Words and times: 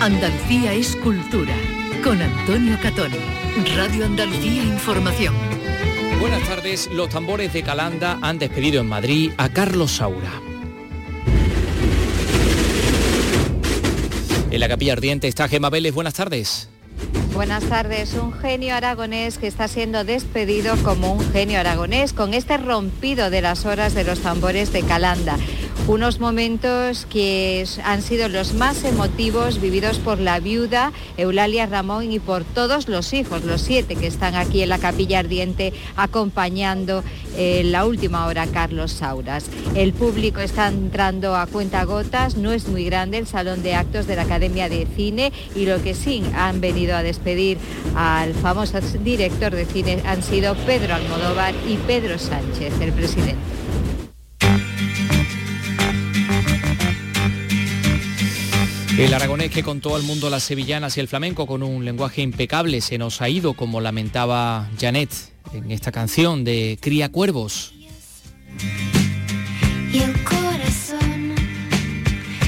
Andalucía 0.00 0.72
es 0.72 0.96
cultura. 0.96 1.54
Con 2.02 2.22
Antonio 2.22 2.78
Catoni. 2.82 3.18
Radio 3.76 4.06
Andalucía 4.06 4.62
Información. 4.62 5.34
Buenas 6.18 6.42
tardes. 6.48 6.88
Los 6.90 7.10
tambores 7.10 7.52
de 7.52 7.62
Calanda 7.62 8.18
han 8.22 8.38
despedido 8.38 8.80
en 8.80 8.88
Madrid 8.88 9.32
a 9.36 9.50
Carlos 9.50 9.90
Saura. 9.90 10.32
En 14.50 14.58
la 14.58 14.68
capilla 14.68 14.94
ardiente 14.94 15.28
está 15.28 15.48
Gema 15.48 15.68
Vélez. 15.68 15.92
Buenas 15.92 16.14
tardes. 16.14 16.70
Buenas 17.34 17.64
tardes. 17.64 18.14
Un 18.14 18.32
genio 18.32 18.74
aragonés 18.74 19.36
que 19.36 19.48
está 19.48 19.68
siendo 19.68 20.04
despedido 20.04 20.76
como 20.82 21.12
un 21.12 21.30
genio 21.30 21.60
aragonés 21.60 22.14
con 22.14 22.32
este 22.32 22.56
rompido 22.56 23.28
de 23.28 23.42
las 23.42 23.66
horas 23.66 23.92
de 23.92 24.04
los 24.04 24.20
tambores 24.20 24.72
de 24.72 24.80
Calanda 24.80 25.36
unos 25.86 26.20
momentos 26.20 27.06
que 27.06 27.66
han 27.84 28.02
sido 28.02 28.28
los 28.28 28.54
más 28.54 28.84
emotivos 28.84 29.60
vividos 29.60 29.98
por 29.98 30.18
la 30.18 30.40
viuda 30.40 30.92
Eulalia 31.16 31.66
Ramón 31.66 32.12
y 32.12 32.18
por 32.18 32.44
todos 32.44 32.88
los 32.88 33.12
hijos, 33.12 33.44
los 33.44 33.60
siete 33.60 33.96
que 33.96 34.06
están 34.06 34.34
aquí 34.34 34.62
en 34.62 34.68
la 34.68 34.78
capilla 34.78 35.18
ardiente 35.18 35.72
acompañando 35.96 37.02
en 37.36 37.72
la 37.72 37.86
última 37.86 38.26
hora 38.26 38.46
Carlos 38.46 38.92
Sauras. 38.92 39.46
El 39.74 39.92
público 39.92 40.40
está 40.40 40.68
entrando 40.68 41.36
a 41.36 41.46
cuenta 41.46 41.84
gotas, 41.84 42.36
no 42.36 42.52
es 42.52 42.68
muy 42.68 42.84
grande 42.84 43.18
el 43.18 43.26
salón 43.26 43.62
de 43.62 43.74
actos 43.74 44.06
de 44.06 44.16
la 44.16 44.22
Academia 44.22 44.68
de 44.68 44.86
Cine 44.96 45.32
y 45.54 45.66
lo 45.66 45.82
que 45.82 45.94
sí 45.94 46.22
han 46.34 46.60
venido 46.60 46.96
a 46.96 47.02
despedir 47.02 47.58
al 47.96 48.34
famoso 48.34 48.80
director 49.02 49.54
de 49.54 49.64
cine 49.64 50.02
han 50.06 50.22
sido 50.22 50.54
Pedro 50.66 50.94
Almodóvar 50.94 51.54
y 51.68 51.76
Pedro 51.76 52.18
Sánchez, 52.18 52.80
el 52.80 52.92
presidente. 52.92 53.36
El 58.98 59.14
aragonés 59.14 59.50
que 59.50 59.62
contó 59.62 59.94
al 59.96 60.02
mundo 60.02 60.28
las 60.28 60.42
sevillanas 60.42 60.96
y 60.96 61.00
el 61.00 61.08
flamenco 61.08 61.46
con 61.46 61.62
un 61.62 61.84
lenguaje 61.84 62.22
impecable 62.22 62.80
se 62.80 62.98
nos 62.98 63.22
ha 63.22 63.28
ido, 63.28 63.54
como 63.54 63.80
lamentaba 63.80 64.68
Janet 64.78 65.10
en 65.54 65.70
esta 65.70 65.90
canción 65.90 66.44
de 66.44 66.78
Cría 66.80 67.08
Cuervos. 67.10 67.72
Y 69.92 69.98
el 69.98 70.22
corazón 70.22 71.34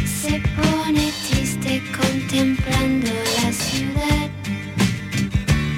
se 0.05 0.43
pone 0.57 1.13
triste 1.31 1.83
contemplando 1.97 3.11
la 3.43 3.53
ciudad. 3.53 4.31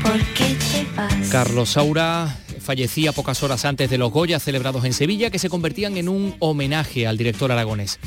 ¿Por 0.02 0.20
qué 0.34 0.56
te 0.56 0.86
vas? 0.96 1.28
Carlos 1.30 1.70
Saura 1.70 2.38
fallecía 2.60 3.12
pocas 3.12 3.42
horas 3.42 3.64
antes 3.64 3.90
de 3.90 3.98
los 3.98 4.10
Goya 4.10 4.40
celebrados 4.40 4.84
en 4.84 4.92
Sevilla 4.92 5.30
que 5.30 5.38
se 5.38 5.50
convertían 5.50 5.96
en 5.98 6.08
un 6.08 6.34
homenaje 6.40 7.06
al 7.06 7.16
director 7.16 7.52
aragonés. 7.52 8.00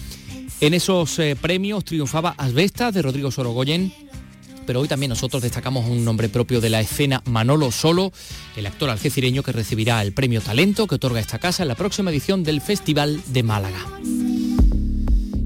En 0.60 0.74
esos 0.74 1.20
eh, 1.20 1.36
premios 1.40 1.86
triunfaba 1.86 2.34
Asbesta 2.36 2.92
de 2.92 3.04
Rodrigo 3.04 3.30
Sorogoyen, 3.30 3.94
pero 4.66 4.80
hoy 4.80 4.88
también 4.88 5.12
nosotros 5.12 5.44
destacamos 5.44 5.88
un 5.88 6.04
nombre 6.04 6.30
propio 6.30 6.60
de 6.60 6.72
la 6.72 6.82
escena, 6.82 7.22
Manolo 7.26 7.72
Solo, 7.72 8.12
el 8.56 8.66
actor 8.66 8.90
algecireño 8.90 9.44
que 9.44 9.52
recibirá 9.52 10.02
el 10.02 10.14
premio 10.14 10.42
Talento 10.42 10.88
que 10.88 10.96
otorga 10.96 11.20
esta 11.20 11.38
casa 11.38 11.62
en 11.62 11.68
la 11.68 11.76
próxima 11.76 12.10
edición 12.10 12.44
del 12.44 12.62
Festival 12.62 13.22
de 13.28 13.44
Málaga. 13.44 13.78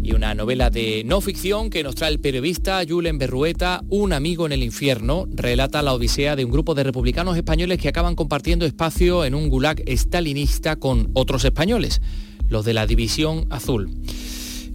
Y 0.01 0.13
una 0.13 0.33
novela 0.33 0.69
de 0.69 1.03
no 1.05 1.19
ficción 1.19 1.69
que 1.69 1.83
nos 1.83 1.95
trae 1.95 2.11
el 2.11 2.21
periodista 2.21 2.81
Julen 2.87 3.17
Berrueta, 3.17 3.83
Un 3.89 4.13
amigo 4.13 4.45
en 4.45 4.53
el 4.53 4.63
infierno, 4.63 5.27
relata 5.29 5.81
la 5.81 5.93
odisea 5.93 6.37
de 6.37 6.45
un 6.45 6.51
grupo 6.51 6.73
de 6.73 6.85
republicanos 6.85 7.35
españoles 7.35 7.81
que 7.81 7.89
acaban 7.89 8.15
compartiendo 8.15 8.65
espacio 8.65 9.25
en 9.25 9.35
un 9.35 9.49
gulag 9.49 9.83
estalinista 9.87 10.77
con 10.77 11.11
otros 11.15 11.43
españoles, 11.43 12.01
los 12.47 12.63
de 12.63 12.73
la 12.73 12.87
División 12.87 13.45
Azul. 13.49 13.91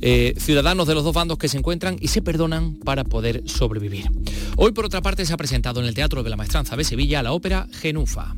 Eh, 0.03 0.35
ciudadanos 0.39 0.87
de 0.87 0.95
los 0.95 1.05
dos 1.05 1.15
bandos 1.15 1.39
que 1.39 1.49
se 1.49 1.59
encuentran 1.59 1.97
y 2.01 2.09
se 2.09 2.23
perdonan 2.23 2.75
para 2.77 3.05
poder 3.05 3.43
sobrevivir. 3.47 4.11
Hoy, 4.57 4.73
por 4.73 4.85
otra 4.85 5.01
parte, 5.03 5.25
se 5.25 5.33
ha 5.33 5.37
presentado 5.37 5.81
en 5.81 5.87
el 5.87 5.95
Teatro 5.95 6.23
de 6.23 6.31
la 6.31 6.37
Maestranza 6.37 6.77
de 6.77 6.85
Sevilla 6.85 7.23
la 7.23 7.33
ópera 7.33 7.67
Genufa. 7.73 8.35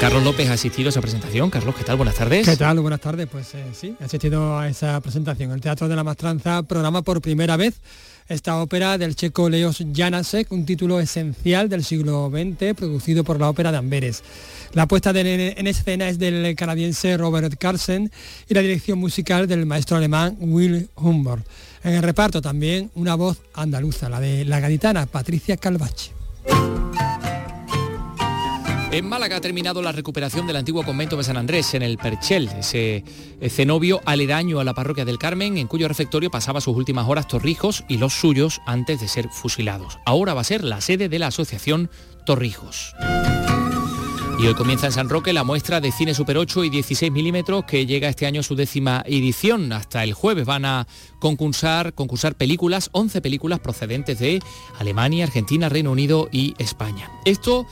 Carlos 0.00 0.22
López 0.22 0.50
ha 0.50 0.52
asistido 0.52 0.88
a 0.88 0.90
esa 0.90 1.00
presentación. 1.00 1.48
Carlos, 1.48 1.74
¿qué 1.76 1.82
tal? 1.82 1.96
Buenas 1.96 2.16
tardes. 2.16 2.46
¿Qué 2.46 2.56
tal? 2.56 2.78
Buenas 2.80 3.00
tardes. 3.00 3.26
Pues 3.26 3.54
eh, 3.54 3.64
sí, 3.72 3.96
he 3.98 4.04
asistido 4.04 4.58
a 4.58 4.68
esa 4.68 5.00
presentación. 5.00 5.50
El 5.52 5.62
Teatro 5.62 5.88
de 5.88 5.96
la 5.96 6.04
Maestranza 6.04 6.62
programa 6.62 7.00
por 7.00 7.22
primera 7.22 7.56
vez 7.56 7.80
esta 8.28 8.60
ópera 8.60 8.96
del 8.96 9.16
checo 9.16 9.50
Leos 9.50 9.84
Janasek, 9.94 10.50
un 10.52 10.64
título 10.64 10.98
esencial 10.98 11.68
del 11.68 11.84
siglo 11.84 12.30
XX, 12.30 12.74
producido 12.74 13.22
por 13.22 13.38
la 13.38 13.50
Ópera 13.50 13.70
de 13.70 13.78
Amberes. 13.78 14.22
La 14.74 14.88
puesta 14.88 15.10
en 15.10 15.66
escena 15.68 16.08
es 16.08 16.18
del 16.18 16.56
canadiense 16.56 17.16
Robert 17.16 17.54
Carson 17.58 18.10
y 18.48 18.54
la 18.54 18.60
dirección 18.60 18.98
musical 18.98 19.46
del 19.46 19.66
maestro 19.66 19.96
alemán 19.96 20.36
Will 20.40 20.88
Humboldt. 20.96 21.46
En 21.84 21.94
el 21.94 22.02
reparto 22.02 22.42
también 22.42 22.90
una 22.96 23.14
voz 23.14 23.40
andaluza, 23.54 24.08
la 24.08 24.18
de 24.18 24.44
la 24.44 24.58
gaditana 24.58 25.06
Patricia 25.06 25.56
Calvache. 25.56 26.10
En 28.90 29.08
Málaga 29.08 29.36
ha 29.36 29.40
terminado 29.40 29.80
la 29.80 29.92
recuperación 29.92 30.46
del 30.46 30.56
antiguo 30.56 30.84
convento 30.84 31.16
de 31.16 31.24
San 31.24 31.36
Andrés 31.36 31.74
en 31.74 31.82
el 31.82 31.96
Perchel, 31.96 32.48
ese 32.58 33.04
cenobio 33.48 34.00
aledaño 34.04 34.58
a 34.58 34.64
la 34.64 34.74
parroquia 34.74 35.04
del 35.04 35.18
Carmen, 35.18 35.56
en 35.56 35.68
cuyo 35.68 35.86
refectorio 35.86 36.30
pasaba 36.30 36.60
sus 36.60 36.76
últimas 36.76 37.08
horas 37.08 37.28
Torrijos 37.28 37.84
y 37.88 37.98
los 37.98 38.14
suyos 38.14 38.60
antes 38.66 39.00
de 39.00 39.06
ser 39.06 39.28
fusilados. 39.28 39.98
Ahora 40.04 40.34
va 40.34 40.40
a 40.40 40.44
ser 40.44 40.64
la 40.64 40.80
sede 40.80 41.08
de 41.08 41.18
la 41.20 41.28
asociación 41.28 41.90
Torrijos. 42.26 42.94
Y 44.38 44.46
hoy 44.46 44.54
comienza 44.54 44.86
en 44.86 44.92
San 44.92 45.08
Roque 45.08 45.32
la 45.32 45.44
muestra 45.44 45.80
de 45.80 45.92
cine 45.92 46.12
Super 46.12 46.36
8 46.36 46.64
y 46.64 46.70
16 46.70 47.10
milímetros 47.12 47.64
que 47.64 47.86
llega 47.86 48.08
este 48.08 48.26
año 48.26 48.40
a 48.40 48.42
su 48.42 48.56
décima 48.56 49.02
edición. 49.06 49.72
Hasta 49.72 50.02
el 50.02 50.12
jueves 50.12 50.44
van 50.44 50.64
a 50.64 50.86
concursar, 51.20 51.94
películas, 52.36 52.90
11 52.92 53.20
películas 53.20 53.60
procedentes 53.60 54.18
de 54.18 54.42
Alemania, 54.78 55.24
Argentina, 55.24 55.68
Reino 55.68 55.92
Unido 55.92 56.28
y 56.32 56.54
España. 56.58 57.08
Esto 57.24 57.66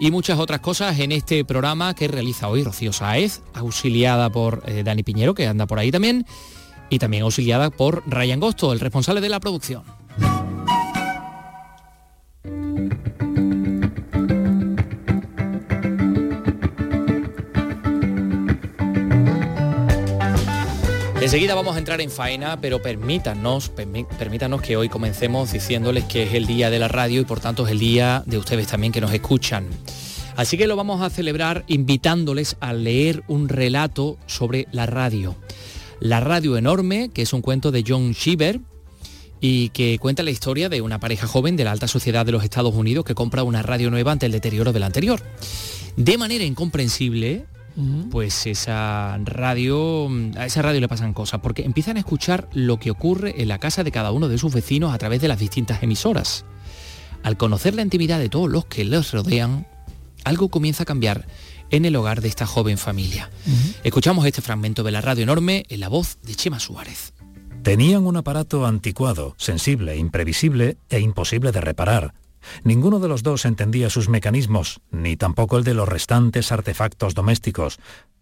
y 0.00 0.10
muchas 0.10 0.38
otras 0.38 0.60
cosas 0.60 0.98
en 0.98 1.12
este 1.12 1.44
programa 1.44 1.94
que 1.94 2.08
realiza 2.08 2.48
hoy 2.48 2.64
Rocío 2.64 2.92
Saez, 2.92 3.42
auxiliada 3.54 4.30
por 4.30 4.62
eh, 4.66 4.82
Dani 4.84 5.04
Piñero, 5.04 5.34
que 5.34 5.46
anda 5.46 5.66
por 5.66 5.78
ahí 5.78 5.90
también, 5.92 6.26
y 6.90 6.98
también 6.98 7.22
auxiliada 7.22 7.70
por 7.70 8.02
Ryan 8.06 8.40
Gosto, 8.40 8.72
el 8.72 8.80
responsable 8.80 9.20
de 9.20 9.28
la 9.28 9.40
producción. 9.40 9.84
Enseguida 21.28 21.54
vamos 21.54 21.76
a 21.76 21.78
entrar 21.78 22.00
en 22.00 22.10
faena, 22.10 22.58
pero 22.58 22.80
permítanos, 22.80 23.68
permítanos 23.68 24.62
que 24.62 24.78
hoy 24.78 24.88
comencemos 24.88 25.52
diciéndoles 25.52 26.04
que 26.04 26.22
es 26.22 26.32
el 26.32 26.46
día 26.46 26.70
de 26.70 26.78
la 26.78 26.88
radio 26.88 27.20
y 27.20 27.26
por 27.26 27.38
tanto 27.38 27.66
es 27.66 27.72
el 27.72 27.78
día 27.78 28.22
de 28.24 28.38
ustedes 28.38 28.66
también 28.66 28.94
que 28.94 29.02
nos 29.02 29.12
escuchan. 29.12 29.68
Así 30.36 30.56
que 30.56 30.66
lo 30.66 30.74
vamos 30.74 31.02
a 31.02 31.10
celebrar 31.10 31.64
invitándoles 31.66 32.56
a 32.60 32.72
leer 32.72 33.24
un 33.28 33.50
relato 33.50 34.16
sobre 34.24 34.68
la 34.72 34.86
radio. 34.86 35.36
La 36.00 36.20
radio 36.20 36.56
enorme, 36.56 37.10
que 37.12 37.20
es 37.20 37.34
un 37.34 37.42
cuento 37.42 37.72
de 37.72 37.84
John 37.86 38.14
Cheever 38.14 38.60
y 39.38 39.68
que 39.68 39.98
cuenta 39.98 40.22
la 40.22 40.30
historia 40.30 40.70
de 40.70 40.80
una 40.80 40.98
pareja 40.98 41.26
joven 41.26 41.56
de 41.56 41.64
la 41.64 41.72
alta 41.72 41.88
sociedad 41.88 42.24
de 42.24 42.32
los 42.32 42.42
Estados 42.42 42.74
Unidos 42.74 43.04
que 43.04 43.14
compra 43.14 43.42
una 43.42 43.60
radio 43.60 43.90
nueva 43.90 44.12
ante 44.12 44.24
el 44.24 44.32
deterioro 44.32 44.72
de 44.72 44.80
la 44.80 44.86
anterior. 44.86 45.20
De 45.94 46.16
manera 46.16 46.44
incomprensible, 46.44 47.44
pues 48.10 48.46
esa 48.46 49.18
radio, 49.24 50.08
a 50.36 50.46
esa 50.46 50.62
radio 50.62 50.80
le 50.80 50.88
pasan 50.88 51.14
cosas, 51.14 51.40
porque 51.40 51.62
empiezan 51.62 51.96
a 51.96 52.00
escuchar 52.00 52.48
lo 52.52 52.78
que 52.78 52.90
ocurre 52.90 53.40
en 53.40 53.48
la 53.48 53.58
casa 53.58 53.84
de 53.84 53.92
cada 53.92 54.10
uno 54.10 54.28
de 54.28 54.38
sus 54.38 54.52
vecinos 54.52 54.92
a 54.92 54.98
través 54.98 55.20
de 55.20 55.28
las 55.28 55.38
distintas 55.38 55.82
emisoras. 55.82 56.44
Al 57.22 57.36
conocer 57.36 57.74
la 57.74 57.82
intimidad 57.82 58.18
de 58.18 58.28
todos 58.28 58.50
los 58.50 58.64
que 58.64 58.84
les 58.84 59.12
rodean, 59.12 59.66
algo 60.24 60.48
comienza 60.48 60.82
a 60.82 60.86
cambiar 60.86 61.26
en 61.70 61.84
el 61.84 61.96
hogar 61.96 62.20
de 62.20 62.28
esta 62.28 62.46
joven 62.46 62.78
familia. 62.78 63.30
Escuchamos 63.84 64.26
este 64.26 64.42
fragmento 64.42 64.82
de 64.82 64.90
la 64.90 65.00
radio 65.00 65.22
enorme 65.22 65.64
en 65.68 65.80
la 65.80 65.88
voz 65.88 66.18
de 66.22 66.34
Chema 66.34 66.60
Suárez. 66.60 67.12
Tenían 67.62 68.06
un 68.06 68.16
aparato 68.16 68.66
anticuado, 68.66 69.34
sensible, 69.36 69.96
imprevisible 69.96 70.78
e 70.88 71.00
imposible 71.00 71.52
de 71.52 71.60
reparar 71.60 72.14
Ninguno 72.64 72.98
de 72.98 73.08
los 73.08 73.22
dos 73.22 73.44
entendía 73.44 73.90
sus 73.90 74.08
mecanismos, 74.08 74.80
ni 74.90 75.16
tampoco 75.16 75.58
el 75.58 75.64
de 75.64 75.74
los 75.74 75.88
restantes 75.88 76.52
artefactos 76.52 77.14
domésticos, 77.14 77.78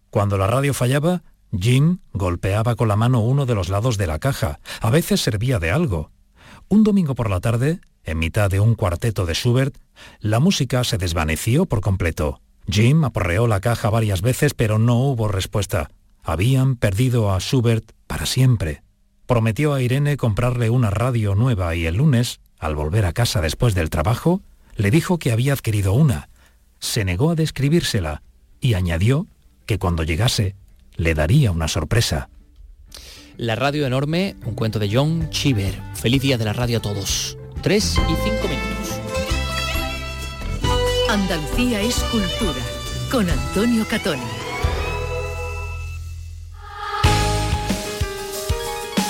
Cuando 0.09 0.37
la 0.37 0.47
radio 0.47 0.73
fallaba, 0.73 1.21
Jim 1.51 1.99
golpeaba 2.13 2.75
con 2.75 2.87
la 2.87 2.95
mano 2.95 3.19
uno 3.19 3.45
de 3.45 3.55
los 3.55 3.69
lados 3.69 3.97
de 3.97 4.07
la 4.07 4.19
caja. 4.19 4.59
A 4.81 4.89
veces 4.89 5.21
servía 5.21 5.59
de 5.59 5.71
algo. 5.71 6.11
Un 6.69 6.83
domingo 6.83 7.15
por 7.15 7.29
la 7.29 7.39
tarde, 7.39 7.79
en 8.03 8.19
mitad 8.19 8.49
de 8.49 8.59
un 8.59 8.75
cuarteto 8.75 9.25
de 9.25 9.33
Schubert, 9.33 9.77
la 10.19 10.39
música 10.39 10.83
se 10.83 10.97
desvaneció 10.97 11.65
por 11.65 11.81
completo. 11.81 12.41
Jim 12.69 13.03
aporreó 13.03 13.47
la 13.47 13.59
caja 13.61 13.89
varias 13.89 14.21
veces, 14.21 14.53
pero 14.53 14.79
no 14.79 14.97
hubo 14.97 15.27
respuesta. 15.27 15.89
Habían 16.23 16.75
perdido 16.75 17.31
a 17.31 17.39
Schubert 17.39 17.91
para 18.07 18.25
siempre. 18.25 18.83
Prometió 19.25 19.73
a 19.73 19.81
Irene 19.81 20.17
comprarle 20.17 20.69
una 20.69 20.89
radio 20.89 21.35
nueva 21.35 21.75
y 21.75 21.85
el 21.85 21.95
lunes, 21.95 22.39
al 22.59 22.75
volver 22.75 23.05
a 23.05 23.13
casa 23.13 23.41
después 23.41 23.75
del 23.75 23.89
trabajo, 23.89 24.41
le 24.75 24.91
dijo 24.91 25.17
que 25.17 25.31
había 25.31 25.53
adquirido 25.53 25.93
una. 25.93 26.29
Se 26.79 27.05
negó 27.05 27.31
a 27.31 27.35
describírsela 27.35 28.21
y 28.61 28.73
añadió 28.73 29.27
que 29.65 29.79
cuando 29.79 30.03
llegase 30.03 30.55
le 30.95 31.13
daría 31.13 31.51
una 31.51 31.67
sorpresa. 31.67 32.29
La 33.37 33.55
radio 33.55 33.85
enorme, 33.85 34.35
un 34.45 34.55
cuento 34.55 34.79
de 34.79 34.89
John 34.91 35.29
Cheever. 35.29 35.79
Feliz 35.93 36.21
día 36.21 36.37
de 36.37 36.45
la 36.45 36.53
radio 36.53 36.79
a 36.79 36.81
todos. 36.81 37.37
Tres 37.61 37.97
y 37.97 38.15
cinco 38.23 38.47
minutos. 38.47 38.99
Andalucía 41.09 41.81
es 41.81 41.95
cultura 42.11 42.59
con 43.11 43.29
Antonio 43.29 43.85
Catoni. 43.87 44.21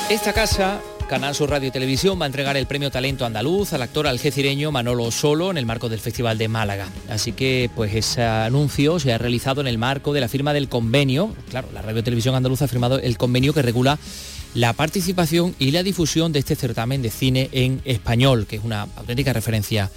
Esta 0.10 0.32
casa 0.32 0.82
Canal 1.08 1.36
Sur 1.36 1.50
Radio 1.50 1.70
y 1.70 1.72
Televisión 1.72 2.20
va 2.20 2.26
a 2.26 2.28
entregar 2.28 2.58
el 2.58 2.68
premio 2.68 2.92
Talento 2.92 3.26
Andaluz 3.26 3.72
al 3.72 3.82
actor 3.82 4.08
algecireño 4.08 4.74
Manolo 4.74 5.10
Solo 5.10 5.50
en 5.50 5.58
el 5.58 5.66
marco 5.66 5.88
del 5.88 6.02
Festival 6.02 6.38
de 6.38 6.50
Málaga. 6.50 6.90
Así 7.10 7.32
que 7.32 7.70
pues 7.76 7.96
ese 7.96 8.24
anuncio 8.24 9.00
se 9.00 9.14
ha 9.14 9.18
realizado 9.18 9.62
en 9.62 9.68
el 9.68 9.78
marco 9.78 10.12
de 10.12 10.20
la 10.20 10.28
firma 10.28 10.52
del 10.52 10.68
convenio. 10.68 11.34
Claro, 11.50 11.70
la 11.74 11.82
Radio 11.82 12.04
Televisión 12.04 12.36
Andaluza 12.36 12.66
ha 12.66 12.68
firmado 12.68 13.00
el 13.00 13.18
convenio 13.18 13.54
que 13.54 13.62
regula 13.62 13.98
la 14.54 14.74
participación 14.74 15.56
y 15.60 15.72
la 15.72 15.82
difusión 15.82 16.34
de 16.34 16.40
este 16.40 16.56
certamen 16.56 17.02
de 17.02 17.10
cine 17.10 17.50
en 17.54 17.82
español, 17.86 18.46
que 18.46 18.58
es 18.58 18.64
una 18.66 18.82
auténtica 18.98 19.32
referencia 19.32 19.90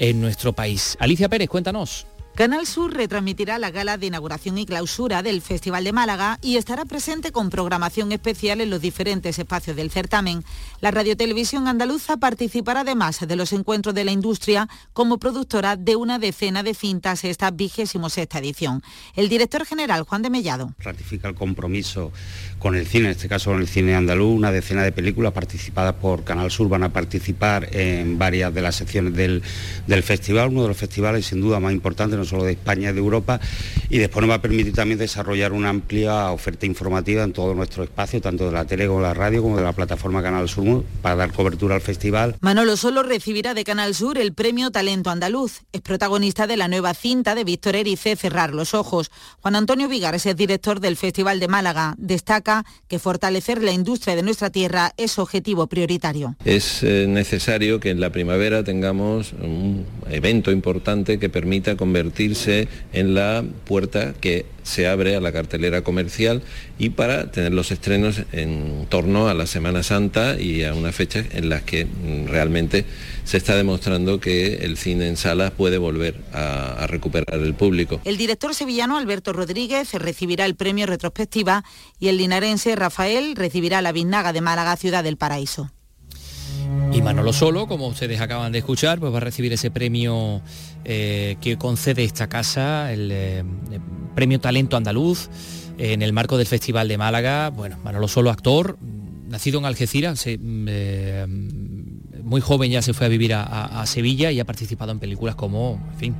en 0.00 0.20
nuestro 0.20 0.52
país. 0.52 0.96
Alicia 0.98 1.28
Pérez, 1.28 1.48
cuéntanos. 1.48 2.06
Canal 2.36 2.66
Sur 2.66 2.92
retransmitirá 2.92 3.58
la 3.58 3.70
gala 3.70 3.96
de 3.96 4.08
inauguración 4.08 4.58
y 4.58 4.66
clausura 4.66 5.22
del 5.22 5.40
Festival 5.40 5.84
de 5.84 5.94
Málaga 5.94 6.38
y 6.42 6.58
estará 6.58 6.84
presente 6.84 7.32
con 7.32 7.48
programación 7.48 8.12
especial 8.12 8.60
en 8.60 8.68
los 8.68 8.82
diferentes 8.82 9.38
espacios 9.38 9.74
del 9.74 9.90
certamen. 9.90 10.44
La 10.82 10.90
Radiotelevisión 10.90 11.66
Andaluza 11.66 12.18
participará 12.18 12.80
además 12.80 13.26
de 13.26 13.36
los 13.36 13.54
encuentros 13.54 13.94
de 13.94 14.04
la 14.04 14.12
industria 14.12 14.68
como 14.92 15.16
productora 15.16 15.76
de 15.76 15.96
una 15.96 16.18
decena 16.18 16.62
de 16.62 16.74
cintas 16.74 17.24
esta 17.24 17.50
vigésimo 17.50 18.10
sexta 18.10 18.38
edición. 18.38 18.82
El 19.14 19.30
director 19.30 19.64
general, 19.64 20.02
Juan 20.02 20.20
de 20.20 20.28
Mellado. 20.28 20.74
Ratifica 20.78 21.28
el 21.28 21.34
compromiso 21.34 22.12
con 22.58 22.74
el 22.74 22.86
cine, 22.86 23.06
en 23.06 23.12
este 23.12 23.30
caso 23.30 23.50
con 23.50 23.60
el 23.62 23.66
cine 23.66 23.94
andaluz, 23.94 24.36
una 24.36 24.52
decena 24.52 24.82
de 24.82 24.92
películas 24.92 25.32
participadas 25.32 25.94
por 25.94 26.22
Canal 26.24 26.50
Sur 26.50 26.68
van 26.68 26.82
a 26.82 26.92
participar 26.92 27.74
en 27.74 28.18
varias 28.18 28.52
de 28.52 28.60
las 28.60 28.76
secciones 28.76 29.14
del, 29.14 29.42
del 29.86 30.02
festival, 30.02 30.50
uno 30.50 30.60
de 30.60 30.68
los 30.68 30.76
festivales 30.76 31.24
sin 31.24 31.40
duda 31.40 31.60
más 31.60 31.72
importantes 31.72 32.25
solo 32.26 32.44
de 32.44 32.52
España 32.52 32.90
y 32.90 32.92
de 32.92 32.98
Europa, 32.98 33.40
y 33.88 33.98
después 33.98 34.22
nos 34.22 34.30
va 34.30 34.36
a 34.36 34.42
permitir 34.42 34.74
también 34.74 34.98
desarrollar 34.98 35.52
una 35.52 35.68
amplia 35.68 36.30
oferta 36.30 36.66
informativa 36.66 37.22
en 37.22 37.32
todo 37.32 37.54
nuestro 37.54 37.84
espacio, 37.84 38.20
tanto 38.20 38.46
de 38.46 38.52
la 38.52 38.64
tele 38.64 38.86
como 38.86 39.00
de 39.00 39.06
la 39.06 39.14
radio, 39.14 39.42
como 39.42 39.56
de 39.56 39.62
la 39.62 39.72
plataforma 39.72 40.22
Canal 40.22 40.48
Sur, 40.48 40.84
para 41.02 41.16
dar 41.16 41.32
cobertura 41.32 41.74
al 41.74 41.80
festival. 41.80 42.36
Manolo 42.40 42.76
Solo 42.76 43.02
recibirá 43.02 43.54
de 43.54 43.64
Canal 43.64 43.94
Sur 43.94 44.18
el 44.18 44.32
premio 44.32 44.70
Talento 44.70 45.10
Andaluz. 45.10 45.62
Es 45.72 45.80
protagonista 45.80 46.46
de 46.46 46.56
la 46.56 46.68
nueva 46.68 46.94
cinta 46.94 47.34
de 47.34 47.44
Víctor 47.44 47.76
Erice, 47.76 48.16
Cerrar 48.16 48.54
los 48.54 48.74
Ojos. 48.74 49.10
Juan 49.40 49.56
Antonio 49.56 49.88
Vigares 49.88 50.26
es 50.26 50.36
director 50.36 50.80
del 50.80 50.96
Festival 50.96 51.40
de 51.40 51.48
Málaga. 51.48 51.94
Destaca 51.98 52.64
que 52.88 52.98
fortalecer 52.98 53.62
la 53.62 53.72
industria 53.72 54.16
de 54.16 54.22
nuestra 54.22 54.50
tierra 54.50 54.92
es 54.96 55.18
objetivo 55.18 55.66
prioritario. 55.66 56.36
Es 56.44 56.82
eh, 56.82 57.06
necesario 57.08 57.80
que 57.80 57.90
en 57.90 58.00
la 58.00 58.10
primavera 58.10 58.64
tengamos 58.64 59.32
un 59.32 59.86
evento 60.10 60.50
importante 60.50 61.18
que 61.18 61.28
permita 61.28 61.76
convertir 61.76 62.15
en 62.18 63.14
la 63.14 63.44
puerta 63.64 64.14
que 64.20 64.46
se 64.62 64.88
abre 64.88 65.14
a 65.14 65.20
la 65.20 65.32
cartelera 65.32 65.82
comercial 65.82 66.42
y 66.78 66.90
para 66.90 67.30
tener 67.30 67.52
los 67.52 67.70
estrenos 67.70 68.22
en 68.32 68.86
torno 68.88 69.28
a 69.28 69.34
la 69.34 69.46
Semana 69.46 69.82
Santa 69.82 70.40
y 70.40 70.64
a 70.64 70.74
una 70.74 70.92
fecha 70.92 71.24
en 71.32 71.48
las 71.48 71.62
que 71.62 71.84
mm, 71.84 72.26
realmente 72.26 72.84
se 73.24 73.36
está 73.36 73.56
demostrando 73.56 74.18
que 74.18 74.56
el 74.56 74.76
cine 74.76 75.08
en 75.08 75.16
salas 75.16 75.52
puede 75.52 75.78
volver 75.78 76.16
a, 76.32 76.86
recuperar 76.86 77.40
el 77.40 77.54
público. 77.54 78.00
El 78.04 78.16
director 78.16 78.54
sevillano 78.54 78.96
Alberto 78.96 79.32
Rodríguez 79.32 79.92
recibirá 79.94 80.44
el 80.46 80.54
premio 80.54 80.86
retrospectiva 80.86 81.64
y 81.98 82.08
el 82.08 82.16
linarense 82.16 82.74
Rafael 82.76 83.34
recibirá 83.36 83.82
la 83.82 83.92
Biznaga 83.92 84.32
de 84.32 84.40
Málaga 84.40 84.76
Ciudad 84.76 85.04
del 85.04 85.16
Paraíso. 85.16 85.70
Y 86.92 87.02
Manolo 87.02 87.32
Solo, 87.34 87.66
como 87.66 87.88
ustedes 87.88 88.20
acaban 88.20 88.52
de 88.52 88.58
escuchar, 88.58 88.98
pues 88.98 89.12
va 89.12 89.18
a 89.18 89.20
recibir 89.20 89.52
ese 89.52 89.70
premio 89.70 90.40
eh, 90.84 91.36
que 91.42 91.58
concede 91.58 92.04
esta 92.04 92.26
casa, 92.28 92.90
el, 92.90 93.10
eh, 93.12 93.44
premio 94.14 94.40
Talento 94.40 94.78
Andaluz, 94.78 95.28
en 95.76 96.00
el 96.00 96.14
marco 96.14 96.38
del 96.38 96.46
Festival 96.46 96.88
de 96.88 96.96
Málaga. 96.96 97.50
Bueno, 97.50 97.76
Manolo 97.84 98.08
Solo, 98.08 98.30
actor, 98.30 98.78
nacido 99.28 99.58
en 99.58 99.66
Algeciras, 99.66 100.24
eh, 100.26 101.26
muy 102.22 102.40
joven 102.40 102.70
ya 102.70 102.80
se 102.80 102.94
fue 102.94 103.06
a 103.06 103.10
vivir 103.10 103.34
a, 103.34 103.84
Sevilla 103.86 104.30
y 104.32 104.40
ha 104.40 104.46
participado 104.46 104.92
en 104.92 104.98
películas 104.98 105.34
como, 105.34 105.78
en 105.92 105.98
fin, 105.98 106.14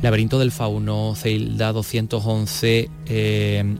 Laberinto 0.00 0.38
del 0.38 0.52
Fauno, 0.52 1.14
Zelda 1.16 1.72
211, 1.72 2.88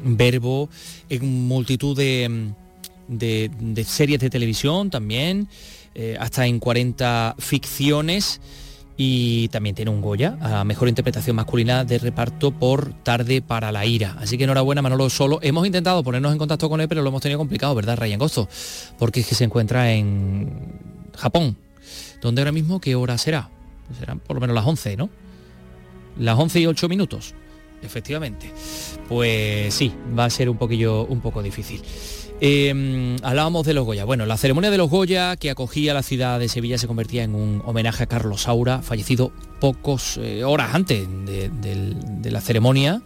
Verbo, 0.05 0.69
en 1.11 1.47
multitud 1.47 1.97
de 1.97 3.85
series 3.87 4.19
de 4.19 4.31
televisión 4.31 4.91
también. 4.91 5.49
Eh, 5.95 6.17
hasta 6.19 6.47
en 6.47 6.59
40 6.59 7.37
ficciones 7.39 8.41
y 8.97 9.49
también 9.49 9.75
tiene 9.75 9.91
un 9.91 10.01
Goya 10.01 10.37
a 10.41 10.65
mejor 10.65 10.89
interpretación 10.89 11.37
masculina 11.37 11.85
de 11.85 11.99
reparto 11.99 12.53
por 12.53 12.93
Tarde 13.03 13.43
para 13.43 13.73
la 13.73 13.87
Ira. 13.87 14.17
Así 14.19 14.39
que 14.39 14.45
enhorabuena 14.45 14.83
Manolo 14.83 15.11
Solo. 15.11 15.39
Hemos 15.43 15.67
intentado 15.67 16.03
ponernos 16.03 16.33
en 16.33 16.39
contacto 16.39 16.69
con 16.69 16.81
él, 16.81 16.89
pero 16.89 17.03
lo 17.03 17.09
hemos 17.09 17.23
tenido 17.23 17.39
complicado, 17.39 17.75
¿verdad, 17.75 17.97
Ryan 17.97 18.19
Gosto? 18.19 18.49
Porque 18.99 19.21
es 19.21 19.27
que 19.27 19.35
se 19.35 19.45
encuentra 19.45 19.93
en 19.93 20.81
Japón. 21.17 21.57
¿Dónde 22.21 22.43
ahora 22.43 22.53
mismo 22.53 22.81
qué 22.81 22.95
hora 22.95 23.19
será? 23.19 23.51
Serán 23.99 24.21
por 24.21 24.35
lo 24.35 24.41
menos 24.41 24.55
las 24.55 24.67
11, 24.67 24.97
¿no? 24.97 25.11
Las 26.19 26.39
11 26.39 26.61
y 26.61 26.67
8 26.67 26.89
minutos, 26.89 27.35
efectivamente. 27.83 28.51
Pues 29.09 29.75
sí, 29.75 29.93
va 30.17 30.25
a 30.25 30.31
ser 30.31 30.49
un 30.49 30.57
poquillo, 30.57 31.05
un 31.05 31.21
poco 31.21 31.43
difícil. 31.43 31.83
Em, 32.47 33.17
hablábamos 33.23 33.65
de 33.65 33.73
los 33.73 33.87
Goya. 33.87 34.05
Bueno, 34.05 34.27
la 34.27 34.37
ceremonia 34.37 34.71
de 34.71 34.77
los 34.77 34.91
Goya 34.91 35.35
que 35.37 35.49
acogía 35.49 35.95
la 35.95 36.03
ciudad 36.03 36.39
de 36.39 36.51
Sevilla 36.51 36.77
se 36.77 36.87
convertía 36.87 37.23
en 37.23 37.35
un 37.35 37.63
homenaje 37.65 38.03
a 38.03 38.07
Carlos 38.07 38.43
Saura, 38.43 38.83
fallecido 38.83 39.33
pocos 39.61 40.19
eh, 40.19 40.45
horas 40.45 40.75
antes 40.75 41.09
de, 41.25 42.31
la 42.31 42.43
ceremonia. 42.43 43.01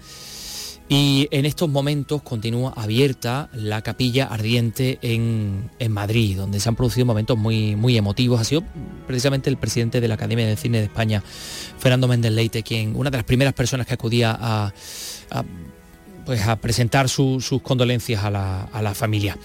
Y 0.89 1.29
en 1.31 1.47
estos 1.47 1.69
momentos 1.69 2.21
continúa 2.23 2.73
abierta 2.75 3.49
la 3.53 3.81
capilla 3.83 4.25
ardiente 4.25 4.99
en, 5.03 5.71
Madrid, 5.89 6.37
donde 6.37 6.59
se 6.59 6.69
han 6.69 6.75
producido 6.75 7.07
momentos 7.07 7.39
muy, 7.39 7.77
muy 7.77 7.97
emotivos. 7.97 8.41
Ha 8.41 8.45
sido 8.45 8.65
precisamente 9.07 9.51
el 9.51 9.57
presidente 9.57 10.01
de 10.01 10.09
la 10.09 10.15
Academia 10.15 10.49
de 10.49 10.57
Cine 10.57 10.79
de 10.79 10.87
España, 10.87 11.23
Fernando 11.79 12.09
Méndez 12.09 12.33
Leite, 12.33 12.65
quien, 12.65 12.97
una 12.97 13.11
de 13.11 13.19
las 13.19 13.25
primeras 13.25 13.55
personas 13.55 13.87
que 13.87 13.95
acudía 13.95 14.37
a 14.37 14.73
pues 16.29 16.47
a 16.47 16.57
presentar 16.57 17.09
sus 17.09 17.49
condolencias 17.63 18.23
a 18.23 18.31
la, 18.31 18.93
familia. 18.95 19.39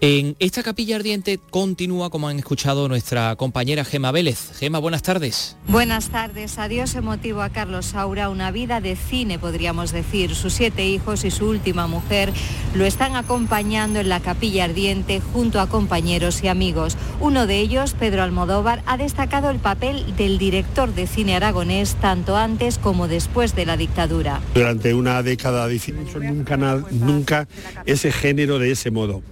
En 0.00 0.36
esta 0.38 0.62
capilla 0.62 0.96
ardiente 0.96 1.40
continúa, 1.50 2.10
como 2.10 2.28
han 2.28 2.38
escuchado, 2.38 2.88
nuestra 2.88 3.36
compañera 3.36 3.84
Gema 3.84 4.12
Vélez. 4.12 4.52
Gema, 4.58 4.78
buenas 4.78 5.02
tardes. 5.02 5.56
Buenas 5.66 6.10
tardes. 6.10 6.58
Adiós 6.58 6.94
emotivo 6.94 7.40
a 7.40 7.48
Carlos 7.48 7.86
Saura, 7.86 8.28
una 8.28 8.50
vida 8.50 8.80
de 8.80 8.96
cine, 8.96 9.38
podríamos 9.38 9.92
decir. 9.92 10.34
Sus 10.34 10.52
siete 10.52 10.86
hijos 10.86 11.24
y 11.24 11.30
su 11.30 11.48
última 11.48 11.86
mujer 11.86 12.32
lo 12.74 12.84
están 12.84 13.16
acompañando 13.16 14.00
en 14.00 14.08
la 14.08 14.20
capilla 14.20 14.64
ardiente 14.64 15.20
junto 15.32 15.60
a 15.60 15.68
compañeros 15.68 16.42
y 16.42 16.48
amigos. 16.48 16.98
Uno 17.20 17.46
de 17.46 17.60
ellos, 17.60 17.94
Pedro 17.98 18.22
Almodóvar, 18.22 18.82
ha 18.86 18.96
destacado 18.96 19.48
el 19.48 19.58
papel 19.58 20.16
del 20.16 20.38
director 20.38 20.94
de 20.94 21.06
cine 21.06 21.36
aragonés 21.36 21.94
tanto 21.94 22.36
antes 22.36 22.78
como 22.78 23.08
después 23.08 23.54
de 23.54 23.64
la 23.64 23.76
dictadura. 23.76 24.40
Durante 24.54 24.92
una 24.92 25.22
década 25.22 25.66
de 25.66 25.78
cine, 25.78 26.04
nunca, 26.20 26.56
nunca 26.90 27.48
ese 27.86 28.12
género 28.12 28.58
de 28.58 28.72
ese 28.72 28.90
modo 28.90 29.22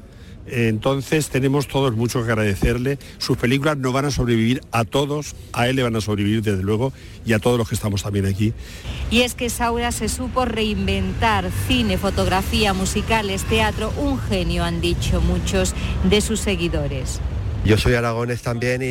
entonces 0.47 1.29
tenemos 1.29 1.69
todos 1.69 1.95
mucho 1.95 2.25
que 2.25 2.31
agradecerle. 2.31 2.99
Sus 3.19 3.37
películas 3.37 3.77
no 3.79 3.93
van 3.93 4.07
a 4.07 4.11
sobrevivir 4.11 4.61
a 4.73 4.85
todos, 4.85 5.35
a 5.53 5.69
él 5.69 5.77
le 5.77 5.83
van 5.83 5.97
a 5.97 6.01
sobrevivir 6.01 6.43
desde 6.43 6.63
luego 6.63 6.93
y 7.25 7.33
a 7.33 7.39
todos 7.39 7.59
los 7.59 7.69
que 7.69 7.75
estamos 7.75 8.03
también 8.03 8.27
aquí. 8.27 8.53
Y 9.11 9.21
es 9.21 9.35
que 9.35 9.51
Saura 9.51 9.93
se 9.93 10.09
supo 10.09 10.45
reinventar 10.45 11.51
cine, 11.69 11.99
fotografía, 11.99 12.73
musicales, 12.73 13.45
teatro, 13.45 13.93
un 13.97 14.19
genio 14.19 14.65
han 14.65 14.81
dicho 14.81 15.21
muchos 15.21 15.75
de 16.09 16.21
sus 16.21 16.41
seguidores. 16.41 17.21
Yo 17.65 17.79
soy 17.79 17.95
aragones 17.95 18.43
también 18.43 18.83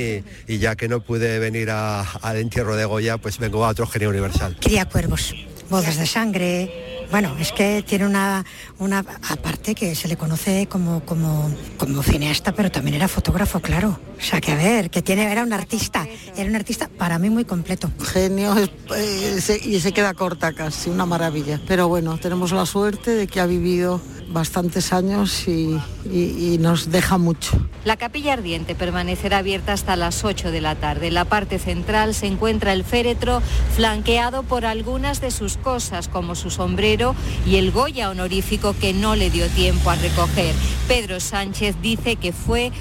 y, 0.48 0.58
ya 0.58 0.77
que 0.77 0.88
no 0.88 1.01
pude 1.01 1.39
venir 1.39 1.70
al 1.72 2.38
entierro 2.38 2.77
de 2.77 2.86
Goya, 2.86 3.17
pues 3.17 3.38
vengo 3.38 3.65
a 3.65 3.70
otro 3.70 3.86
genio 3.86 4.10
universal. 4.10 4.55
Cría 4.62 4.86
cuervos 4.86 5.36
Bodas 5.72 5.96
de 5.96 6.06
sangre, 6.06 7.08
bueno, 7.12 7.34
es 7.40 7.54
que 7.54 7.82
tiene 7.82 8.06
una, 8.06 8.44
una 8.78 9.06
aparte 9.30 9.74
que 9.74 9.96
se 9.96 10.10
le 10.10 10.18
conoce 10.18 10.68
como, 10.68 11.06
como, 11.06 11.50
como 11.78 12.04
cineasta, 12.04 12.51
pero 12.51 12.70
también 12.70 12.96
era 12.96 13.08
fotógrafo, 13.08 13.62
claro. 13.62 13.98
O 14.18 14.22
sea 14.22 14.42
que 14.42 14.51
a 14.51 14.56
ver, 14.56 14.90
que 14.90 15.01
tiene, 15.01 15.32
era 15.32 15.44
un 15.44 15.54
artista, 15.54 16.06
era 16.36 16.50
un 16.50 16.58
artista 16.58 16.90
para 16.90 17.20
mí 17.20 17.30
muy 17.30 17.46
completo. 17.46 17.90
Genio 18.01 18.54
eh, 18.96 19.40
y 19.63 19.80
se 19.80 19.94
queda 19.94 20.13
corta 20.13 20.51
casi, 20.51 20.90
una 20.90 21.06
maravilla. 21.06 21.62
Pero 21.66 21.88
bueno, 21.88 22.18
tenemos 22.18 22.51
la 22.51 22.66
suerte 22.66 23.12
de 23.12 23.28
que 23.28 23.40
ha 23.40 23.46
vivido 23.46 24.01
bastantes 24.32 24.94
años 24.94 25.48
y, 25.48 25.80
y, 26.06 26.58
nos 26.60 26.92
deja 26.92 27.18
mucho. 27.18 27.58
La 27.86 27.98
capilla 27.98 28.34
ardiente 28.34 28.76
permanecerá 28.76 29.40
abierta 29.40 29.74
hasta 29.74 29.96
las 29.96 30.24
8 30.24 30.52
de 30.52 30.62
la 30.62 30.76
tarde. 30.76 31.08
En 31.08 31.14
la 31.14 31.26
parte 31.26 31.60
central 31.60 32.14
se 32.14 32.28
encuentra 32.28 32.74
el 32.74 32.84
féretro 32.84 33.42
flanqueado 33.76 34.44
por 34.44 34.66
algunas 34.66 35.22
de 35.22 35.32
sus 35.32 35.58
cosas 35.58 36.08
como 36.08 36.36
su 36.36 36.50
sombrero 36.50 37.16
y 37.46 37.56
el 37.56 37.72
Goya 37.72 38.10
honorífico 38.10 38.76
que 38.80 38.94
no 38.94 39.16
le 39.16 39.30
dio 39.30 39.48
tiempo 39.50 39.90
a 39.90 39.96
recoger. 39.96 40.54
Pedro 40.88 41.20
Sánchez 41.20 41.76
dice 41.82 42.16
que 42.16 42.34
fue 42.34 42.72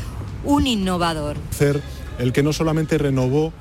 un 0.45 0.67
innovador. 0.67 1.37
El 2.19 2.33
que 2.33 2.43
no 2.43 2.53
solamente 2.53 2.99
renovó 2.99 3.53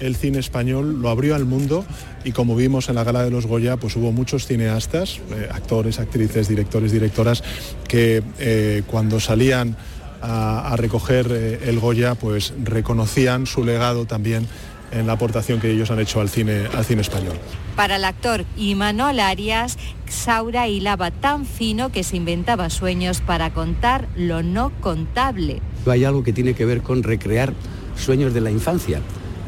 el 0.00 0.16
cine 0.16 0.38
español, 0.38 1.00
lo 1.00 1.08
abrió 1.08 1.34
al 1.34 1.44
mundo 1.44 1.84
y 2.24 2.32
como 2.32 2.56
vimos 2.56 2.88
en 2.88 2.94
la 2.94 3.04
gala 3.04 3.22
de 3.22 3.30
los 3.30 3.46
Goya, 3.46 3.76
pues 3.76 3.96
hubo 3.96 4.12
muchos 4.12 4.46
cineastas, 4.46 5.20
eh, 5.32 5.48
actores, 5.50 5.98
actrices, 5.98 6.48
directores, 6.48 6.92
directoras, 6.92 7.42
que 7.88 8.22
eh, 8.38 8.82
cuando 8.86 9.20
salían 9.20 9.76
a, 10.20 10.74
recoger 10.76 11.26
eh, 11.30 11.60
el 11.66 11.80
Goya, 11.80 12.14
pues 12.14 12.54
reconocían 12.62 13.46
su 13.46 13.64
legado 13.64 14.06
también 14.06 14.46
en 14.92 15.06
la 15.06 15.14
aportación 15.14 15.58
que 15.58 15.70
ellos 15.70 15.90
han 15.90 16.00
hecho 16.00 16.20
al 16.20 16.28
cine, 16.28 16.66
al 16.74 16.84
cine 16.84 17.00
español. 17.00 17.34
Para 17.76 17.96
el 17.96 18.04
actor 18.04 18.44
Imanol 18.56 19.18
Arias, 19.20 19.78
Saura 20.08 20.68
hilaba 20.68 21.10
tan 21.10 21.46
fino 21.46 21.90
que 21.90 22.04
se 22.04 22.16
inventaba 22.16 22.68
sueños 22.70 23.22
para 23.22 23.52
contar 23.52 24.06
lo 24.14 24.42
no 24.42 24.70
contable. 24.80 25.60
Hay 25.86 26.04
algo 26.04 26.22
que 26.22 26.32
tiene 26.32 26.54
que 26.54 26.66
ver 26.66 26.82
con 26.82 27.02
recrear 27.02 27.54
sueños 27.96 28.34
de 28.34 28.42
la 28.42 28.50
infancia, 28.50 29.00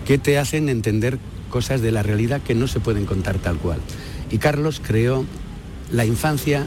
que 0.04 0.18
te 0.18 0.38
hacen 0.38 0.68
entender 0.68 1.18
cosas 1.50 1.80
de 1.80 1.92
la 1.92 2.02
realidad 2.02 2.40
que 2.40 2.54
no 2.54 2.66
se 2.66 2.80
pueden 2.80 3.06
contar 3.06 3.38
tal 3.38 3.56
cual. 3.58 3.80
Y 4.30 4.38
Carlos 4.38 4.80
creó 4.84 5.24
la 5.90 6.04
infancia 6.04 6.64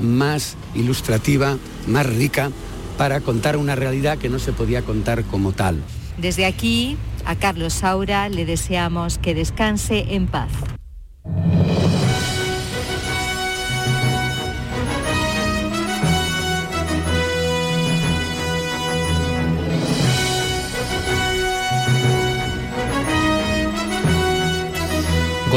más 0.00 0.56
ilustrativa, 0.74 1.58
más 1.86 2.06
rica, 2.06 2.50
para 2.96 3.20
contar 3.20 3.56
una 3.56 3.74
realidad 3.74 4.18
que 4.18 4.28
no 4.28 4.38
se 4.38 4.52
podía 4.52 4.82
contar 4.82 5.24
como 5.24 5.52
tal. 5.52 5.82
Desde 6.18 6.46
aquí, 6.46 6.96
a 7.24 7.36
Carlos 7.36 7.74
Saura 7.74 8.28
le 8.28 8.44
deseamos 8.44 9.18
que 9.18 9.34
descanse 9.34 10.14
en 10.14 10.26
paz. 10.26 10.50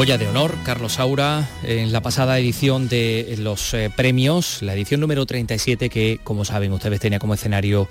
De 0.02 0.26
Honor, 0.26 0.56
Carlos 0.64 0.94
Saura, 0.94 1.48
en 1.62 1.92
la 1.92 2.00
pasada 2.00 2.36
edición 2.36 2.88
de 2.88 3.36
los 3.38 3.72
eh, 3.72 3.88
premios, 3.94 4.60
la 4.60 4.74
edición 4.74 5.00
número 5.00 5.26
37, 5.26 5.88
que 5.88 6.18
como 6.24 6.44
saben 6.44 6.72
ustedes 6.72 6.98
tenía 6.98 7.20
como 7.20 7.34
escenario 7.34 7.88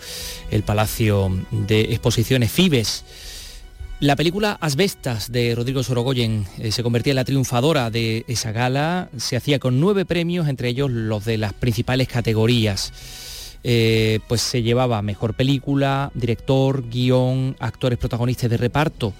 el 0.52 0.62
Palacio 0.62 1.32
de 1.52 1.94
Exposiciones 1.94 2.52
Fibes. 2.52 3.06
La 4.02 4.18
película 4.18 4.58
Asbestas 4.60 5.32
de 5.32 5.56
Rodrigo 5.56 5.84
Sorogoyen 5.84 6.46
eh, 6.60 6.74
se 6.74 6.84
convertía 6.84 7.12
en 7.12 7.16
la 7.16 7.24
triunfadora 7.24 7.90
de 7.90 8.26
esa 8.28 8.52
gala, 8.52 9.08
se 9.16 9.38
hacía 9.38 9.60
con 9.60 9.80
nueve 9.80 10.04
premios, 10.04 10.50
entre 10.50 10.68
ellos 10.68 10.92
los 10.92 11.24
de 11.24 11.38
las 11.38 11.54
principales 11.54 12.10
categorías. 12.10 12.92
Eh, 13.64 14.20
pues 14.28 14.42
se 14.42 14.64
llevaba 14.64 15.02
mejor 15.02 15.34
película, 15.34 16.12
director, 16.14 16.90
guion, 16.90 17.56
actores 17.58 17.98
protagonistas 17.98 18.50
de 18.50 18.58
reparto. 18.58 19.14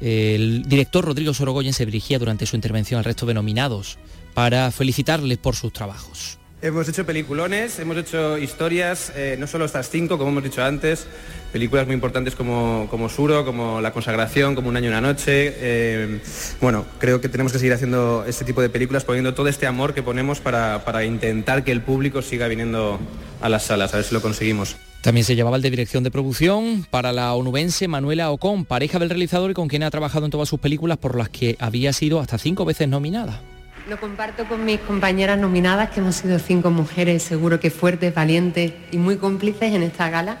El 0.00 0.62
director 0.62 1.04
Rodrigo 1.04 1.34
Sorogoyen 1.34 1.72
se 1.72 1.86
dirigía 1.86 2.18
durante 2.18 2.46
su 2.46 2.56
intervención 2.56 2.98
al 2.98 3.04
resto 3.04 3.26
de 3.26 3.34
nominados 3.34 3.98
para 4.34 4.70
felicitarles 4.70 5.38
por 5.38 5.56
sus 5.56 5.72
trabajos. 5.72 6.37
Hemos 6.60 6.88
hecho 6.88 7.06
peliculones, 7.06 7.78
hemos 7.78 7.96
hecho 7.96 8.36
historias, 8.36 9.12
eh, 9.14 9.36
no 9.38 9.46
solo 9.46 9.64
estas 9.64 9.90
cinco, 9.90 10.18
como 10.18 10.30
hemos 10.30 10.42
dicho 10.42 10.64
antes, 10.64 11.06
películas 11.52 11.86
muy 11.86 11.94
importantes 11.94 12.34
como, 12.34 12.88
como 12.90 13.08
Suro, 13.08 13.44
como 13.44 13.80
La 13.80 13.92
Consagración, 13.92 14.56
como 14.56 14.68
Un 14.68 14.76
año 14.76 14.86
y 14.86 14.88
una 14.88 15.00
noche. 15.00 15.54
Eh, 15.56 16.20
bueno, 16.60 16.84
creo 16.98 17.20
que 17.20 17.28
tenemos 17.28 17.52
que 17.52 17.60
seguir 17.60 17.74
haciendo 17.74 18.24
este 18.26 18.44
tipo 18.44 18.60
de 18.60 18.70
películas, 18.70 19.04
poniendo 19.04 19.34
todo 19.34 19.46
este 19.46 19.68
amor 19.68 19.94
que 19.94 20.02
ponemos 20.02 20.40
para, 20.40 20.84
para 20.84 21.04
intentar 21.04 21.62
que 21.62 21.70
el 21.70 21.80
público 21.80 22.22
siga 22.22 22.48
viniendo 22.48 22.98
a 23.40 23.48
las 23.48 23.66
salas, 23.66 23.94
a 23.94 23.98
ver 23.98 24.04
si 24.04 24.12
lo 24.12 24.20
conseguimos. 24.20 24.74
También 25.00 25.24
se 25.24 25.36
llevaba 25.36 25.54
el 25.54 25.62
de 25.62 25.70
dirección 25.70 26.02
de 26.02 26.10
producción 26.10 26.84
para 26.90 27.12
la 27.12 27.34
onubense 27.34 27.86
Manuela 27.86 28.32
Ocon, 28.32 28.64
pareja 28.64 28.98
del 28.98 29.10
realizador 29.10 29.52
y 29.52 29.54
con 29.54 29.68
quien 29.68 29.84
ha 29.84 29.90
trabajado 29.92 30.24
en 30.24 30.32
todas 30.32 30.48
sus 30.48 30.58
películas 30.58 30.98
por 30.98 31.16
las 31.16 31.28
que 31.28 31.56
había 31.60 31.92
sido 31.92 32.18
hasta 32.18 32.36
cinco 32.36 32.64
veces 32.64 32.88
nominada. 32.88 33.40
Lo 33.88 33.98
comparto 33.98 34.44
con 34.44 34.66
mis 34.66 34.80
compañeras 34.80 35.38
nominadas, 35.38 35.88
que 35.88 36.00
hemos 36.00 36.16
sido 36.16 36.38
cinco 36.38 36.70
mujeres, 36.70 37.22
seguro 37.22 37.58
que 37.58 37.70
fuertes, 37.70 38.14
valientes 38.14 38.74
y 38.90 38.98
muy 38.98 39.16
cómplices 39.16 39.72
en 39.72 39.82
esta 39.82 40.10
gala. 40.10 40.36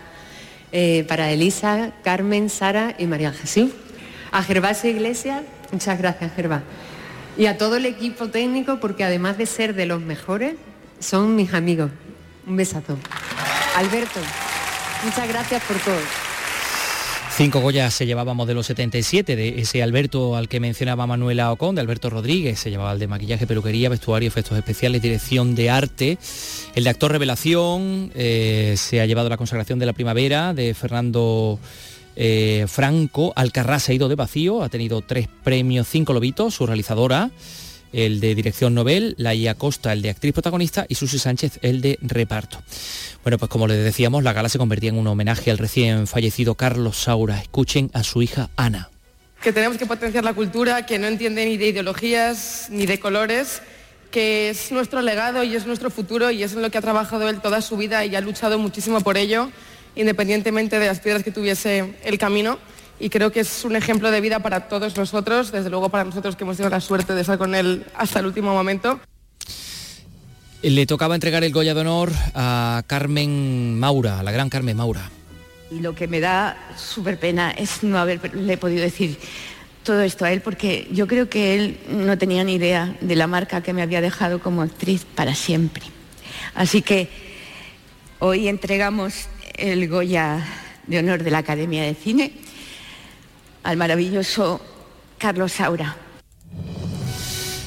Eh, 0.70 1.06
para 1.08 1.30
Elisa, 1.30 1.92
Carmen, 2.04 2.50
Sara 2.50 2.94
y 2.98 3.06
María 3.06 3.32
Jesús. 3.32 3.70
A 4.32 4.42
Gervasio 4.42 4.90
Iglesias, 4.90 5.44
muchas 5.72 5.98
gracias 5.98 6.34
Gervás. 6.34 6.60
Y 7.38 7.46
a 7.46 7.56
todo 7.56 7.76
el 7.76 7.86
equipo 7.86 8.28
técnico, 8.28 8.80
porque 8.80 9.02
además 9.02 9.38
de 9.38 9.46
ser 9.46 9.74
de 9.74 9.86
los 9.86 10.02
mejores, 10.02 10.56
son 11.00 11.34
mis 11.34 11.54
amigos. 11.54 11.90
Un 12.46 12.54
besazo. 12.58 12.98
Alberto, 13.76 14.20
muchas 15.04 15.26
gracias 15.26 15.62
por 15.64 15.78
todo. 15.78 16.27
Cinco 17.38 17.60
Goyas 17.60 17.94
se 17.94 18.04
llevaba 18.04 18.34
modelo 18.34 18.64
77 18.64 19.36
de 19.36 19.60
ese 19.60 19.80
Alberto 19.80 20.34
al 20.34 20.48
que 20.48 20.58
mencionaba 20.58 21.06
Manuela 21.06 21.52
Ocon, 21.52 21.76
de 21.76 21.80
Alberto 21.80 22.10
Rodríguez, 22.10 22.58
se 22.58 22.68
llevaba 22.68 22.92
el 22.92 22.98
de 22.98 23.06
maquillaje, 23.06 23.46
peluquería, 23.46 23.88
vestuario, 23.88 24.26
efectos 24.26 24.58
especiales, 24.58 25.02
dirección 25.02 25.54
de 25.54 25.70
arte. 25.70 26.18
El 26.74 26.82
de 26.82 26.90
actor 26.90 27.12
revelación 27.12 28.10
eh, 28.16 28.74
se 28.76 29.00
ha 29.00 29.06
llevado 29.06 29.28
la 29.28 29.36
consagración 29.36 29.78
de 29.78 29.86
la 29.86 29.92
primavera 29.92 30.52
de 30.52 30.74
Fernando 30.74 31.60
eh, 32.16 32.64
Franco. 32.66 33.32
Alcarrás 33.36 33.88
ha 33.88 33.92
ido 33.92 34.08
de 34.08 34.16
vacío, 34.16 34.64
ha 34.64 34.68
tenido 34.68 35.00
tres 35.02 35.28
premios, 35.44 35.86
cinco 35.86 36.14
lobitos, 36.14 36.54
su 36.54 36.66
realizadora 36.66 37.30
el 37.92 38.20
de 38.20 38.34
dirección 38.34 38.74
novel, 38.74 39.14
Laia 39.18 39.54
Costa, 39.54 39.92
el 39.92 40.02
de 40.02 40.10
actriz 40.10 40.32
protagonista 40.32 40.86
y 40.88 40.94
Susi 40.94 41.18
Sánchez, 41.18 41.58
el 41.62 41.80
de 41.80 41.98
reparto. 42.02 42.62
Bueno, 43.22 43.38
pues 43.38 43.50
como 43.50 43.66
les 43.66 43.82
decíamos, 43.82 44.22
la 44.22 44.32
gala 44.32 44.48
se 44.48 44.58
convertía 44.58 44.90
en 44.90 44.98
un 44.98 45.06
homenaje 45.06 45.50
al 45.50 45.58
recién 45.58 46.06
fallecido 46.06 46.54
Carlos 46.54 46.96
Saura. 46.96 47.40
Escuchen 47.40 47.90
a 47.92 48.02
su 48.02 48.22
hija 48.22 48.50
Ana. 48.56 48.90
Que 49.42 49.52
tenemos 49.52 49.78
que 49.78 49.86
potenciar 49.86 50.24
la 50.24 50.34
cultura, 50.34 50.86
que 50.86 50.98
no 50.98 51.06
entiende 51.06 51.44
ni 51.46 51.56
de 51.56 51.68
ideologías 51.68 52.68
ni 52.70 52.86
de 52.86 52.98
colores, 52.98 53.62
que 54.10 54.50
es 54.50 54.72
nuestro 54.72 55.02
legado 55.02 55.44
y 55.44 55.54
es 55.54 55.66
nuestro 55.66 55.90
futuro 55.90 56.30
y 56.30 56.42
es 56.42 56.54
en 56.54 56.62
lo 56.62 56.70
que 56.70 56.78
ha 56.78 56.82
trabajado 56.82 57.28
él 57.28 57.40
toda 57.40 57.60
su 57.60 57.76
vida 57.76 58.04
y 58.04 58.16
ha 58.16 58.20
luchado 58.20 58.58
muchísimo 58.58 59.00
por 59.00 59.16
ello, 59.16 59.50
independientemente 59.94 60.78
de 60.78 60.86
las 60.86 61.00
piedras 61.00 61.22
que 61.22 61.30
tuviese 61.30 61.94
el 62.04 62.18
camino 62.18 62.58
y 63.00 63.10
creo 63.10 63.30
que 63.30 63.40
es 63.40 63.64
un 63.64 63.76
ejemplo 63.76 64.10
de 64.10 64.20
vida 64.20 64.40
para 64.40 64.68
todos 64.68 64.96
nosotros, 64.96 65.52
desde 65.52 65.70
luego 65.70 65.88
para 65.88 66.04
nosotros 66.04 66.36
que 66.36 66.44
hemos 66.44 66.56
tenido 66.56 66.70
la 66.70 66.80
suerte 66.80 67.14
de 67.14 67.20
estar 67.20 67.38
con 67.38 67.54
él 67.54 67.84
hasta 67.94 68.18
el 68.18 68.26
último 68.26 68.52
momento. 68.52 69.00
Le 70.62 70.86
tocaba 70.86 71.14
entregar 71.14 71.44
el 71.44 71.52
Goya 71.52 71.74
de 71.74 71.80
Honor 71.80 72.12
a 72.34 72.82
Carmen 72.86 73.78
Maura, 73.78 74.18
a 74.18 74.22
la 74.24 74.32
gran 74.32 74.50
Carmen 74.50 74.76
Maura. 74.76 75.10
Y 75.70 75.80
lo 75.80 75.94
que 75.94 76.08
me 76.08 76.18
da 76.18 76.56
súper 76.76 77.18
pena 77.18 77.50
es 77.52 77.84
no 77.84 77.98
haberle 77.98 78.56
podido 78.56 78.82
decir 78.82 79.18
todo 79.84 80.02
esto 80.02 80.24
a 80.24 80.32
él 80.32 80.40
porque 80.40 80.88
yo 80.90 81.06
creo 81.06 81.28
que 81.28 81.54
él 81.54 81.78
no 81.88 82.18
tenía 82.18 82.42
ni 82.42 82.54
idea 82.54 82.96
de 83.00 83.16
la 83.16 83.26
marca 83.26 83.62
que 83.62 83.72
me 83.72 83.82
había 83.82 84.00
dejado 84.00 84.40
como 84.40 84.62
actriz 84.62 85.04
para 85.14 85.34
siempre. 85.34 85.84
Así 86.54 86.82
que 86.82 87.08
hoy 88.18 88.48
entregamos 88.48 89.28
el 89.54 89.88
Goya 89.88 90.44
de 90.86 90.98
Honor 90.98 91.22
de 91.22 91.30
la 91.30 91.38
Academia 91.38 91.84
de 91.84 91.94
Cine 91.94 92.32
al 93.62 93.76
maravilloso 93.76 94.60
Carlos 95.18 95.52
Saura. 95.52 95.96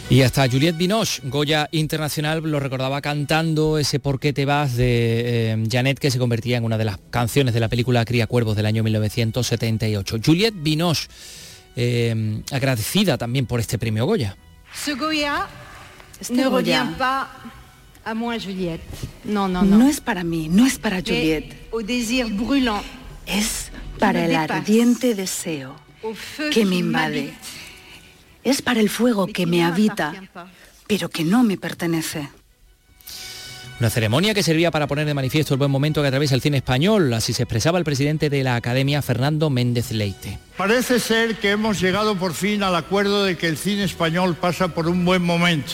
Y 0.09 0.23
hasta 0.23 0.45
Juliette 0.49 0.75
Binoche, 0.75 1.21
Goya 1.23 1.69
Internacional, 1.71 2.41
lo 2.43 2.59
recordaba 2.59 2.99
cantando 2.99 3.77
ese 3.77 3.99
Por 3.99 4.19
qué 4.19 4.33
te 4.33 4.43
vas 4.43 4.75
de 4.75 5.53
eh, 5.53 5.63
Janet, 5.71 5.99
que 5.99 6.11
se 6.11 6.19
convertía 6.19 6.57
en 6.57 6.65
una 6.65 6.77
de 6.77 6.83
las 6.83 6.97
canciones 7.09 7.53
de 7.53 7.61
la 7.61 7.69
película 7.69 8.03
Cría 8.03 8.27
Cuervos 8.27 8.57
del 8.57 8.65
año 8.65 8.83
1978. 8.83 10.17
Juliette 10.25 10.61
Binoche, 10.61 11.07
eh, 11.77 12.41
agradecida 12.51 13.17
también 13.17 13.45
por 13.45 13.61
este 13.61 13.77
premio 13.77 14.05
Goya. 14.05 14.35
Ce 14.73 14.95
Goya 14.95 15.47
este 16.19 16.33
ne 16.33 16.49
revient 16.49 16.97
pas 16.97 17.27
a 18.03 18.13
moi, 18.13 18.37
Juliette. 18.37 18.83
No, 19.23 19.47
no, 19.47 19.63
no. 19.63 19.77
No 19.77 19.87
es 19.87 20.01
para 20.01 20.23
mí, 20.23 20.49
no 20.49 20.65
es 20.65 20.77
para 20.77 21.01
Juliette. 21.01 21.55
Au 21.71 21.81
désir 21.81 22.27
brûlant. 22.35 22.83
Es 23.25 23.71
para 24.01 24.25
el 24.25 24.35
ardiente 24.35 25.13
deseo 25.13 25.75
que 26.51 26.65
me 26.65 26.77
invade 26.77 27.33
Es 28.43 28.63
para 28.63 28.79
el 28.79 28.89
fuego 28.89 29.27
que 29.27 29.45
me 29.45 29.63
habita, 29.63 30.13
pero 30.87 31.09
que 31.09 31.23
no 31.23 31.43
me 31.43 31.57
pertenece. 31.57 32.27
Una 33.79 33.91
ceremonia 33.91 34.33
que 34.33 34.41
servía 34.41 34.71
para 34.71 34.87
poner 34.87 35.05
de 35.05 35.13
manifiesto 35.13 35.53
el 35.53 35.59
buen 35.59 35.69
momento 35.69 36.01
que 36.01 36.07
atraviesa 36.07 36.33
el 36.33 36.41
cine 36.41 36.57
español, 36.57 37.13
así 37.13 37.33
se 37.33 37.43
expresaba 37.43 37.77
el 37.77 37.83
presidente 37.83 38.31
de 38.31 38.43
la 38.43 38.55
Academia, 38.55 39.03
Fernando 39.03 39.51
Méndez 39.51 39.91
Leite. 39.91 40.39
Parece 40.57 40.99
ser 40.99 41.35
que 41.35 41.51
hemos 41.51 41.79
llegado 41.79 42.15
por 42.15 42.33
fin 42.33 42.63
al 42.63 42.75
acuerdo 42.75 43.23
de 43.23 43.37
que 43.37 43.47
el 43.47 43.57
cine 43.57 43.83
español 43.83 44.35
pasa 44.35 44.69
por 44.69 44.87
un 44.87 45.05
buen 45.05 45.21
momento, 45.21 45.73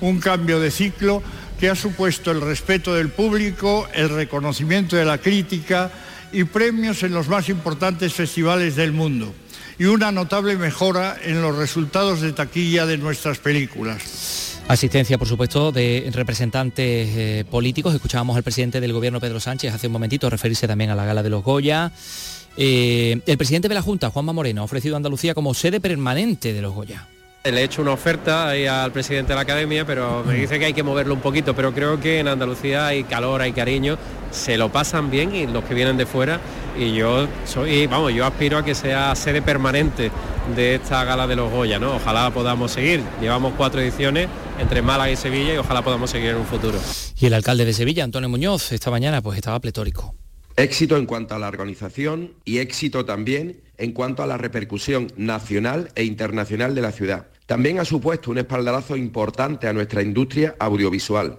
un 0.00 0.18
cambio 0.18 0.58
de 0.58 0.72
ciclo 0.72 1.22
que 1.60 1.68
ha 1.68 1.76
supuesto 1.76 2.32
el 2.32 2.40
respeto 2.40 2.94
del 2.94 3.10
público, 3.10 3.88
el 3.94 4.08
reconocimiento 4.08 4.96
de 4.96 5.04
la 5.04 5.18
crítica 5.18 5.92
y 6.32 6.44
premios 6.44 7.02
en 7.02 7.12
los 7.12 7.28
más 7.28 7.48
importantes 7.48 8.12
festivales 8.12 8.76
del 8.76 8.92
mundo 8.92 9.32
y 9.78 9.84
una 9.84 10.10
notable 10.10 10.56
mejora 10.56 11.16
en 11.22 11.40
los 11.40 11.56
resultados 11.56 12.20
de 12.20 12.32
taquilla 12.32 12.86
de 12.86 12.98
nuestras 12.98 13.38
películas. 13.38 14.60
Asistencia, 14.66 15.16
por 15.16 15.28
supuesto, 15.28 15.72
de 15.72 16.10
representantes 16.12 17.08
eh, 17.16 17.44
políticos. 17.50 17.94
Escuchábamos 17.94 18.36
al 18.36 18.42
presidente 18.42 18.80
del 18.80 18.92
gobierno, 18.92 19.20
Pedro 19.20 19.40
Sánchez, 19.40 19.72
hace 19.72 19.86
un 19.86 19.94
momentito 19.94 20.28
referirse 20.28 20.66
también 20.66 20.90
a 20.90 20.94
la 20.94 21.06
gala 21.06 21.22
de 21.22 21.30
los 21.30 21.42
Goya. 21.42 21.92
Eh, 22.56 23.20
el 23.24 23.38
presidente 23.38 23.68
de 23.68 23.74
la 23.74 23.82
Junta, 23.82 24.10
Juanma 24.10 24.32
Moreno, 24.32 24.62
ha 24.62 24.64
ofrecido 24.64 24.96
a 24.96 24.98
Andalucía 24.98 25.32
como 25.32 25.54
sede 25.54 25.80
permanente 25.80 26.52
de 26.52 26.60
los 26.60 26.74
Goya. 26.74 27.06
Le 27.44 27.60
he 27.60 27.64
hecho 27.64 27.80
una 27.80 27.92
oferta 27.92 28.48
ahí 28.48 28.66
al 28.66 28.92
presidente 28.92 29.30
de 29.30 29.36
la 29.36 29.42
academia, 29.42 29.86
pero 29.86 30.22
me 30.26 30.34
dice 30.34 30.58
que 30.58 30.66
hay 30.66 30.74
que 30.74 30.82
moverlo 30.82 31.14
un 31.14 31.20
poquito, 31.20 31.54
pero 31.54 31.72
creo 31.72 31.98
que 31.98 32.18
en 32.18 32.28
Andalucía 32.28 32.86
hay 32.88 33.04
calor, 33.04 33.40
hay 33.40 33.52
cariño, 33.52 33.96
se 34.30 34.58
lo 34.58 34.70
pasan 34.70 35.10
bien 35.10 35.34
y 35.34 35.46
los 35.46 35.64
que 35.64 35.72
vienen 35.72 35.96
de 35.96 36.04
fuera 36.04 36.40
y 36.78 36.94
yo 36.94 37.26
soy, 37.46 37.86
vamos, 37.86 38.12
yo 38.12 38.26
aspiro 38.26 38.58
a 38.58 38.64
que 38.64 38.74
sea 38.74 39.14
sede 39.14 39.40
permanente 39.40 40.10
de 40.54 40.74
esta 40.74 41.04
gala 41.04 41.26
de 41.26 41.36
los 41.36 41.50
Goya, 41.50 41.78
¿no? 41.78 41.96
Ojalá 41.96 42.30
podamos 42.30 42.72
seguir. 42.72 43.02
Llevamos 43.20 43.54
cuatro 43.56 43.80
ediciones 43.80 44.28
entre 44.58 44.82
Málaga 44.82 45.10
y 45.10 45.16
Sevilla 45.16 45.54
y 45.54 45.56
ojalá 45.58 45.82
podamos 45.82 46.10
seguir 46.10 46.30
en 46.30 46.36
un 46.36 46.46
futuro. 46.46 46.78
Y 47.18 47.26
el 47.26 47.34
alcalde 47.34 47.64
de 47.64 47.72
Sevilla, 47.72 48.04
Antonio 48.04 48.28
Muñoz, 48.28 48.72
esta 48.72 48.90
mañana 48.90 49.22
pues 49.22 49.36
estaba 49.36 49.58
pletórico. 49.60 50.14
Éxito 50.58 50.96
en 50.96 51.06
cuanto 51.06 51.36
a 51.36 51.38
la 51.38 51.46
organización 51.46 52.32
y 52.44 52.58
éxito 52.58 53.04
también 53.04 53.60
en 53.76 53.92
cuanto 53.92 54.24
a 54.24 54.26
la 54.26 54.38
repercusión 54.38 55.06
nacional 55.16 55.92
e 55.94 56.02
internacional 56.02 56.74
de 56.74 56.82
la 56.82 56.90
ciudad. 56.90 57.28
También 57.46 57.78
ha 57.78 57.84
supuesto 57.84 58.32
un 58.32 58.38
espaldarazo 58.38 58.96
importante 58.96 59.68
a 59.68 59.72
nuestra 59.72 60.02
industria 60.02 60.56
audiovisual. 60.58 61.38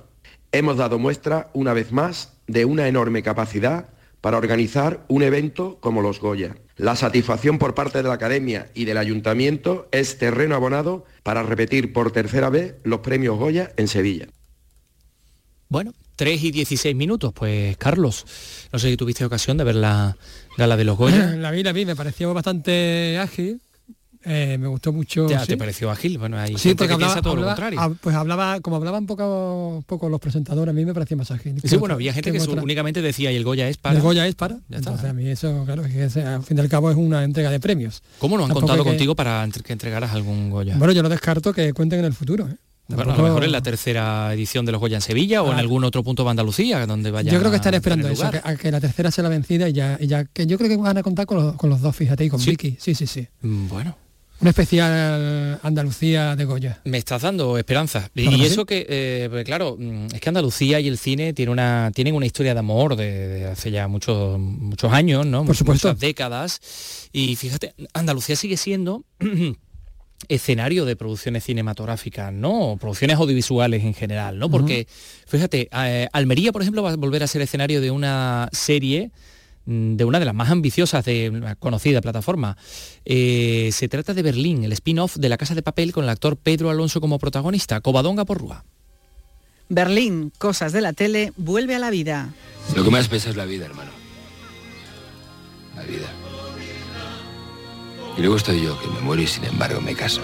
Hemos 0.54 0.78
dado 0.78 1.00
muestra, 1.00 1.50
una 1.54 1.74
vez 1.74 1.92
más, 1.92 2.38
de 2.48 2.64
una 2.64 2.88
enorme 2.88 3.22
capacidad 3.22 3.90
para 4.22 4.38
organizar 4.38 5.04
un 5.10 5.22
evento 5.22 5.80
como 5.82 6.02
los 6.02 6.22
Goya. 6.22 6.56
La 6.78 6.96
satisfacción 6.96 7.58
por 7.58 7.76
parte 7.76 7.98
de 7.98 8.08
la 8.08 8.14
Academia 8.14 8.72
y 8.74 8.86
del 8.86 8.98
Ayuntamiento 8.98 9.90
es 9.92 10.18
terreno 10.18 10.56
abonado 10.56 11.04
para 11.24 11.44
repetir 11.44 11.92
por 11.92 12.14
tercera 12.14 12.50
vez 12.50 12.76
los 12.86 13.02
premios 13.02 13.38
Goya 13.38 13.74
en 13.76 13.90
Sevilla. 13.90 14.28
Bueno, 15.68 15.92
3 16.20 16.44
y 16.44 16.52
16 16.52 16.96
minutos, 16.98 17.32
pues 17.34 17.78
Carlos, 17.78 18.26
no 18.74 18.78
sé 18.78 18.90
si 18.90 18.98
tuviste 18.98 19.24
ocasión 19.24 19.56
de 19.56 19.64
ver 19.64 19.76
la 19.76 20.18
gala 20.58 20.76
de 20.76 20.84
los 20.84 20.98
Goya. 20.98 21.28
La 21.38 21.50
vi, 21.50 21.64
la 21.64 21.72
vi, 21.72 21.86
me 21.86 21.96
pareció 21.96 22.34
bastante 22.34 23.18
ágil. 23.18 23.62
Eh, 24.26 24.58
me 24.60 24.68
gustó 24.68 24.92
mucho. 24.92 25.30
Ya, 25.30 25.40
sí. 25.40 25.48
¿te 25.48 25.56
pareció 25.58 25.90
ágil? 25.90 26.18
Bueno, 26.18 26.38
hay 26.38 26.58
Sí, 26.58 26.70
gente 26.70 26.88
que 26.88 26.94
hablaba, 26.94 27.14
piensa 27.14 27.22
todo 27.22 27.38
lo 27.38 27.46
contrario. 27.48 27.98
pues 28.02 28.14
hablaba, 28.18 28.60
como 28.60 28.76
hablaban 28.76 29.06
poco, 29.06 29.82
poco 29.88 30.10
los 30.10 30.20
presentadores, 30.20 30.74
a 30.74 30.76
mí 30.76 30.84
me 30.84 30.94
parecía 30.94 31.16
más 31.16 31.32
ágil. 31.32 31.56
Sí, 31.64 31.78
bueno, 31.78 31.96
había 31.96 32.12
gente 32.12 32.34
que 32.34 32.40
únicamente 32.42 33.02
decía, 33.02 33.32
y 33.32 33.38
el 33.38 33.46
Goya 33.46 33.70
es 33.70 33.78
para... 33.78 33.96
El 33.96 34.02
Goya 34.02 34.28
es 34.28 34.36
para. 34.36 34.56
Ya 34.68 34.80
está. 34.80 34.90
Entonces 34.90 35.06
a 35.10 35.14
mí 35.14 35.26
eso, 35.30 35.64
claro, 35.66 35.86
es 35.86 36.18
al 36.18 36.44
fin 36.44 36.58
y 36.58 36.60
al 36.60 36.68
cabo 36.68 36.92
es 36.92 36.98
una 36.98 37.24
entrega 37.24 37.50
de 37.50 37.62
premios. 37.62 38.04
¿Cómo 38.20 38.36
no 38.36 38.44
han 38.44 38.50
Tampoco 38.50 38.68
contado 38.68 38.84
que- 38.84 38.90
contigo 38.90 39.16
para 39.16 39.42
entre- 39.42 39.64
que 39.64 39.72
entregaras 39.72 40.12
algún 40.12 40.50
Goya? 40.50 40.76
Bueno, 40.78 40.92
yo 40.92 41.02
no 41.02 41.08
descarto 41.08 41.54
que 41.54 41.72
cuenten 41.72 42.00
en 42.00 42.06
el 42.06 42.14
futuro. 42.14 42.46
¿eh? 42.50 42.56
Bueno, 42.90 43.14
a 43.14 43.18
lo 43.18 43.24
mejor 43.24 43.44
en 43.44 43.52
la 43.52 43.62
tercera 43.62 44.34
edición 44.34 44.66
de 44.66 44.72
los 44.72 44.82
Goya 44.82 44.98
en 44.98 45.02
Sevilla 45.02 45.44
o 45.44 45.48
en 45.52 45.58
Ah. 45.58 45.60
algún 45.60 45.84
otro 45.84 46.04
punto 46.04 46.24
de 46.24 46.30
Andalucía 46.32 46.86
donde 46.88 47.12
vaya 47.12 47.32
Yo 47.32 47.40
creo 47.40 47.52
que 47.52 47.58
están 47.58 47.74
a 47.76 47.78
esperando 47.78 48.08
eso, 48.10 48.30
que, 48.32 48.42
a 48.44 48.56
que 48.56 48.72
la 48.72 48.82
tercera 48.82 49.12
sea 49.12 49.24
la 49.24 49.30
vencida 49.30 49.70
y 49.70 49.74
ya, 49.74 49.98
y 50.02 50.08
ya 50.08 50.26
que 50.26 50.48
yo 50.48 50.58
creo 50.58 50.70
que 50.70 50.78
van 50.78 50.98
a 50.98 51.04
contar 51.04 51.26
con 51.28 51.38
los, 51.38 51.56
con 51.56 51.70
los 51.70 51.82
dos, 51.82 51.96
fíjate, 51.96 52.26
y 52.26 52.30
con 52.30 52.40
¿Sí? 52.40 52.50
Vicky. 52.52 52.78
Sí, 52.80 52.96
sí, 52.96 53.06
sí. 53.08 53.28
Mm, 53.42 53.68
Bueno, 53.68 53.96
Un 54.42 54.48
especial 54.48 55.60
Andalucía 55.64 56.36
de 56.38 56.46
Goya. 56.46 56.80
me 56.86 56.98
estás 56.98 57.22
dando 57.24 57.58
esperanza. 57.58 58.10
Y, 58.16 58.44
eso 58.46 58.66
que, 58.66 58.86
eh, 58.90 59.28
pues 59.30 59.44
claro, 59.46 59.76
mm, 59.78 60.08
es 60.16 60.22
que 60.22 60.30
Andalucía 60.30 60.80
y 60.80 60.88
el 60.88 60.98
cine 60.98 61.34
tiene 61.34 61.52
una, 61.52 61.92
tienen 61.94 62.16
una 62.16 62.26
historia 62.26 62.54
de 62.54 62.60
amor 62.60 62.96
de, 62.96 63.28
de 63.28 63.46
hace 63.48 63.70
ya 63.70 63.88
muchos, 63.90 64.40
muchos 64.40 64.92
años, 64.94 65.26
¿no? 65.26 65.44
Por 65.46 65.56
supuesto. 65.58 65.90
Muchas 65.90 66.00
décadas. 66.00 66.62
Y 67.12 67.36
fíjate, 67.36 67.74
Andalucía 67.94 68.36
sigue 68.38 68.56
siendo 68.58 69.04
escenario 70.28 70.86
de 70.86 70.96
producciones 70.96 71.44
cinematográficas, 71.46 72.34
¿no? 72.34 72.72
O 72.72 72.78
producciones 72.78 73.18
audiovisuales 73.18 73.84
en 73.84 73.94
general, 73.94 74.38
¿no? 74.38 74.50
Porque, 74.50 74.88
fíjate, 75.28 75.70
eh, 75.72 76.08
Almería, 76.12 76.52
por 76.52 76.62
ejemplo, 76.62 76.84
va 76.84 76.92
a 76.92 76.96
volver 76.96 77.24
a 77.24 77.28
ser 77.28 77.42
escenario 77.42 77.82
de 77.82 77.92
una 77.92 78.50
serie 78.52 79.12
mm, 79.66 79.96
de 79.96 80.06
una 80.06 80.20
de 80.20 80.26
las 80.26 80.36
más 80.36 80.50
ambiciosas 80.50 81.06
de 81.06 81.30
una 81.30 81.56
conocida 81.56 82.02
plataforma. 82.02 82.58
Eh, 83.06 83.70
se 83.72 83.88
trata 83.88 84.14
de 84.14 84.22
Berlín, 84.22 84.64
el 84.64 84.74
spin-off 84.74 85.16
de 85.16 85.30
La 85.30 85.38
Casa 85.38 85.56
de 85.56 85.64
Papel 85.64 85.94
con 85.94 86.04
el 86.04 86.10
actor 86.10 86.36
Pedro 86.38 86.70
Alonso 86.70 87.00
como 87.00 87.18
protagonista, 87.18 87.80
Covadonga 87.82 88.26
por 88.26 88.40
Rúa. 88.40 88.66
Berlín, 89.70 90.34
cosas 90.38 90.74
de 90.74 90.82
la 90.82 90.94
tele, 90.94 91.32
vuelve 91.38 91.76
a 91.76 91.80
la 91.80 91.92
vida. 91.92 92.34
Lo 92.76 92.84
que 92.84 92.90
más 92.90 93.08
pesa 93.08 93.30
es 93.30 93.36
la 93.36 93.46
vida, 93.46 93.66
hermano. 93.66 93.92
La 95.76 95.84
vida. 95.84 96.19
Y 98.20 98.22
luego 98.22 98.36
estoy 98.36 98.62
yo, 98.62 98.78
que 98.82 98.88
me 98.90 99.00
muero 99.00 99.22
y 99.22 99.28
sin 99.28 99.46
embargo 99.46 99.80
me 99.80 99.96
caso. 99.96 100.20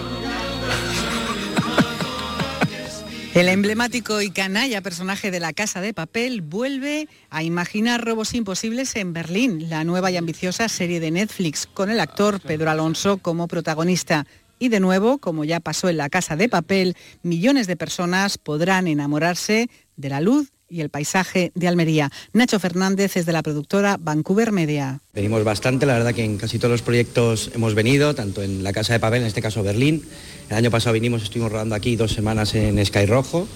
El 3.32 3.48
emblemático 3.48 4.20
y 4.20 4.30
canalla 4.30 4.82
personaje 4.82 5.30
de 5.30 5.40
la 5.40 5.54
Casa 5.54 5.80
de 5.80 5.94
Papel 5.94 6.42
vuelve 6.42 7.08
a 7.30 7.42
imaginar 7.42 8.04
robos 8.04 8.34
imposibles 8.34 8.96
en 8.96 9.14
Berlín, 9.14 9.70
la 9.70 9.82
nueva 9.84 10.10
y 10.10 10.18
ambiciosa 10.18 10.68
serie 10.68 11.00
de 11.00 11.10
Netflix, 11.10 11.66
con 11.66 11.88
el 11.88 12.00
actor 12.00 12.38
Pedro 12.38 12.70
Alonso 12.70 13.16
como 13.16 13.48
protagonista. 13.48 14.26
Y 14.58 14.68
de 14.68 14.80
nuevo, 14.80 15.16
como 15.16 15.44
ya 15.44 15.60
pasó 15.60 15.88
en 15.88 15.96
la 15.96 16.10
Casa 16.10 16.36
de 16.36 16.50
Papel, 16.50 16.98
millones 17.22 17.66
de 17.66 17.76
personas 17.76 18.36
podrán 18.36 18.88
enamorarse 18.88 19.70
de 19.96 20.08
la 20.10 20.20
luz 20.20 20.52
y 20.68 20.80
el 20.80 20.90
paisaje 20.90 21.52
de 21.54 21.68
Almería. 21.68 22.10
Nacho 22.32 22.58
Fernández 22.58 23.16
es 23.16 23.26
de 23.26 23.32
la 23.32 23.42
productora 23.42 23.96
Vancouver 23.98 24.52
Media. 24.52 25.00
Venimos 25.12 25.44
bastante, 25.44 25.86
la 25.86 25.94
verdad 25.94 26.14
que 26.14 26.24
en 26.24 26.38
casi 26.38 26.58
todos 26.58 26.72
los 26.72 26.82
proyectos 26.82 27.50
hemos 27.54 27.74
venido, 27.74 28.14
tanto 28.14 28.42
en 28.42 28.62
la 28.62 28.72
Casa 28.72 28.92
de 28.92 29.00
Papel, 29.00 29.22
en 29.22 29.28
este 29.28 29.42
caso 29.42 29.62
Berlín. 29.62 30.02
El 30.50 30.56
año 30.56 30.70
pasado 30.70 30.94
vinimos, 30.94 31.22
estuvimos 31.22 31.52
rodando 31.52 31.74
aquí 31.74 31.96
dos 31.96 32.12
semanas 32.12 32.54
en 32.54 32.84
Sky 32.84 33.06
Rojo 33.06 33.48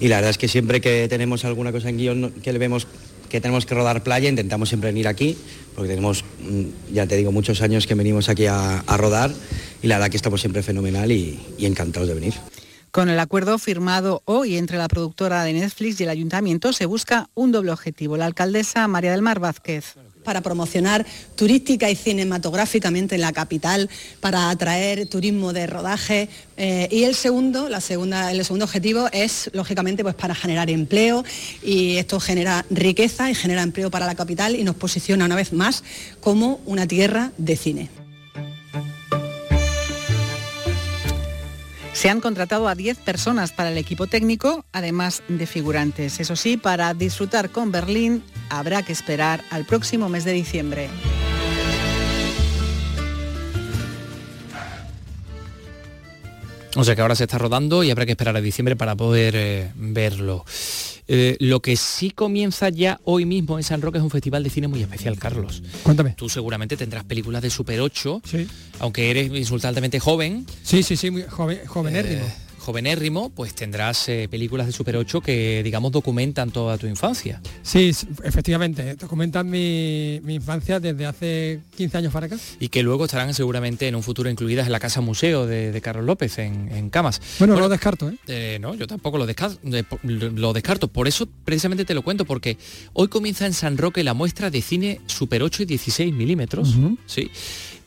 y 0.00 0.08
la 0.08 0.16
verdad 0.16 0.30
es 0.30 0.38
que 0.38 0.48
siempre 0.48 0.80
que 0.80 1.08
tenemos 1.08 1.44
alguna 1.44 1.72
cosa 1.72 1.88
en 1.88 1.98
guion 1.98 2.30
que 2.42 2.52
le 2.52 2.58
vemos 2.58 2.86
que 3.28 3.42
tenemos 3.42 3.66
que 3.66 3.74
rodar 3.74 4.02
playa, 4.02 4.30
intentamos 4.30 4.70
siempre 4.70 4.88
venir 4.88 5.06
aquí, 5.06 5.36
porque 5.74 5.90
tenemos, 5.90 6.24
mm, 6.40 6.94
ya 6.94 7.06
te 7.06 7.14
digo, 7.14 7.30
muchos 7.30 7.60
años 7.60 7.86
que 7.86 7.94
venimos 7.94 8.30
aquí 8.30 8.46
a, 8.46 8.82
rodar 8.96 9.30
y 9.82 9.86
la 9.86 9.96
verdad 9.96 10.10
que 10.10 10.16
estamos 10.16 10.40
siempre 10.40 10.62
fenomenal 10.62 11.12
y 11.12 11.38
encantados 11.58 12.08
de 12.08 12.14
venir. 12.14 12.34
Con 12.98 13.10
el 13.10 13.20
acuerdo 13.20 13.60
firmado 13.60 14.22
hoy 14.24 14.56
entre 14.56 14.76
la 14.76 14.88
productora 14.88 15.44
de 15.44 15.52
Netflix 15.52 16.00
y 16.00 16.02
el 16.02 16.08
ayuntamiento 16.08 16.72
se 16.72 16.84
busca 16.84 17.30
un 17.36 17.52
doble 17.52 17.70
objetivo. 17.70 18.16
La 18.16 18.26
alcaldesa 18.26 18.88
María 18.88 19.12
del 19.12 19.22
Mar 19.22 19.38
Vázquez. 19.38 19.94
para 20.24 20.40
promocionar 20.40 21.06
turística 21.36 21.88
y 21.88 21.94
cinematográficamente 21.94 23.14
en 23.14 23.20
la 23.20 23.32
capital, 23.32 23.88
para 24.18 24.50
atraer 24.50 25.08
turismo 25.08 25.52
de 25.52 25.68
rodaje. 25.68 26.28
eh, 26.56 26.88
y 26.90 27.04
el 27.04 27.14
segundo, 27.14 27.68
el 27.68 27.80
segundo 28.44 28.64
objetivo 28.64 29.08
es, 29.12 29.48
lógicamente, 29.52 30.02
pues 30.02 30.16
para 30.16 30.34
generar 30.34 30.68
empleo 30.68 31.24
y 31.62 31.98
esto 31.98 32.18
genera 32.18 32.66
riqueza 32.68 33.30
y 33.30 33.36
genera 33.36 33.62
empleo 33.62 33.92
para 33.92 34.06
la 34.06 34.16
capital 34.16 34.56
y 34.56 34.64
nos 34.64 34.74
posiciona 34.74 35.24
una 35.24 35.36
vez 35.36 35.52
más 35.52 35.84
como 36.20 36.60
una 36.66 36.88
tierra 36.88 37.30
de 37.38 37.56
cine. 37.56 37.97
Se 41.98 42.08
han 42.08 42.20
contratado 42.20 42.68
a 42.68 42.76
10 42.76 42.98
personas 42.98 43.50
para 43.50 43.72
el 43.72 43.76
equipo 43.76 44.06
técnico, 44.06 44.64
además 44.70 45.24
de 45.26 45.48
figurantes. 45.48 46.20
Eso 46.20 46.36
sí, 46.36 46.56
para 46.56 46.94
disfrutar 46.94 47.50
con 47.50 47.72
Berlín 47.72 48.22
habrá 48.50 48.84
que 48.84 48.92
esperar 48.92 49.42
al 49.50 49.64
próximo 49.64 50.08
mes 50.08 50.22
de 50.22 50.30
diciembre. 50.30 50.90
O 56.76 56.84
sea 56.84 56.94
que 56.94 57.02
ahora 57.02 57.16
se 57.16 57.24
está 57.24 57.36
rodando 57.36 57.82
y 57.82 57.90
habrá 57.90 58.06
que 58.06 58.12
esperar 58.12 58.36
a 58.36 58.40
diciembre 58.40 58.76
para 58.76 58.94
poder 58.94 59.34
eh, 59.34 59.72
verlo. 59.74 60.44
Eh, 61.10 61.36
lo 61.40 61.60
que 61.60 61.74
sí 61.76 62.10
comienza 62.10 62.68
ya 62.68 63.00
hoy 63.04 63.24
mismo 63.24 63.56
en 63.58 63.64
San 63.64 63.80
Roque 63.80 63.96
es 63.98 64.04
un 64.04 64.10
festival 64.10 64.42
de 64.44 64.50
cine 64.50 64.68
muy 64.68 64.82
especial, 64.82 65.18
Carlos. 65.18 65.62
Cuéntame. 65.82 66.10
Tú 66.16 66.28
seguramente 66.28 66.76
tendrás 66.76 67.04
películas 67.04 67.40
de 67.40 67.48
Super 67.48 67.80
8, 67.80 68.20
Sí. 68.24 68.46
aunque 68.78 69.10
eres 69.10 69.32
insultantemente 69.34 69.98
joven. 70.00 70.44
Sí, 70.62 70.82
sí, 70.82 70.96
sí, 70.96 71.10
muy 71.10 71.22
joven. 71.22 71.60
Eh, 71.96 72.22
jovenérrimo, 72.68 73.30
pues 73.30 73.54
tendrás 73.54 74.10
eh, 74.10 74.28
películas 74.30 74.66
de 74.66 74.74
Super 74.74 74.98
8 74.98 75.22
que, 75.22 75.62
digamos, 75.64 75.90
documentan 75.90 76.50
toda 76.50 76.76
tu 76.76 76.86
infancia. 76.86 77.40
Sí, 77.62 77.92
efectivamente, 78.22 78.94
documentan 78.96 79.48
mi, 79.48 80.16
infancia 80.28 80.78
desde 80.78 81.06
hace 81.06 81.60
15 81.78 81.96
años 81.96 82.12
para 82.12 82.26
acá. 82.26 82.36
Y 82.60 82.68
que 82.68 82.82
luego 82.82 83.06
estarán 83.06 83.32
seguramente 83.32 83.88
en 83.88 83.94
un 83.94 84.02
futuro 84.02 84.28
incluidas 84.28 84.66
en 84.66 84.72
la 84.72 84.80
Casa 84.80 85.00
Museo 85.00 85.46
de, 85.46 85.80
Carlos 85.80 86.04
López, 86.04 86.38
en, 86.40 86.90
Camas. 86.90 87.22
Bueno, 87.38 87.54
no 87.54 87.60
lo 87.60 87.70
descarto, 87.70 88.10
¿eh? 88.10 88.18
¿eh? 88.26 88.58
No, 88.60 88.74
yo 88.74 88.86
tampoco 88.86 89.16
lo 89.16 89.24
descarto, 89.24 89.58
lo 90.02 90.52
descarto. 90.52 90.88
Por 90.88 91.08
eso 91.08 91.26
precisamente 91.46 91.86
te 91.86 91.94
lo 91.94 92.02
cuento, 92.02 92.26
porque 92.26 92.58
hoy 92.92 93.08
comienza 93.08 93.46
en 93.46 93.54
San 93.54 93.78
Roque 93.78 94.04
la 94.04 94.12
muestra 94.12 94.50
de 94.50 94.60
cine 94.60 95.00
Super 95.06 95.42
8 95.42 95.62
y 95.62 95.66
16 95.66 96.12
milímetros, 96.12 96.76
¿sí? 97.06 97.30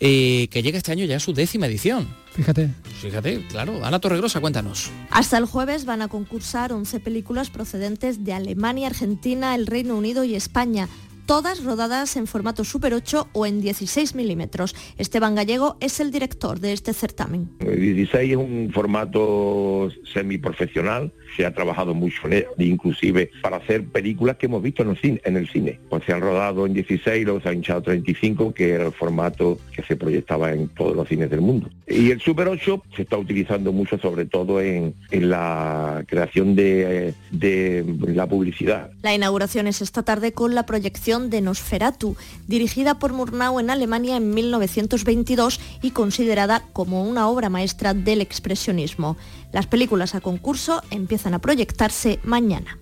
Eh, 0.04 0.48
que 0.50 0.64
llega 0.64 0.80
este 0.80 0.92
año 0.92 1.06
ya 1.06 1.18
a 1.18 1.20
su 1.20 1.32
décima 1.32 1.68
edición. 1.68 2.08
Fíjate. 2.32 2.70
Fíjate, 3.02 3.46
claro. 3.50 3.86
Ana 3.86 4.00
Torregrosa, 4.00 4.40
cuéntanos. 4.40 4.90
Hasta 5.12 5.38
el 5.38 5.46
jueves 5.46 5.86
van 5.86 6.02
a 6.02 6.08
concursar 6.08 6.74
11 6.74 7.00
películas 7.02 7.52
procedentes 7.52 8.24
de 8.24 8.34
Alemania, 8.34 8.88
Argentina, 8.88 9.54
el 9.54 9.68
Reino 9.68 9.96
Unido 9.96 10.24
y 10.24 10.34
España 10.34 10.90
todas 11.32 11.64
rodadas 11.64 12.18
en 12.18 12.28
formato 12.28 12.66
Super 12.66 12.94
8 12.94 13.30
o 13.32 13.46
en 13.46 13.62
16 13.62 14.16
milímetros. 14.16 14.76
Esteban 14.98 15.34
Gallego 15.34 15.78
es 15.80 16.02
el 16.02 16.12
director 16.12 16.60
de 16.60 16.74
este 16.74 16.94
certamen. 16.94 17.50
El 17.60 17.80
16 17.80 18.32
es 18.32 18.38
un 18.38 18.70
formato 18.74 19.90
semiprofesional, 20.14 21.14
se 21.36 21.46
ha 21.46 21.54
trabajado 21.54 21.94
mucho 21.94 22.28
en 22.28 22.34
él, 22.34 22.46
inclusive 22.58 23.32
para 23.41 23.58
hacer 23.58 23.86
películas 23.86 24.38
que 24.38 24.48
hemos 24.48 24.62
visto 24.62 24.84
en 24.84 24.89
el 24.89 24.98
cine. 24.98 25.22
En. 25.24 25.80
Pues 25.89 26.04
se 26.06 26.13
han 26.13 26.22
rodado 26.22 26.65
en 26.65 26.74
16, 26.74 27.26
luego 27.26 27.41
se 27.41 27.50
ha 27.50 27.54
hinchado 27.54 27.82
35, 27.82 28.54
que 28.54 28.72
era 28.72 28.86
el 28.86 28.91
formato 28.91 29.60
que 29.74 29.84
se 29.84 29.96
proyectaba 29.96 30.54
en 30.54 30.67
todos 30.70 30.96
los 30.96 31.08
cines 31.08 31.30
del 31.30 31.41
mundo. 31.41 31.70
Y 31.88 32.12
el 32.12 32.22
Super 32.22 32.48
8 32.48 32.84
se 32.96 33.02
está 33.04 33.17
utilizando 33.17 33.72
mucho 33.72 33.98
sobre 33.98 34.26
todo 34.26 34.62
en, 34.62 34.94
la 35.12 36.04
creación 36.08 36.56
de, 36.56 37.13
de 37.32 37.86
la 38.08 38.28
publicidad. 38.28 38.91
La 39.02 39.13
inauguración 39.13 39.67
es 39.67 39.82
esta 39.82 40.04
tarde 40.04 40.32
con 40.32 40.56
la 40.56 40.65
proyección 40.65 41.30
de 41.30 41.41
Nosferatu, 41.41 42.15
dirigida 42.48 43.00
por 43.00 43.13
Murnau 43.13 43.60
en 43.60 43.70
Alemania 43.70 44.17
en 44.17 44.34
1922 44.34 45.60
y 45.82 45.91
considerada 45.91 46.63
como 46.74 47.04
una 47.04 47.28
obra 47.28 47.50
maestra 47.50 47.94
del 47.94 48.22
expresionismo. 48.22 49.17
Las 49.52 49.68
películas 49.68 50.16
a 50.16 50.22
concurso 50.22 50.82
empiezan 50.92 51.34
a 51.34 51.40
proyectarse 51.40 52.20
mañana. 52.24 52.78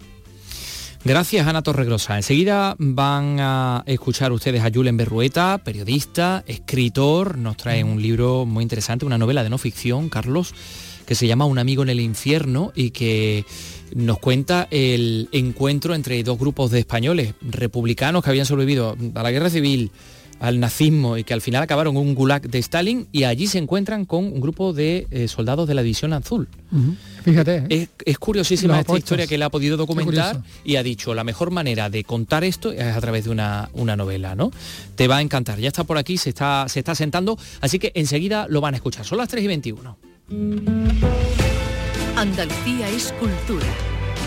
Gracias, 1.05 1.47
Ana 1.47 1.62
Torregrosa. 1.62 2.17
Enseguida 2.17 2.75
van 2.77 3.38
a 3.39 3.84
escuchar 3.86 4.34
ustedes 4.34 4.62
a 4.63 4.69
Julen 4.69 4.97
Berrueta, 4.97 5.62
periodista, 5.63 6.43
escritor. 6.45 7.38
Nos 7.38 7.55
trae 7.55 7.86
un 7.86 8.01
libro 8.01 8.45
muy 8.45 8.63
interesante, 8.63 9.05
una 9.05 9.17
novela 9.17 9.43
de 9.43 9.49
no 9.49 9.58
ficción, 9.58 10.10
Carlos, 10.10 10.53
que 11.05 11.15
se 11.15 11.25
llama 11.25 11.45
Un 11.45 11.58
amigo 11.58 11.84
en 11.84 11.89
el 11.89 12.01
infierno 12.01 12.73
y 12.75 12.91
que 12.91 13.45
nos 13.95 14.19
cuenta 14.19 14.67
el 14.71 15.29
encuentro 15.32 15.95
entre 15.95 16.21
dos 16.21 16.38
grupos 16.38 16.69
de 16.69 16.79
españoles 16.79 17.34
republicanos 17.41 18.21
que 18.21 18.29
habían 18.29 18.45
sobrevivido 18.45 18.97
a 19.15 19.23
la 19.23 19.32
guerra 19.32 19.49
civil, 19.49 19.91
al 20.39 20.60
nazismo 20.60 21.17
y 21.17 21.23
que 21.23 21.34
al 21.34 21.41
final 21.41 21.62
acabaron 21.63 21.95
en 21.95 22.02
un 22.02 22.15
gulag 22.15 22.49
de 22.49 22.60
Stalin 22.60 23.08
y 23.12 23.23
allí 23.23 23.47
se 23.47 23.58
encuentran 23.58 24.06
con 24.06 24.25
un 24.25 24.39
grupo 24.39 24.73
de 24.73 25.08
eh, 25.12 25.28
soldados 25.28 25.67
de 25.67 25.73
la 25.73 25.84
División 25.84 26.13
Azul. 26.13 26.47
Fíjate. 27.23 27.65
¿eh? 27.69 27.88
Es, 28.06 28.17
curiosísima 28.17 28.80
esta 28.80 28.97
historia 28.97 29.28
que 29.28 29.36
él 29.36 29.43
ha 29.43 29.49
podido 29.49 29.78
documentar 29.78 30.41
y 30.63 30.78
ha 30.78 30.84
dicho, 30.84 31.13
la 31.13 31.23
mejor 31.23 31.52
manera 31.52 31.89
de 31.89 32.04
contar 32.04 32.43
esto 32.43 32.71
es 32.71 32.82
a 32.82 33.02
través 33.02 33.25
de 33.25 33.32
una, 33.32 33.69
una, 33.73 33.95
novela, 33.95 34.36
¿no? 34.36 34.52
Te 34.95 35.08
va 35.08 35.17
a 35.17 35.21
encantar. 35.21 35.60
Ya 35.60 35.67
está 35.67 35.84
por 35.84 35.97
aquí, 35.97 36.17
se 36.17 36.30
está, 36.30 36.65
se 36.67 36.80
está 36.80 36.95
sentando, 36.95 37.38
así 37.62 37.80
que 37.80 37.91
enseguida 37.95 38.47
lo 38.49 38.62
van 38.62 38.73
a 38.73 38.78
escuchar. 38.78 39.06
Son 39.06 39.17
las 39.17 39.30
3 39.30 39.43
y 39.43 39.47
21. 39.47 39.97
Andalucía 42.15 42.89
es 42.89 43.13
cultura, 43.13 43.67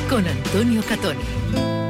con 0.08 0.26
Antonio 0.26 0.82
Catoni. 0.88 1.81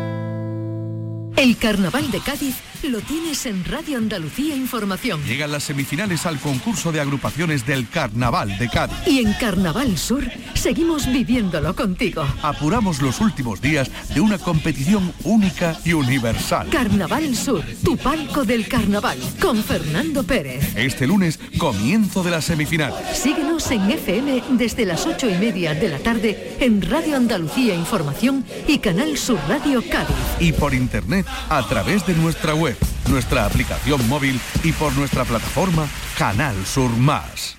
El 1.37 1.57
Carnaval 1.57 2.11
de 2.11 2.21
Cádiz 2.21 2.57
lo 2.83 3.01
tienes 3.01 3.47
en 3.47 3.65
Radio 3.65 3.99
Andalucía 3.99 4.57
Información. 4.57 5.23
Llegan 5.25 5.53
las 5.53 5.63
semifinales 5.63 6.27
al 6.27 6.39
concurso 6.39 6.91
de 6.91 7.01
agrupaciones 7.01 7.65
del 7.65 7.89
Carnaval 7.89 8.59
de 8.59 8.69
Cádiz. 8.69 8.97
Y 9.07 9.21
en 9.21 9.33
Carnaval 9.35 9.97
Sur 9.97 10.29
seguimos 10.55 11.07
viviéndolo 11.07 11.77
contigo. 11.77 12.25
Apuramos 12.43 13.01
los 13.01 13.21
últimos 13.21 13.61
días 13.61 13.91
de 14.13 14.21
una 14.21 14.39
competición 14.39 15.13
única 15.25 15.79
y 15.85 15.93
universal. 15.93 16.69
Carnaval 16.71 17.37
Sur, 17.37 17.65
tu 17.85 17.97
palco 17.97 18.45
del 18.45 18.67
carnaval, 18.67 19.19
con 19.41 19.63
Fernando 19.63 20.25
Pérez. 20.25 20.77
Este 20.77 21.07
lunes, 21.07 21.39
comienzo 21.59 22.23
de 22.25 22.33
la 22.33 22.41
semifinal. 22.41 22.93
Síguenos 23.15 23.71
en 23.71 23.91
FM 23.91 24.43
desde 24.51 24.85
las 24.85 25.07
ocho 25.07 25.31
y 25.31 25.35
media 25.35 25.75
de 25.75 25.89
la 25.89 25.99
tarde 25.99 26.57
en 26.59 26.83
Radio 26.83 27.17
Andalucía 27.17 27.75
Información 27.75 28.45
y 28.67 28.79
Canal 28.79 29.17
Sur 29.17 29.39
Radio 29.49 29.83
Cádiz. 29.89 30.17
Y 30.41 30.53
por 30.53 30.75
internet 30.75 31.22
a 31.49 31.63
través 31.69 32.07
de 32.07 32.15
nuestra 32.15 32.55
web 32.55 32.77
nuestra 33.09 33.47
aplicación 33.47 34.09
móvil 34.09 34.41
y 34.63 34.73
por 34.73 34.95
nuestra 34.97 35.25
plataforma 35.25 35.87
Canal 36.19 36.55
Sur 36.67 36.91
Más. 36.97 37.57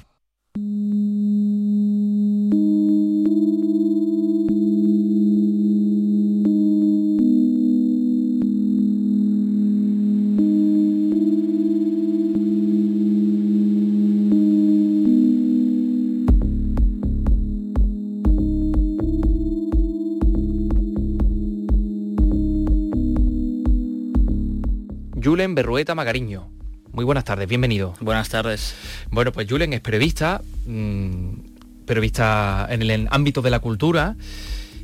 Julen 25.44 25.56
Berrueta 25.56 25.94
Magariño. 25.94 26.48
Muy 26.94 27.04
buenas 27.04 27.26
tardes, 27.26 27.50
bienvenido. 27.50 27.96
Buenas 28.00 28.30
tardes. 28.30 28.76
Bueno, 29.12 29.34
pues 29.34 29.46
Julen 29.50 29.74
es 29.74 29.82
periodista, 29.82 30.42
mm, 30.66 31.86
periodista 31.86 32.66
en 32.70 32.82
el 32.82 33.10
ámbito 33.12 33.42
de 33.42 33.50
la 33.50 33.60
cultura. 33.60 34.16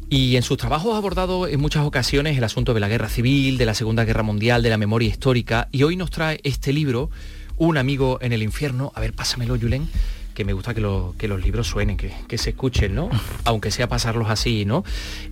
Y 0.10 0.36
en 0.36 0.43
sus 0.43 0.58
trabajos 0.58 0.95
ha 0.95 0.98
abordado 0.98 1.48
en 1.48 1.62
muchas 1.62 1.86
ocasiones 1.86 2.38
el 2.38 2.43
asunto 2.43 2.74
de 2.74 2.82
la 2.82 2.89
guerra 2.89 3.08
civil, 3.08 3.58
de 3.58 3.65
la 3.65 3.74
Segunda 3.74 4.04
Guerra 4.04 4.22
Mundial, 4.22 4.62
de 4.62 4.69
la 4.69 4.76
memoria 4.76 5.08
histórica. 5.08 5.69
Y 5.72 5.84
hoy 5.84 5.95
nos 5.95 6.12
trae 6.12 6.41
este 6.43 6.74
libro, 6.74 7.10
Un 7.56 7.78
amigo 7.78 8.19
en 8.19 8.34
el 8.34 8.43
infierno. 8.43 8.91
A 8.95 9.00
ver, 9.00 9.13
pásamelo, 9.13 9.58
Julen, 9.58 9.88
que 10.34 10.43
me 10.43 10.52
gusta 10.52 10.74
que, 10.74 10.86
que 11.17 11.30
los 11.30 11.41
libros 11.41 11.67
suenen, 11.67 11.95
que, 11.95 12.12
que, 12.28 12.38
se 12.38 12.50
escuchen, 12.50 12.95
¿no? 12.95 13.10
Aunque 13.45 13.72
sea 13.72 13.88
pasarlos 13.88 14.30
así, 14.30 14.65
¿no? 14.65 14.84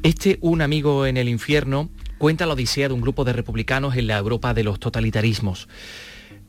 Este 0.04 0.38
Un 0.40 0.62
amigo 0.62 1.06
en 1.06 1.18
el 1.18 1.28
infierno 1.28 1.90
cuenta 2.18 2.46
la 2.46 2.54
odisea 2.54 2.88
de 2.88 2.94
un 2.94 3.02
grupo 3.02 3.24
de 3.24 3.34
republicanos 3.34 3.96
en 3.96 4.08
la 4.08 4.18
Europa 4.18 4.54
de 4.54 4.64
los 4.64 4.80
totalitarismos. 4.80 5.68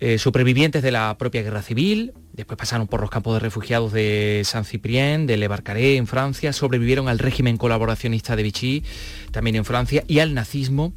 Eh, 0.00 0.18
supervivientes 0.18 0.82
de 0.82 0.92
la 0.92 1.16
propia 1.18 1.42
guerra 1.42 1.60
civil, 1.60 2.12
después 2.32 2.56
pasaron 2.56 2.86
por 2.86 3.00
los 3.00 3.10
campos 3.10 3.34
de 3.34 3.40
refugiados 3.40 3.92
de 3.92 4.42
San 4.44 4.64
Ciprien, 4.64 5.26
de 5.26 5.36
Le 5.36 5.48
Barcaré 5.48 5.96
en 5.96 6.06
Francia, 6.06 6.52
sobrevivieron 6.52 7.08
al 7.08 7.18
régimen 7.18 7.56
colaboracionista 7.56 8.36
de 8.36 8.44
Vichy, 8.44 8.84
también 9.32 9.56
en 9.56 9.64
Francia, 9.64 10.04
y 10.06 10.20
al 10.20 10.34
nazismo, 10.34 10.92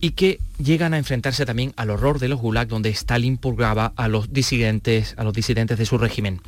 y 0.00 0.12
que 0.12 0.38
llegan 0.62 0.94
a 0.94 0.98
enfrentarse 0.98 1.44
también 1.44 1.72
al 1.76 1.90
horror 1.90 2.20
de 2.20 2.28
los 2.28 2.40
gulag 2.40 2.68
donde 2.68 2.90
Stalin 2.90 3.36
purgaba 3.36 3.92
a 3.96 4.06
los 4.06 4.32
disidentes, 4.32 5.14
a 5.18 5.24
los 5.24 5.34
disidentes 5.34 5.76
de 5.76 5.86
su 5.86 5.98
régimen. 5.98 6.40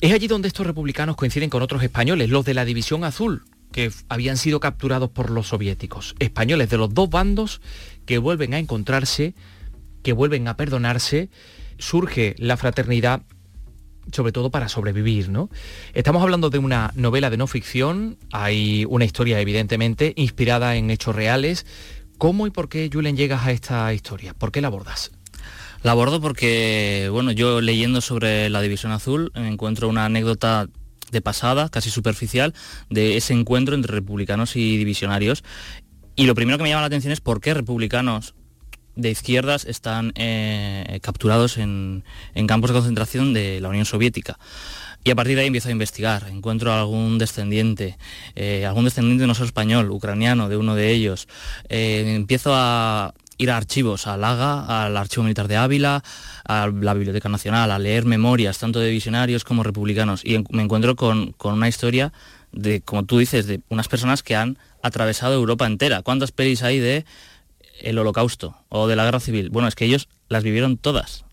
Es 0.00 0.12
allí 0.12 0.26
donde 0.26 0.48
estos 0.48 0.66
republicanos 0.66 1.14
coinciden 1.14 1.48
con 1.48 1.62
otros 1.62 1.82
españoles, 1.84 2.28
los 2.28 2.44
de 2.44 2.54
la 2.54 2.64
División 2.64 3.04
Azul, 3.04 3.44
que 3.74 3.90
habían 4.08 4.36
sido 4.36 4.60
capturados 4.60 5.10
por 5.10 5.30
los 5.30 5.48
soviéticos. 5.48 6.14
Españoles 6.20 6.70
de 6.70 6.78
los 6.78 6.94
dos 6.94 7.10
bandos 7.10 7.60
que 8.06 8.18
vuelven 8.18 8.54
a 8.54 8.60
encontrarse, 8.60 9.34
que 10.04 10.12
vuelven 10.12 10.46
a 10.46 10.56
perdonarse, 10.56 11.28
surge 11.78 12.36
la 12.38 12.56
fraternidad 12.56 13.22
sobre 14.12 14.30
todo 14.30 14.52
para 14.52 14.68
sobrevivir, 14.68 15.28
¿no? 15.28 15.50
Estamos 15.92 16.22
hablando 16.22 16.50
de 16.50 16.58
una 16.58 16.92
novela 16.94 17.30
de 17.30 17.36
no 17.36 17.48
ficción, 17.48 18.16
hay 18.30 18.84
una 18.88 19.06
historia 19.06 19.40
evidentemente 19.40 20.12
inspirada 20.14 20.76
en 20.76 20.90
hechos 20.90 21.16
reales. 21.16 21.66
¿Cómo 22.16 22.46
y 22.46 22.50
por 22.50 22.68
qué, 22.68 22.88
Julen, 22.92 23.16
llegas 23.16 23.44
a 23.44 23.50
esta 23.50 23.92
historia? 23.92 24.34
¿Por 24.34 24.52
qué 24.52 24.60
la 24.60 24.68
abordas? 24.68 25.10
La 25.82 25.92
abordo 25.92 26.20
porque, 26.20 27.08
bueno, 27.10 27.32
yo 27.32 27.60
leyendo 27.60 28.00
sobre 28.00 28.50
la 28.50 28.60
División 28.60 28.92
Azul 28.92 29.32
encuentro 29.34 29.88
una 29.88 30.04
anécdota 30.04 30.68
de 31.14 31.22
pasada, 31.22 31.70
casi 31.70 31.88
superficial, 31.88 32.52
de 32.90 33.16
ese 33.16 33.32
encuentro 33.32 33.74
entre 33.74 33.94
republicanos 33.94 34.56
y 34.56 34.76
divisionarios. 34.76 35.42
Y 36.16 36.26
lo 36.26 36.34
primero 36.34 36.58
que 36.58 36.64
me 36.64 36.68
llama 36.68 36.82
la 36.82 36.88
atención 36.88 37.12
es 37.12 37.22
por 37.22 37.40
qué 37.40 37.54
republicanos 37.54 38.34
de 38.96 39.10
izquierdas 39.10 39.64
están 39.64 40.12
eh, 40.16 41.00
capturados 41.02 41.58
en, 41.58 42.04
campos 42.46 42.70
de 42.70 42.74
concentración 42.74 43.32
de 43.32 43.60
la 43.60 43.68
Unión 43.68 43.84
Soviética. 43.84 44.38
Y 45.06 45.10
a 45.10 45.14
partir 45.14 45.36
de 45.36 45.42
ahí 45.42 45.48
empiezo 45.48 45.68
a 45.68 45.72
investigar, 45.72 46.28
encuentro 46.30 46.72
algún 46.72 47.18
descendiente, 47.18 47.98
eh, 48.36 48.64
algún 48.64 48.84
descendiente 48.84 49.26
no 49.26 49.34
solo 49.34 49.46
español, 49.46 49.90
ucraniano, 49.90 50.48
de 50.48 50.56
uno 50.56 50.74
de 50.74 50.92
ellos. 50.92 51.28
Eh, 51.68 52.14
empiezo 52.16 52.52
a 52.54 53.12
ir 53.38 53.50
a 53.50 53.56
archivos, 53.56 54.06
a 54.06 54.16
Laga, 54.16 54.84
al 54.84 54.96
Archivo 54.96 55.24
Militar 55.24 55.48
de 55.48 55.56
Ávila, 55.56 56.02
a 56.44 56.66
la 56.68 56.94
Biblioteca 56.94 57.28
Nacional, 57.28 57.70
a 57.70 57.78
leer 57.78 58.04
memorias 58.04 58.58
tanto 58.58 58.80
de 58.80 58.90
visionarios 58.90 59.44
como 59.44 59.62
republicanos 59.62 60.24
y 60.24 60.44
me 60.50 60.62
encuentro 60.62 60.96
con, 60.96 61.34
una 61.42 61.68
historia 61.68 62.12
de, 62.52 62.80
como 62.80 63.04
tú 63.04 63.18
dices, 63.18 63.46
de 63.46 63.60
unas 63.68 63.88
personas 63.88 64.22
que 64.22 64.36
han 64.36 64.58
atravesado 64.82 65.34
Europa 65.34 65.66
entera. 65.66 66.02
¿Cuántas 66.02 66.32
pelis 66.32 66.62
hay 66.62 66.78
de 66.78 67.04
el 67.80 67.98
holocausto 67.98 68.56
o 68.68 68.86
de 68.86 68.96
la 68.96 69.04
guerra 69.04 69.20
civil? 69.20 69.50
Bueno, 69.50 69.68
es 69.68 69.74
que 69.74 69.84
ellos 69.84 70.08
las 70.28 70.42
vivieron 70.42 70.76
todas. 70.76 71.24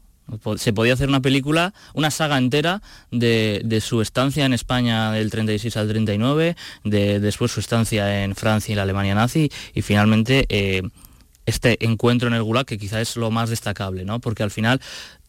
Se 0.58 0.72
podía 0.72 0.94
hacer 0.94 1.10
una 1.10 1.20
película, 1.20 1.74
una 1.94 2.10
saga 2.10 2.38
entera 2.38 2.82
de, 3.12 3.80
su 3.82 4.02
estancia 4.02 4.46
en 4.46 4.54
España 4.54 5.12
del 5.12 5.30
36 5.30 5.76
al 5.76 5.90
39, 5.90 6.56
de 6.84 7.20
después 7.20 7.52
su 7.52 7.60
estancia 7.60 8.24
en 8.24 8.36
Francia 8.36 8.72
y 8.72 8.76
la 8.76 8.84
Alemania 8.84 9.14
nazi 9.14 9.52
y 9.74 9.82
finalmente 9.82 10.46
eh, 10.50 10.84
este 11.46 11.84
encuentro 11.86 12.28
en 12.28 12.34
el 12.34 12.44
Gulag 12.44 12.66
que 12.66 12.78
quizá 12.78 13.02
es 13.02 13.16
lo 13.16 13.32
más 13.32 13.50
destacable, 13.50 14.06
¿no? 14.06 14.20
Porque 14.20 14.44
al 14.44 14.52
final 14.52 14.82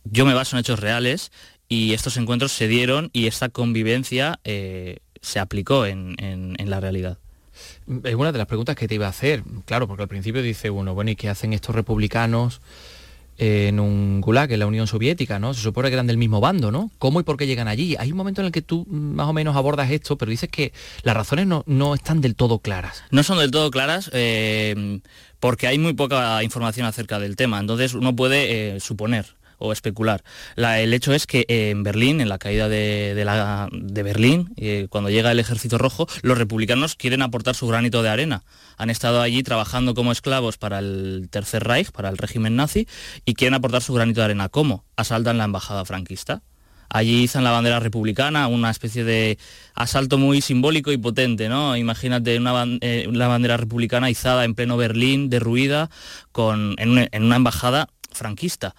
yo 0.05 0.27
me 0.27 0.35
baso 0.35 0.57
en 0.57 0.61
hechos 0.61 0.81
reales 0.81 1.31
y 1.69 1.95
estos 1.95 2.17
encuentros 2.17 2.53
se 2.53 2.69
dieron 2.69 3.11
y 3.13 3.27
esta 3.27 3.49
convivencia 3.49 4.41
eh, 4.45 4.99
se 5.21 5.39
aplicó 5.39 5.87
en, 5.87 6.17
la 6.59 6.81
realidad. 6.81 7.19
Es 8.05 8.15
una 8.15 8.33
de 8.33 8.39
las 8.39 8.47
preguntas 8.47 8.77
que 8.77 8.89
te 8.89 8.97
iba 8.97 9.07
a 9.07 9.11
hacer, 9.11 9.43
claro, 9.65 9.87
porque 9.89 10.03
al 10.03 10.09
principio 10.09 10.43
dice 10.43 10.71
uno, 10.71 10.95
bueno, 10.95 11.11
¿y 11.11 11.17
qué 11.17 11.29
hacen 11.29 11.53
estos 11.53 11.75
republicanos 11.75 12.61
en 13.39 13.81
un 13.81 14.21
gulag, 14.21 14.53
en 14.53 14.59
la 14.59 14.67
Unión 14.67 14.87
Soviética, 14.87 15.39
¿no? 15.39 15.55
Se 15.55 15.63
supone 15.63 15.89
que 15.89 15.95
eran 15.95 16.07
del 16.07 16.19
mismo 16.19 16.41
bando, 16.41 16.71
¿no? 16.71 16.91
¿Cómo 16.99 17.21
y 17.21 17.23
por 17.23 17.37
qué 17.37 17.47
llegan 17.47 17.69
allí? 17.69 17.97
Hay 17.99 18.11
un 18.13 18.19
momento 18.19 18.41
en 18.43 18.47
el 18.47 18.53
que 18.53 18.63
tú 18.63 18.87
más 18.89 19.27
o 19.27 19.33
menos 19.33 19.57
abordas 19.57 19.91
esto, 19.91 20.17
pero 20.19 20.31
dices 20.31 20.51
que 20.51 20.73
las 21.03 21.17
razones 21.17 21.47
no, 21.47 21.95
están 21.95 22.21
del 22.21 22.35
todo 22.35 22.59
claras. 22.59 23.03
No 23.11 23.23
son 23.23 23.39
del 23.39 23.51
todo 23.51 23.71
claras 23.71 24.11
eh, 24.13 25.01
porque 25.43 25.67
hay 25.67 25.77
muy 25.77 25.93
poca 25.93 26.41
información 26.45 26.87
acerca 26.87 27.19
del 27.19 27.35
tema, 27.35 27.59
entonces 27.59 27.95
uno 27.95 28.15
puede 28.15 28.77
eh, 28.77 28.81
suponer 28.81 29.35
o 29.59 29.73
especular. 29.73 30.23
el 30.57 30.95
hecho 30.95 31.13
es 31.13 31.27
que 31.27 31.45
en 31.49 31.83
Berlín, 31.83 32.21
en 32.21 32.29
la 32.29 32.39
caída 32.39 32.69
de, 32.69 33.21
la, 33.25 33.69
de 33.73 34.03
Berlín, 34.05 34.53
eh, 34.57 34.87
cuando 34.89 35.11
llega 35.11 35.33
el 35.33 35.41
ejército 35.41 35.79
rojo, 35.79 36.07
los 36.23 36.39
republicanos 36.39 36.95
quieren 36.95 37.23
aportar 37.23 37.57
su 37.57 37.67
granito 37.67 38.05
de 38.05 38.11
arena. 38.11 38.45
Han 38.77 38.89
estado 38.89 39.21
allí 39.21 39.43
trabajando 39.43 39.95
como 39.95 40.13
esclavos 40.13 40.59
para 40.59 40.79
el 40.79 41.27
Tercer 41.29 41.65
Reich, 41.65 41.91
para 41.91 42.09
el 42.09 42.19
régimen 42.19 42.55
nazi, 42.55 42.87
y 43.25 43.35
quieren 43.35 43.55
aportar 43.55 43.83
su 43.83 43.93
granito 43.95 44.21
de 44.21 44.27
arena. 44.27 44.49
¿Cómo? 44.49 44.85
Asaltan 44.95 45.39
la 45.39 45.45
embajada 45.45 45.85
franquista. 45.85 46.43
Allí 46.95 47.23
izan 47.23 47.43
la 47.43 47.51
bandera 47.51 47.81
republicana, 47.81 48.49
una 48.49 48.71
especie 48.71 49.03
de 49.03 49.39
asalto 49.75 50.19
muy 50.19 50.43
simbólico 50.43 50.93
y 50.93 50.99
potente, 50.99 51.49
¿no? 51.49 51.77
Imagínate 51.77 52.37
una, 52.37 52.65
eh, 52.83 53.09
bandera 53.11 53.57
republicana 53.57 54.11
izada 54.11 54.45
en 54.45 54.55
pleno 54.55 54.77
Berlín, 54.77 55.31
derruida, 55.31 55.89
con, 56.33 56.75
en 56.79 57.23
una 57.25 57.37
embajada 57.37 57.89
franquista 58.11 58.75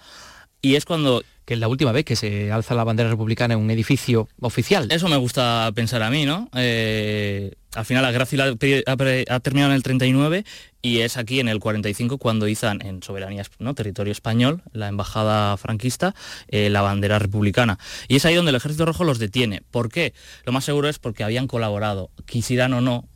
y 0.64 0.76
es 0.76 0.86
cuando 0.86 1.22
que 1.44 1.54
es 1.54 1.60
la 1.60 1.68
última 1.68 1.92
vez 1.92 2.04
que 2.04 2.16
se 2.16 2.50
alza 2.50 2.74
la 2.74 2.84
bandera 2.84 3.10
republicana 3.10 3.54
en 3.54 3.60
un 3.60 3.70
edificio 3.70 4.28
oficial. 4.40 4.88
Eso 4.90 5.08
me 5.08 5.16
gusta 5.16 5.70
pensar 5.74 6.02
a 6.02 6.10
mí, 6.10 6.24
¿no? 6.24 6.48
Eh, 6.54 7.52
al 7.74 7.84
final 7.84 8.02
la 8.02 8.12
guerra 8.12 8.24
ha, 8.24 9.40
terminado 9.40 9.72
en 9.72 9.76
el 9.76 9.82
39 9.82 10.44
y 10.80 11.00
es 11.00 11.16
aquí 11.16 11.40
en 11.40 11.48
el 11.48 11.58
45 11.58 12.18
cuando 12.18 12.46
izan 12.46 12.80
en 12.86 13.02
soberanía, 13.02 13.44
¿no? 13.58 13.74
territorio 13.74 14.12
español, 14.12 14.62
la 14.72 14.88
embajada 14.88 15.56
franquista, 15.56 16.14
eh, 16.48 16.70
la 16.70 16.82
bandera 16.82 17.18
republicana. 17.18 17.78
Y 18.06 18.16
es 18.16 18.24
ahí 18.26 18.34
donde 18.34 18.50
el 18.50 18.56
ejército 18.56 18.84
rojo 18.84 19.04
los 19.04 19.18
detiene. 19.18 19.62
¿Por 19.70 19.90
qué? 19.90 20.14
Lo 20.44 20.52
más 20.52 20.64
seguro 20.64 20.88
es 20.88 20.98
porque 20.98 21.24
habían 21.24 21.48
colaborado, 21.48 22.10
quisieran 22.26 22.74
o 22.74 22.80
no, 22.80 23.08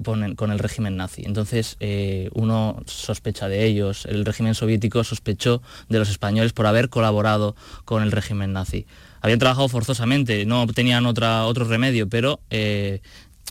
con 0.00 0.22
el, 0.24 0.58
régimen 0.58 0.96
nazi. 0.96 1.22
Entonces 1.24 1.76
eh, 1.80 2.30
uno 2.32 2.82
sospecha 2.86 3.48
de 3.48 3.64
ellos. 3.64 4.06
El 4.06 4.24
régimen 4.24 4.54
soviético 4.54 5.04
sospechó 5.04 5.62
de 5.88 5.98
los 5.98 6.08
españoles 6.08 6.52
por 6.52 6.66
haber 6.66 6.88
colaborado 6.88 7.54
con 7.84 8.02
el 8.02 8.10
régimen 8.10 8.52
nazi. 8.52 8.86
Habían 9.20 9.38
trabajado 9.38 9.68
forzosamente, 9.68 10.46
no 10.46 10.66
tenían 10.66 11.06
otra, 11.06 11.44
otro 11.44 11.64
remedio, 11.64 12.08
pero 12.08 12.40
eh, 12.50 13.00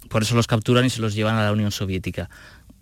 por 0.10 0.24
eso 0.24 0.36
los 0.36 0.48
capturan 0.48 0.86
y 0.86 0.90
se 0.90 1.02
los 1.02 1.14
llevan 1.14 1.36
a 1.36 1.44
la 1.44 1.52
Unión 1.52 1.72
Soviética. 1.72 2.30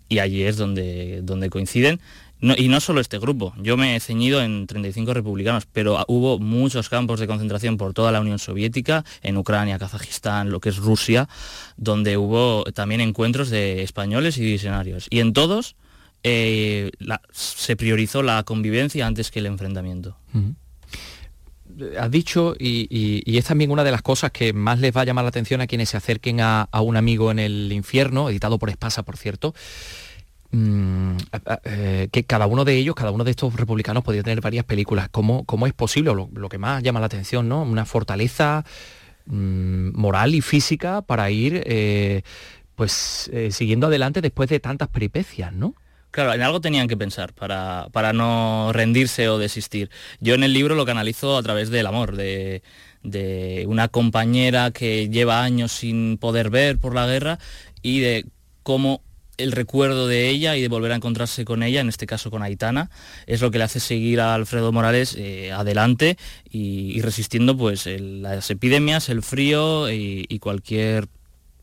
Y 0.08 0.18
allí 0.18 0.42
es 0.42 0.56
donde, 0.56 1.20
donde 1.22 1.50
coinciden 1.50 2.00
y 2.40 2.68
no 2.68 2.80
solo 2.80 3.00
este 3.00 3.18
grupo, 3.18 3.52
yo 3.58 3.76
me 3.76 3.96
he 3.96 4.00
ceñido 4.00 4.42
en 4.42 4.66
35 4.66 5.12
republicanos, 5.12 5.66
pero 5.70 6.04
hubo 6.08 6.38
muchos 6.38 6.88
campos 6.88 7.20
de 7.20 7.26
concentración 7.26 7.76
por 7.76 7.92
toda 7.92 8.12
la 8.12 8.20
Unión 8.20 8.38
Soviética, 8.38 9.04
en 9.22 9.36
Ucrania, 9.36 9.78
Kazajistán, 9.78 10.50
lo 10.50 10.60
que 10.60 10.70
es 10.70 10.78
Rusia, 10.78 11.28
donde 11.76 12.16
hubo 12.16 12.64
también 12.72 13.02
encuentros 13.02 13.50
de 13.50 13.82
españoles 13.82 14.38
y 14.38 14.42
visionarios. 14.42 15.06
Y 15.10 15.20
en 15.20 15.34
todos 15.34 15.76
eh, 16.22 16.90
se 17.32 17.76
priorizó 17.76 18.22
la 18.22 18.42
convivencia 18.44 19.06
antes 19.06 19.30
que 19.30 19.40
el 19.40 19.46
enfrentamiento. 19.46 20.16
Has 21.98 22.10
dicho, 22.10 22.54
y, 22.58 23.36
es 23.36 23.44
también 23.44 23.70
una 23.70 23.84
de 23.84 23.90
las 23.90 24.02
cosas 24.02 24.30
que 24.30 24.54
más 24.54 24.80
les 24.80 24.96
va 24.96 25.02
a 25.02 25.04
llamar 25.04 25.24
la 25.24 25.28
atención 25.28 25.60
a 25.60 25.66
quienes 25.66 25.90
se 25.90 25.98
acerquen 25.98 26.40
a 26.40 26.68
un 26.80 26.96
amigo 26.96 27.30
en 27.30 27.38
el 27.38 27.70
infierno, 27.72 28.30
editado 28.30 28.58
por 28.58 28.70
Espasa, 28.70 29.02
por 29.02 29.18
cierto, 29.18 29.54
Mm, 30.52 31.16
eh, 31.62 32.08
que 32.10 32.24
cada 32.24 32.48
uno 32.48 32.64
de 32.64 32.74
ellos, 32.76 32.96
cada 32.96 33.12
uno 33.12 33.22
de 33.22 33.30
estos 33.30 33.54
republicanos 33.54 34.02
podía 34.02 34.22
tener 34.22 34.40
varias 34.40 34.64
películas. 34.64 35.08
¿Cómo, 35.10 35.44
cómo 35.44 35.66
es 35.66 35.72
posible? 35.72 36.12
Lo, 36.12 36.48
que 36.48 36.58
más 36.58 36.82
llama 36.82 36.98
la 36.98 37.06
atención, 37.06 37.48
¿no? 37.48 37.62
Una 37.62 37.84
fortaleza 37.84 38.64
mm, 39.26 39.90
moral 39.94 40.34
y 40.34 40.40
física 40.40 41.02
para 41.02 41.30
ir 41.30 41.62
eh, 41.66 42.22
pues 42.74 43.30
eh, 43.32 43.52
siguiendo 43.52 43.86
adelante 43.86 44.20
después 44.20 44.48
de 44.48 44.58
tantas 44.58 44.88
peripecias, 44.88 45.52
¿no? 45.52 45.74
Claro, 46.10 46.34
en 46.34 46.42
algo 46.42 46.60
tenían 46.60 46.88
que 46.88 46.96
pensar 46.96 47.32
para, 47.32 47.86
para, 47.92 48.12
no 48.12 48.72
rendirse 48.72 49.28
o 49.28 49.38
desistir. 49.38 49.90
Yo 50.18 50.34
en 50.34 50.42
el 50.42 50.52
libro 50.52 50.74
lo 50.74 50.84
canalizo 50.84 51.36
a 51.36 51.42
través 51.44 51.70
del 51.70 51.86
amor, 51.86 52.16
de, 52.16 52.64
de 53.04 53.64
una 53.68 53.86
compañera 53.86 54.72
que 54.72 55.08
lleva 55.08 55.44
años 55.44 55.70
sin 55.70 56.18
poder 56.18 56.50
ver 56.50 56.78
por 56.78 56.96
la 56.96 57.06
guerra 57.06 57.38
y 57.82 58.00
de 58.00 58.26
cómo 58.64 59.02
el 59.42 59.52
recuerdo 59.52 60.06
de 60.06 60.28
ella 60.28 60.56
y 60.56 60.62
de 60.62 60.68
volver 60.68 60.92
a 60.92 60.96
encontrarse 60.96 61.44
con 61.44 61.62
ella, 61.62 61.80
en 61.80 61.88
este 61.88 62.06
caso 62.06 62.30
con 62.30 62.42
Aitana, 62.42 62.90
es 63.26 63.40
lo 63.40 63.50
que 63.50 63.58
le 63.58 63.64
hace 63.64 63.80
seguir 63.80 64.20
a 64.20 64.34
Alfredo 64.34 64.72
Morales 64.72 65.16
eh, 65.18 65.52
adelante 65.52 66.16
y, 66.50 67.00
resistiendo 67.02 67.56
pues 67.56 67.86
las 67.86 68.50
epidemias, 68.50 69.08
el 69.08 69.22
frío 69.22 69.90
y, 69.90 70.38
cualquier 70.40 71.08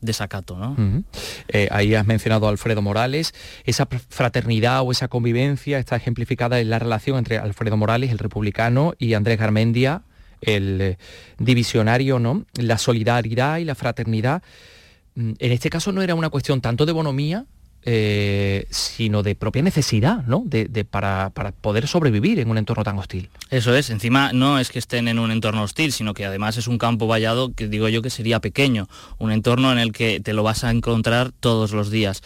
desacato. 0.00 0.56
¿no? 0.56 1.04
Eh, 1.48 1.68
ahí 1.70 1.94
has 1.94 2.06
mencionado 2.06 2.46
a 2.46 2.50
Alfredo 2.50 2.82
Morales. 2.82 3.34
Esa 3.64 3.86
fraternidad 4.08 4.82
o 4.82 4.92
esa 4.92 5.08
convivencia 5.08 5.78
está 5.78 5.96
ejemplificada 5.96 6.60
en 6.60 6.70
la 6.70 6.78
relación 6.78 7.18
entre 7.18 7.38
Alfredo 7.38 7.76
Morales, 7.76 8.10
el 8.10 8.18
republicano, 8.18 8.94
y 8.98 9.14
Andrés 9.14 9.38
Garmendia, 9.38 10.02
el 10.40 10.80
eh, 10.80 10.98
divisionario, 11.38 12.18
¿no? 12.18 12.44
La 12.54 12.78
solidaridad 12.78 13.58
y 13.58 13.64
la 13.64 13.74
fraternidad. 13.74 14.42
Mm, 15.14 15.32
en 15.38 15.52
este 15.52 15.70
caso 15.70 15.92
no 15.92 16.02
era 16.02 16.14
una 16.14 16.30
cuestión 16.30 16.60
tanto 16.60 16.86
de 16.86 16.92
bonomía, 16.92 17.46
eh, 17.90 18.66
sino 18.68 19.22
de 19.22 19.34
propia 19.34 19.62
necesidad, 19.62 20.22
¿no? 20.26 20.42
De, 20.44 20.68
para, 20.84 21.30
poder 21.62 21.88
sobrevivir 21.88 22.38
en 22.38 22.50
un 22.50 22.58
entorno 22.58 22.84
tan 22.84 22.98
hostil. 22.98 23.30
Eso 23.48 23.74
es, 23.74 23.88
encima 23.88 24.34
no 24.34 24.58
es 24.58 24.68
que 24.68 24.78
estén 24.78 25.08
en 25.08 25.18
un 25.18 25.30
entorno 25.30 25.62
hostil, 25.62 25.92
sino 25.92 26.12
que 26.12 26.26
además 26.26 26.58
es 26.58 26.68
un 26.68 26.76
campo 26.76 27.06
vallado 27.06 27.54
que 27.54 27.66
digo 27.66 27.88
yo 27.88 28.02
que 28.02 28.10
sería 28.10 28.40
pequeño, 28.40 28.88
un 29.16 29.32
entorno 29.32 29.72
en 29.72 29.78
el 29.78 29.92
que 29.92 30.20
te 30.20 30.34
lo 30.34 30.42
vas 30.42 30.64
a 30.64 30.70
encontrar 30.70 31.32
todos 31.32 31.72
los 31.72 31.90
días. 31.90 32.22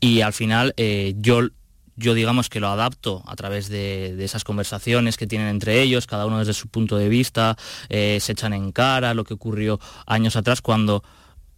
Y 0.00 0.20
al 0.20 0.34
final 0.34 0.74
eh, 0.76 1.14
yo 1.16 1.48
yo 1.96 2.12
digamos 2.12 2.50
que 2.50 2.60
lo 2.60 2.68
adapto 2.68 3.22
a 3.26 3.36
través 3.36 3.70
de, 3.70 4.22
esas 4.22 4.44
conversaciones 4.44 5.16
que 5.16 5.26
tienen 5.26 5.48
entre 5.48 5.80
ellos, 5.80 6.06
cada 6.06 6.26
uno 6.26 6.40
desde 6.40 6.52
su 6.52 6.68
punto 6.68 6.98
de 6.98 7.08
vista, 7.08 7.56
eh, 7.88 8.18
se 8.20 8.32
echan 8.32 8.52
en 8.52 8.70
cara 8.70 9.14
lo 9.14 9.24
que 9.24 9.32
ocurrió 9.32 9.80
años 10.04 10.36
atrás 10.36 10.60
cuando 10.60 11.02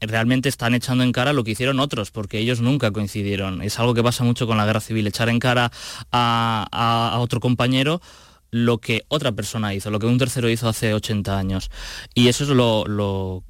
realmente 0.00 0.48
están 0.48 0.74
echando 0.74 1.04
en 1.04 1.12
cara 1.12 1.32
lo 1.32 1.44
que 1.44 1.52
hicieron 1.52 1.80
otros, 1.80 2.10
porque 2.10 2.38
ellos 2.38 2.60
nunca 2.60 2.90
coincidieron. 2.90 3.62
Es 3.62 3.78
algo 3.78 3.94
que 3.94 4.02
pasa 4.02 4.24
mucho 4.24 4.46
con 4.46 4.56
la 4.56 4.66
guerra 4.66 4.80
civil, 4.80 5.06
echar 5.06 5.28
en 5.28 5.38
cara 5.38 5.70
a, 6.12 7.16
otro 7.20 7.40
compañero 7.40 8.00
lo 8.50 8.78
que 8.78 9.04
otra 9.08 9.32
persona 9.32 9.74
hizo, 9.74 9.90
lo 9.90 9.98
que 9.98 10.06
un 10.06 10.18
tercero 10.18 10.48
hizo 10.48 10.68
hace 10.68 10.94
80 10.94 11.38
años. 11.38 11.70
Y 12.14 12.28
eso 12.28 12.44
es 12.44 12.50
lo, 12.50 12.86
lo, 12.86 13.44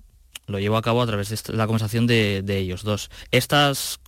llevo 0.49 0.77
a 0.77 0.83
cabo 0.83 1.03
a 1.03 1.07
través 1.07 1.29
de 1.31 1.57
la 1.57 1.67
conversación 1.67 2.07
de, 2.07 2.43
de 2.43 2.59
ellos 2.59 2.83
dos. 2.83 3.11
Estas 3.31 4.01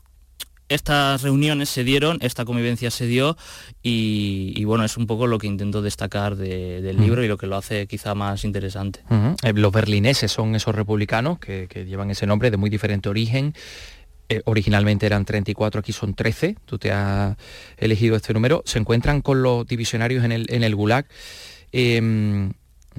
estas 0.70 1.22
reuniones 1.22 1.68
se 1.68 1.84
dieron, 1.84 2.18
esta 2.22 2.44
convivencia 2.44 2.90
se 2.90 3.06
dio 3.06 3.36
y, 3.82 4.64
bueno, 4.64 4.84
es 4.84 4.96
un 4.96 5.06
poco 5.06 5.26
lo 5.26 5.38
que 5.38 5.48
intento 5.48 5.82
destacar 5.82 6.36
del 6.36 6.96
libro 6.96 7.24
y 7.24 7.28
lo 7.28 7.36
que 7.36 7.46
lo 7.46 7.56
hace 7.56 7.86
quizá 7.86 8.14
más 8.14 8.44
interesante. 8.44 9.00
Eh, 9.42 9.52
los 9.52 9.72
berlineses 9.72 10.30
son 10.30 10.54
esos 10.54 10.74
republicanos 10.74 11.38
que, 11.38 11.66
llevan 11.86 12.10
ese 12.10 12.26
nombre 12.26 12.50
de 12.50 12.56
muy 12.56 12.70
diferente 12.70 13.08
origen. 13.08 13.52
Eh, 14.28 14.42
originalmente 14.44 15.06
eran 15.06 15.24
34, 15.24 15.80
aquí 15.80 15.92
son 15.92 16.14
13, 16.14 16.54
tú 16.64 16.78
te 16.78 16.92
has 16.92 17.36
elegido 17.76 18.14
este 18.14 18.32
número, 18.32 18.62
se 18.64 18.78
encuentran 18.78 19.22
con 19.22 19.42
los 19.42 19.66
divisionarios 19.66 20.24
en 20.24 20.30
el, 20.30 20.46
en 20.50 20.62
el 20.62 20.76
Gulag. 20.76 21.06
Em, 21.72 22.52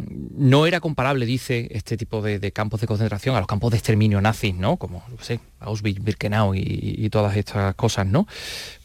no 0.09 0.65
era 0.65 0.79
comparable, 0.79 1.25
dice, 1.25 1.67
este 1.71 1.97
tipo 1.97 2.21
de, 2.21 2.51
campos 2.51 2.81
de 2.81 2.87
concentración 2.87 3.35
a 3.35 3.39
los 3.39 3.47
campos 3.47 3.71
de 3.71 3.77
exterminio 3.77 4.21
nazis, 4.21 4.55
¿no? 4.55 4.77
Como, 4.77 5.03
no 5.09 5.23
sé, 5.23 5.39
Auschwitz, 5.59 6.03
Birkenau 6.03 6.53
y, 6.55 7.09
todas 7.09 7.35
estas 7.35 7.75
cosas, 7.75 8.07
¿no? 8.07 8.27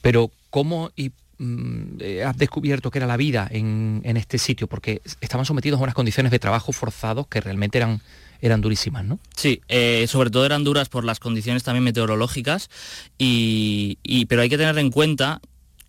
Pero 0.02 0.31
¿cómo 0.50 0.90
y, 0.96 1.12
mm, 1.38 1.98
eh, 2.00 2.24
has 2.24 2.37
descubierto 2.37 2.90
que 2.90 2.98
era 2.98 3.07
la 3.07 3.16
vida 3.16 3.48
en, 3.50 4.02
este 4.05 4.38
sitio? 4.38 4.66
Porque 4.66 5.00
estaban 5.20 5.46
sometidos 5.46 5.81
a 5.81 5.83
unas 5.83 5.94
condiciones 5.94 6.33
de 6.33 6.38
trabajo 6.38 6.72
forzados 6.72 7.26
que 7.29 7.40
realmente 7.40 7.79
eran, 7.79 8.00
eran 8.40 8.61
durísimas, 8.61 9.05
¿no? 9.05 9.18
Sí, 9.37 9.61
eh, 9.68 10.07
sobre 10.09 10.31
todo 10.31 10.44
eran 10.44 10.64
duras 10.64 10.88
por 10.88 11.05
las 11.05 11.20
condiciones 11.20 11.62
también 11.62 11.85
meteorológicas, 11.85 12.70
y, 13.18 13.98
pero 14.29 14.42
hay 14.42 14.48
que 14.48 14.59
tener 14.59 14.76
en 14.79 14.90
cuenta, 14.90 15.40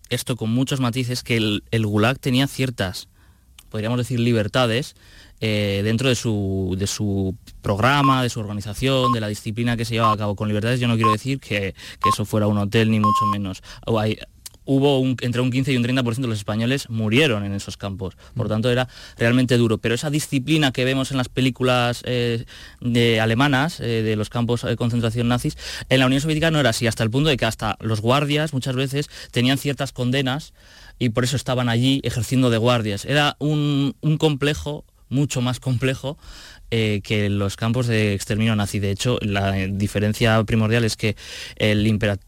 esto 0.08 0.36
con 0.36 0.50
muchos 0.50 0.80
matices, 0.80 1.22
que 1.22 1.36
el, 1.36 1.86
Gulag 1.86 2.18
tenía 2.18 2.46
ciertas, 2.46 3.08
podríamos 3.70 3.98
decir, 3.98 4.20
libertades 4.20 4.94
eh, 5.40 5.82
dentro 5.84 6.08
de 6.08 6.14
su, 6.14 6.74
de 6.78 6.86
su 6.86 7.34
programa, 7.62 8.22
de 8.22 8.28
su 8.28 8.40
organización, 8.40 9.12
de 9.12 9.20
la 9.20 9.28
disciplina 9.28 9.76
que 9.76 9.84
se 9.84 9.94
llevaba 9.94 10.12
a 10.12 10.16
cabo 10.16 10.36
con 10.36 10.48
libertades. 10.48 10.80
Yo 10.80 10.88
no 10.88 10.94
quiero 10.94 11.12
decir 11.12 11.40
que, 11.40 11.74
que 12.02 12.08
eso 12.12 12.24
fuera 12.24 12.46
un 12.46 12.58
hotel, 12.58 12.90
ni 12.90 13.00
mucho 13.00 13.26
menos. 13.32 13.62
O 13.86 13.98
hay, 13.98 14.18
hubo 14.68 15.02
entre 15.22 15.40
un 15.40 15.50
15 15.50 15.72
y 15.72 15.76
un 15.78 15.82
30% 15.82 16.16
de 16.16 16.28
los 16.28 16.36
españoles 16.36 16.90
murieron 16.90 17.42
en 17.42 17.54
esos 17.54 17.78
campos. 17.78 18.16
Por 18.34 18.46
mm. 18.46 18.48
tanto, 18.50 18.70
era 18.70 18.86
realmente 19.16 19.56
duro. 19.56 19.78
Pero 19.78 19.94
esa 19.94 20.10
disciplina 20.10 20.72
que 20.72 20.84
vemos 20.84 21.10
en 21.10 21.16
las 21.16 21.30
películas 21.30 22.02
eh, 22.04 22.44
de 22.82 23.18
alemanas, 23.18 23.80
eh, 23.80 24.02
de 24.02 24.14
los 24.14 24.28
campos 24.28 24.62
de 24.62 24.76
concentración 24.76 25.26
nazis, 25.26 25.56
en 25.88 26.00
la 26.00 26.06
Unión 26.06 26.20
Soviética 26.20 26.50
no 26.50 26.60
era 26.60 26.70
así, 26.70 26.86
hasta 26.86 27.02
el 27.02 27.10
punto 27.10 27.30
de 27.30 27.38
que 27.38 27.46
hasta 27.46 27.78
los 27.80 28.02
guardias 28.02 28.52
muchas 28.52 28.76
veces 28.76 29.08
tenían 29.30 29.56
ciertas 29.56 29.92
condenas 29.92 30.52
y 30.98 31.08
por 31.10 31.24
eso 31.24 31.36
estaban 31.36 31.70
allí 31.70 32.02
ejerciendo 32.04 32.50
de 32.50 32.58
guardias. 32.58 33.06
Era 33.06 33.36
un, 33.38 33.94
complejo 34.18 34.84
mucho 35.08 35.40
más 35.40 35.60
complejo 35.60 36.18
eh, 36.70 37.00
que 37.02 37.28
los 37.28 37.56
campos 37.56 37.86
de 37.86 38.14
exterminio 38.14 38.54
nazi. 38.56 38.78
De 38.78 38.90
hecho, 38.90 39.18
la 39.22 39.52
diferencia 39.52 40.42
primordial 40.44 40.84
es 40.84 40.96
que 40.96 41.16
el, 41.56 41.86
el 41.86 42.18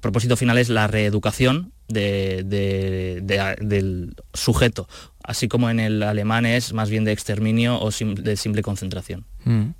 propósito 0.00 0.36
final 0.36 0.58
es 0.58 0.68
la 0.68 0.86
reeducación 0.86 1.72
del 1.88 2.46
sujeto, 4.32 4.88
así 5.22 5.48
como 5.48 5.70
en 5.70 5.80
el 5.80 6.02
alemán 6.02 6.46
es 6.46 6.72
más 6.72 6.88
bien 6.88 7.04
de 7.04 7.12
exterminio 7.12 7.80
o 7.80 7.90
de 7.90 8.36
simple 8.36 8.62
concentración. 8.62 9.26
Mm. 9.44 9.70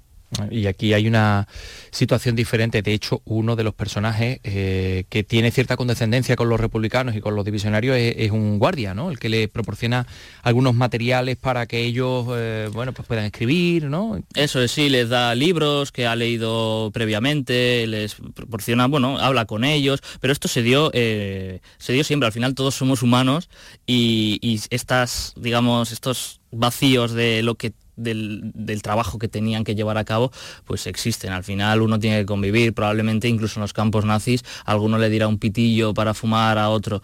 Y 0.50 0.66
aquí 0.66 0.94
hay 0.94 1.08
una 1.08 1.48
situación 1.90 2.36
diferente. 2.36 2.82
De 2.82 2.92
hecho, 2.92 3.20
uno 3.24 3.56
de 3.56 3.64
los 3.64 3.74
personajes 3.74 4.38
eh, 4.44 5.04
que 5.08 5.24
tiene 5.24 5.50
cierta 5.50 5.76
condescendencia 5.76 6.36
con 6.36 6.48
los 6.48 6.60
republicanos 6.60 7.16
y 7.16 7.20
con 7.20 7.34
los 7.34 7.44
divisionarios 7.44 7.96
es, 7.98 8.30
un 8.30 8.58
guardia, 8.58 8.94
¿no? 8.94 9.10
El 9.10 9.18
que 9.18 9.28
le 9.28 9.48
proporciona 9.48 10.06
algunos 10.42 10.74
materiales 10.74 11.36
para 11.36 11.66
que 11.66 11.80
ellos, 11.80 12.26
eh, 12.36 12.68
bueno, 12.72 12.92
pues 12.92 13.08
puedan 13.08 13.24
escribir, 13.24 13.84
¿no? 13.84 14.20
Eso 14.34 14.62
es, 14.62 14.70
sí, 14.70 14.88
les 14.88 15.08
da 15.08 15.34
libros 15.34 15.90
que 15.90 16.06
ha 16.06 16.14
leído 16.14 16.90
previamente, 16.92 17.86
les 17.88 18.14
proporciona, 18.14 18.86
bueno, 18.86 19.18
habla 19.18 19.46
con 19.46 19.64
ellos, 19.64 20.00
pero 20.20 20.32
esto 20.32 20.46
se 20.46 20.62
dio, 20.62 20.90
eh, 20.94 21.60
se 21.78 21.92
dio 21.92 22.04
siempre. 22.04 22.26
Al 22.26 22.32
final 22.32 22.54
todos 22.54 22.76
somos 22.76 23.02
humanos 23.02 23.50
y, 23.84 24.38
y 24.42 24.60
estas, 24.70 25.34
digamos, 25.36 25.90
estos 25.90 26.40
vacíos 26.52 27.12
de 27.12 27.42
lo 27.42 27.56
que 27.56 27.72
del, 28.02 28.80
trabajo 28.82 29.18
que 29.18 29.28
tenían 29.28 29.64
que 29.64 29.74
llevar 29.74 29.98
a 29.98 30.04
cabo, 30.04 30.32
pues 30.64 30.86
existen. 30.86 31.32
Al 31.32 31.44
final 31.44 31.82
uno 31.82 31.98
tiene 31.98 32.20
que 32.20 32.26
convivir, 32.26 32.74
probablemente 32.74 33.28
incluso 33.28 33.60
en 33.60 33.62
los 33.62 33.72
campos 33.72 34.04
nazis, 34.04 34.44
alguno 34.64 34.98
le 34.98 35.10
dirá 35.10 35.28
un 35.28 35.38
pitillo 35.38 35.94
para 35.94 36.14
fumar 36.14 36.58
a 36.58 36.70
otro. 36.70 37.02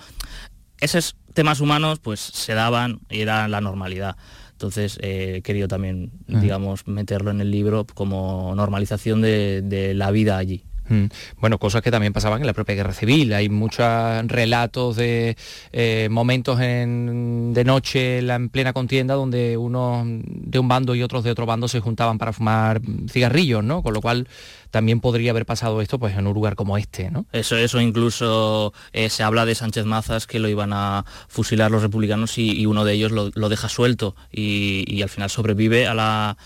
Esos 0.80 1.16
temas 1.34 1.60
humanos 1.60 1.98
pues 2.00 2.20
se 2.20 2.54
daban 2.54 3.00
y 3.10 3.20
era 3.20 3.48
la 3.48 3.60
normalidad. 3.60 4.16
Entonces 4.52 4.98
he 5.02 5.42
querido 5.42 5.68
también, 5.68 6.12
digamos, 6.26 6.86
meterlo 6.86 7.30
en 7.30 7.42
el 7.42 7.50
libro 7.50 7.86
como 7.92 8.54
normalización 8.54 9.20
de 9.20 9.92
la 9.94 10.10
vida 10.10 10.38
allí. 10.38 10.64
Mm. 10.88 11.06
Bueno, 11.40 11.58
cosas 11.58 11.82
que 11.82 11.90
también 11.90 12.12
pasaban 12.12 12.40
en 12.40 12.46
la 12.46 12.52
propia 12.52 12.74
guerra 12.74 12.92
civil. 12.92 13.32
Hay 13.32 13.48
muchos 13.48 13.86
relatos 14.26 14.96
de 14.96 15.36
eh, 15.72 16.08
momentos 16.10 16.58
de 16.58 17.62
noche 17.64 18.18
en 18.18 18.48
plena 18.48 18.72
contienda 18.72 19.14
donde 19.14 19.56
unos 19.56 20.04
de 20.06 20.58
un 20.58 20.68
bando 20.68 20.94
y 20.94 21.02
otros 21.02 21.24
de 21.24 21.30
otro 21.30 21.46
bando 21.46 21.68
se 21.68 21.80
juntaban 21.80 22.18
para 22.18 22.32
fumar 22.32 22.80
cigarrillos, 23.08 23.64
¿no? 23.64 23.82
Con 23.82 23.94
lo 23.94 24.00
cual 24.00 24.28
también 24.70 25.00
podría 25.00 25.30
haber 25.30 25.46
pasado 25.46 25.80
esto 25.80 25.98
pues 25.98 26.16
en 26.16 26.26
un 26.26 26.34
lugar 26.34 26.54
como 26.54 26.76
este, 26.76 27.10
¿no? 27.10 27.26
Eso, 27.32 27.56
eso 27.56 27.80
incluso 27.80 28.72
eh, 28.92 29.08
se 29.08 29.22
habla 29.22 29.46
de 29.46 29.54
Sánchez 29.54 29.84
Mazas 29.84 30.26
que 30.26 30.38
lo 30.38 30.48
iban 30.48 30.72
a 30.72 31.04
fusilar 31.28 31.70
los 31.70 31.82
republicanos 31.82 32.36
y, 32.38 32.66
uno 32.66 32.84
de 32.84 32.94
ellos 32.94 33.12
lo, 33.12 33.48
deja 33.48 33.68
suelto 33.68 34.16
y 34.30 35.00
al 35.02 35.08
final 35.08 35.30
sobrevive 35.30 35.86
a 35.86 35.94
la 35.94 36.36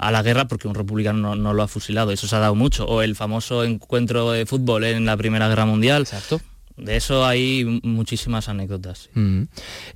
a 0.00 0.10
la 0.10 0.22
guerra 0.22 0.48
porque 0.48 0.66
un 0.66 0.74
republicano 0.74 1.36
no, 1.36 1.52
lo 1.52 1.62
ha 1.62 1.68
fusilado. 1.68 2.10
Eso 2.10 2.26
se 2.26 2.34
ha 2.34 2.38
dado 2.38 2.54
mucho. 2.54 2.86
O 2.86 3.02
el 3.02 3.14
famoso 3.14 3.64
encuentro 3.64 4.32
de 4.32 4.46
fútbol 4.46 4.84
en 4.84 5.04
la 5.04 5.16
Primera 5.16 5.46
Guerra 5.48 5.66
Mundial. 5.66 6.02
Exacto. 6.02 6.40
De 6.78 6.96
eso 6.96 7.26
hay 7.26 7.80
muchísimas 7.82 8.48
anécdotas. 8.48 9.10
Mm. 9.12 9.42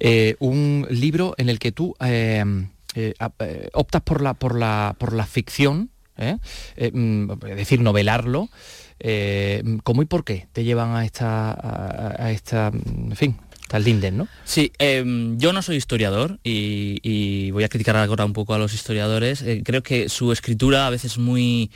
Eh, 0.01 0.37
un 0.41 0.87
libro 0.91 1.35
en 1.39 1.49
el 1.49 1.59
que 1.59 1.73
tú 1.73 1.95
eh, 2.01 2.45
eh, 2.95 3.15
optas 3.73 4.03
por 4.03 4.21
la, 4.21 4.35
por 4.35 4.59
la, 4.59 4.95
por 4.99 5.15
la 5.15 5.25
ficción, 5.25 5.89
mm, 6.17 7.31
es 7.49 7.57
decir, 7.57 7.81
novelarlo. 7.81 8.51
¿Cómo 9.83 10.03
y 10.03 10.05
por 10.05 10.25
qué 10.25 10.49
te 10.53 10.65
llevan 10.65 10.95
a 10.97 11.05
esta, 11.07 11.51
a, 11.51 12.25
a 12.25 12.31
esta, 12.31 12.69
en 12.69 13.17
fin, 13.17 13.39
Tal 13.75 13.83
Linden, 13.83 14.17
¿no? 14.17 14.29
Sí, 14.45 14.71
em, 14.79 15.37
yo 15.37 15.53
no 15.53 15.61
soy 15.61 15.75
historiador 15.75 16.39
y, 16.45 17.51
voy 17.51 17.65
a 17.65 17.69
criticar 17.69 17.97
ahora 17.97 18.25
un 18.25 18.33
poco 18.33 18.55
a 18.55 18.59
los 18.59 18.73
historiadores. 18.73 19.43
Eh, 19.43 19.63
creo 19.65 19.83
que 19.83 20.09
su 20.09 20.31
escritura 20.31 20.87
a 20.87 20.91
veces 20.91 21.15
es 21.15 21.19
muy 21.19 21.73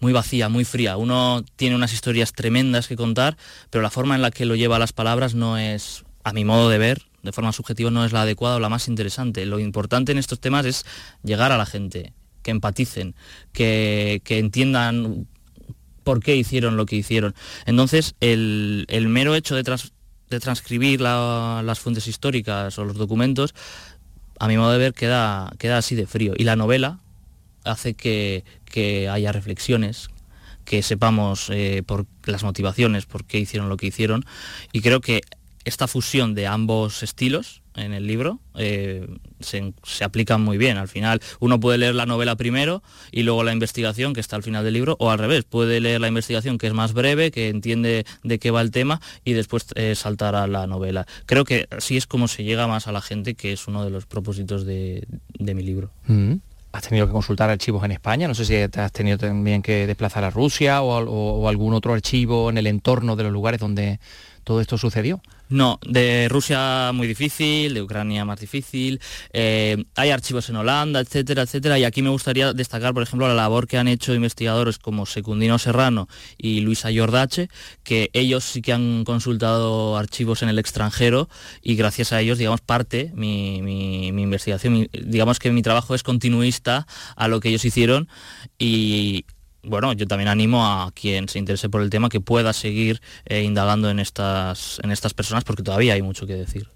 muy 0.00 0.12
vacía, 0.12 0.48
muy 0.48 0.64
fría. 0.64 0.96
Uno 0.96 1.44
tiene 1.54 1.76
unas 1.76 1.92
historias 1.92 2.32
tremendas 2.32 2.88
que 2.88 2.96
contar, 2.96 3.36
pero 3.70 3.80
la 3.80 3.90
forma 3.90 4.16
en 4.16 4.22
la 4.22 4.32
que 4.32 4.44
lo 4.44 4.56
lleva 4.56 4.74
a 4.74 4.80
las 4.80 4.92
palabras 4.92 5.36
no 5.36 5.56
es, 5.56 6.04
a 6.24 6.32
mi 6.32 6.44
modo 6.44 6.68
de 6.68 6.78
ver, 6.78 7.02
de 7.22 7.30
forma 7.30 7.52
subjetiva, 7.52 7.92
no 7.92 8.04
es 8.04 8.10
la 8.10 8.22
adecuada 8.22 8.56
o 8.56 8.60
la 8.60 8.68
más 8.68 8.88
interesante. 8.88 9.46
Lo 9.46 9.60
importante 9.60 10.10
en 10.10 10.18
estos 10.18 10.40
temas 10.40 10.66
es 10.66 10.84
llegar 11.22 11.52
a 11.52 11.58
la 11.58 11.66
gente, 11.66 12.12
que 12.42 12.50
empaticen, 12.50 13.14
que, 13.52 14.20
entiendan 14.26 15.28
por 16.02 16.18
qué 16.18 16.34
hicieron 16.34 16.76
lo 16.76 16.86
que 16.86 16.96
hicieron. 16.96 17.36
Entonces, 17.66 18.16
el, 18.18 18.84
el 18.88 19.06
mero 19.06 19.36
hecho 19.36 19.54
de, 19.54 19.62
tras, 19.62 19.92
de 20.30 20.40
transcribir 20.40 21.00
las 21.00 21.78
fuentes 21.78 22.06
históricas 22.06 22.78
o 22.78 22.84
los 22.84 22.96
documentos, 22.96 23.54
a 24.38 24.48
mi 24.48 24.56
modo 24.56 24.72
de 24.72 24.78
ver 24.78 24.92
queda, 24.92 25.52
queda 25.58 25.78
así 25.78 25.94
de 25.94 26.06
frío. 26.06 26.34
Y 26.36 26.44
la 26.44 26.56
novela 26.56 26.98
hace 27.64 27.94
que, 27.94 28.44
haya 29.10 29.32
reflexiones, 29.32 30.10
que 30.64 30.82
sepamos 30.82 31.48
eh, 31.50 31.82
por 31.86 32.06
las 32.24 32.42
motivaciones, 32.42 33.06
por 33.06 33.24
qué 33.24 33.38
hicieron 33.38 33.68
lo 33.68 33.76
que 33.76 33.86
hicieron. 33.86 34.24
Y 34.72 34.80
creo 34.80 35.00
que 35.00 35.22
esta 35.64 35.88
fusión 35.88 36.34
de 36.34 36.46
ambos 36.46 37.02
estilos 37.02 37.62
en 37.76 37.92
el 37.92 38.06
libro 38.06 38.40
eh, 38.54 39.06
se, 39.40 39.72
aplican 40.02 40.40
muy 40.40 40.58
bien. 40.58 40.76
Al 40.76 40.88
final 40.88 41.20
uno 41.40 41.60
puede 41.60 41.78
leer 41.78 41.94
la 41.94 42.06
novela 42.06 42.36
primero 42.36 42.82
y 43.12 43.22
luego 43.22 43.44
la 43.44 43.52
investigación 43.52 44.14
que 44.14 44.20
está 44.20 44.36
al 44.36 44.42
final 44.42 44.64
del 44.64 44.74
libro, 44.74 44.96
o 44.98 45.10
al 45.10 45.18
revés, 45.18 45.44
puede 45.44 45.80
leer 45.80 46.00
la 46.00 46.08
investigación 46.08 46.58
que 46.58 46.66
es 46.66 46.72
más 46.72 46.92
breve, 46.92 47.30
que 47.30 47.48
entiende 47.48 48.04
de 48.22 48.38
qué 48.38 48.50
va 48.50 48.62
el 48.62 48.70
tema 48.70 49.00
y 49.24 49.34
después 49.34 49.66
eh, 49.74 49.94
saltar 49.94 50.34
a 50.34 50.46
la 50.46 50.66
novela. 50.66 51.06
Creo 51.26 51.44
que 51.44 51.68
así 51.70 51.96
es 51.96 52.06
como 52.06 52.28
se 52.28 52.44
llega 52.44 52.66
más 52.66 52.86
a 52.86 52.92
la 52.92 53.00
gente, 53.00 53.34
que 53.34 53.52
es 53.52 53.68
uno 53.68 53.84
de 53.84 53.90
los 53.90 54.06
propósitos 54.06 54.64
de, 54.64 55.06
mi 55.38 55.62
libro. 55.62 55.90
Mm. 56.06 56.34
has 56.72 56.88
tenido 56.88 57.06
que 57.06 57.12
consultar 57.12 57.50
archivos 57.50 57.84
en 57.84 57.92
España, 57.92 58.28
no 58.28 58.34
sé 58.34 58.44
si 58.44 58.56
has 58.56 58.92
tenido 58.92 59.18
también 59.18 59.62
que 59.62 59.86
desplazar 59.86 60.24
a 60.24 60.30
Rusia 60.30 60.82
o, 60.82 61.48
algún 61.48 61.74
otro 61.74 61.94
archivo 61.94 62.50
en 62.50 62.58
el 62.58 62.66
entorno 62.66 63.16
de 63.16 63.22
los 63.22 63.32
lugares 63.32 63.60
donde 63.60 63.98
todo 64.46 64.60
esto 64.60 64.78
sucedió. 64.78 65.20
No, 65.48 65.80
de 65.84 66.28
Rusia 66.30 66.92
muy 66.94 67.08
difícil, 67.08 67.74
de 67.74 67.82
Ucrania 67.82 68.24
más 68.24 68.38
difícil, 68.38 69.00
eh, 69.32 69.84
hay 69.96 70.10
archivos 70.10 70.48
en 70.50 70.56
Holanda, 70.56 71.00
etcétera, 71.00 71.42
etcétera, 71.42 71.80
y 71.80 71.84
aquí 71.84 72.00
me 72.00 72.10
gustaría 72.10 72.52
destacar, 72.52 72.94
por 72.94 73.02
ejemplo, 73.02 73.26
la 73.26 73.34
labor 73.34 73.66
que 73.66 73.76
han 73.76 73.88
hecho 73.88 74.14
investigadores 74.14 74.78
como 74.78 75.04
Secundino 75.04 75.58
Serrano 75.58 76.08
y 76.38 76.60
Luisa 76.60 76.90
Jordache, 76.94 77.48
que 77.82 78.08
ellos 78.12 78.44
sí 78.44 78.62
que 78.62 78.72
han 78.72 79.02
consultado 79.02 79.96
archivos 79.96 80.44
en 80.44 80.48
el 80.48 80.60
extranjero 80.60 81.28
y 81.60 81.74
gracias 81.74 82.12
a 82.12 82.20
ellos, 82.20 82.38
digamos, 82.38 82.60
parte 82.60 83.10
mi, 83.14 83.56
investigación, 84.06 84.88
digamos 84.92 85.40
que 85.40 85.50
mi 85.50 85.62
trabajo 85.62 85.96
es 85.96 86.04
continuista 86.04 86.86
a 87.16 87.26
lo 87.26 87.40
que 87.40 87.48
ellos 87.48 87.64
hicieron 87.64 88.08
y 88.60 89.24
bueno, 89.66 89.92
yo 89.92 90.06
también 90.06 90.28
animo 90.28 90.64
a 90.64 90.92
quien 90.92 91.28
se 91.28 91.38
interese 91.38 91.68
por 91.68 91.82
el 91.82 91.90
tema 91.90 92.08
que 92.08 92.20
pueda 92.20 92.52
seguir 92.52 93.00
eh, 93.24 93.42
indagando 93.42 93.90
en 93.90 93.98
estas, 93.98 94.80
en 94.82 94.90
estas 94.90 95.14
personas 95.14 95.44
porque 95.44 95.62
todavía 95.62 95.94
hay 95.94 96.02
mucho 96.02 96.26
que 96.26 96.34
decir. 96.34 96.68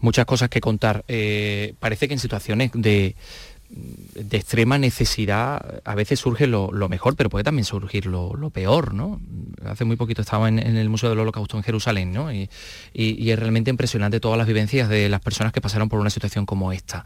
Muchas 0.00 0.26
cosas 0.26 0.50
que 0.50 0.60
contar. 0.60 1.04
Eh, 1.08 1.74
parece 1.80 2.06
que 2.06 2.14
en 2.14 2.20
situaciones 2.20 2.70
de, 2.74 3.16
de 3.70 4.36
extrema 4.36 4.76
necesidad 4.76 5.80
a 5.84 5.94
veces 5.94 6.20
surge 6.20 6.46
lo, 6.46 6.70
mejor, 6.88 7.16
pero 7.16 7.30
puede 7.30 7.44
también 7.44 7.64
surgir 7.64 8.06
lo, 8.06 8.50
peor, 8.50 8.92
¿no? 8.92 9.20
Hace 9.64 9.84
muy 9.84 9.96
poquito 9.96 10.20
estaba 10.20 10.48
en, 10.48 10.58
el 10.58 10.88
Museo 10.90 11.08
del 11.08 11.18
Holocausto 11.20 11.56
en 11.56 11.62
Jerusalén, 11.62 12.12
¿no? 12.12 12.32
Y, 12.32 12.50
y, 12.92 13.30
es 13.30 13.38
realmente 13.38 13.70
impresionante 13.70 14.20
todas 14.20 14.36
las 14.36 14.46
vivencias 14.46 14.88
de 14.88 15.08
las 15.08 15.20
personas 15.20 15.52
que 15.52 15.60
pasaron 15.60 15.88
por 15.88 16.00
una 16.00 16.10
situación 16.10 16.44
como 16.44 16.72
esta. 16.72 17.04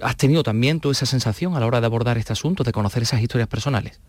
¿Has 0.00 0.16
tenido 0.16 0.42
también 0.42 0.80
tú 0.80 0.90
esa 0.90 1.06
sensación 1.06 1.56
a 1.56 1.60
la 1.60 1.66
hora 1.66 1.80
de 1.80 1.86
abordar 1.86 2.18
este 2.18 2.32
asunto, 2.32 2.62
de 2.62 2.72
conocer 2.72 3.02
esas 3.02 3.20
historias 3.20 3.48
personales? 3.48 4.00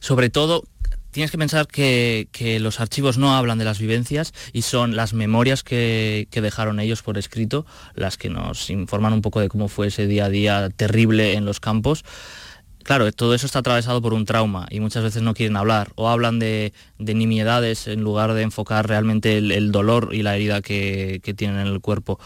Sobre 0.00 0.30
todo 0.30 0.64
tienes 1.10 1.30
que 1.30 1.38
pensar 1.38 1.66
que, 1.66 2.28
los 2.60 2.80
archivos 2.80 3.18
no 3.18 3.34
hablan 3.34 3.58
de 3.58 3.64
las 3.64 3.78
vivencias 3.78 4.32
y 4.52 4.62
son 4.62 4.96
las 4.96 5.12
memorias 5.12 5.62
que, 5.62 6.26
dejaron 6.30 6.80
ellos 6.80 7.02
por 7.02 7.18
escrito 7.18 7.66
las 7.94 8.16
que 8.16 8.30
nos 8.30 8.70
informan 8.70 9.12
un 9.12 9.22
poco 9.22 9.40
de 9.40 9.48
cómo 9.48 9.68
fue 9.68 9.88
ese 9.88 10.06
día 10.06 10.26
a 10.26 10.30
día 10.30 10.70
terrible 10.70 11.34
en 11.34 11.44
los 11.44 11.60
campos. 11.60 12.04
Claro, 12.82 13.12
todo 13.12 13.34
eso 13.34 13.44
está 13.44 13.58
atravesado 13.58 14.00
por 14.00 14.14
un 14.14 14.24
trauma 14.24 14.66
y 14.70 14.80
muchas 14.80 15.02
veces 15.02 15.22
no 15.22 15.34
quieren 15.34 15.56
hablar 15.56 15.92
o 15.96 16.08
hablan 16.08 16.38
de, 16.38 16.72
nimiedades 16.98 17.86
en 17.86 18.00
lugar 18.00 18.32
de 18.32 18.42
enfocar 18.42 18.88
realmente 18.88 19.36
el, 19.36 19.70
dolor 19.70 20.10
y 20.12 20.22
la 20.22 20.34
herida 20.34 20.62
que, 20.62 21.20
que 21.22 21.34
tienen 21.34 21.58
en 21.58 21.66
el 21.66 21.80
cuerpo. 21.80 22.18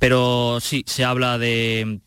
Pero 0.00 0.58
sí, 0.60 0.82
se 0.86 1.04
habla 1.04 1.38
de, 1.38 2.00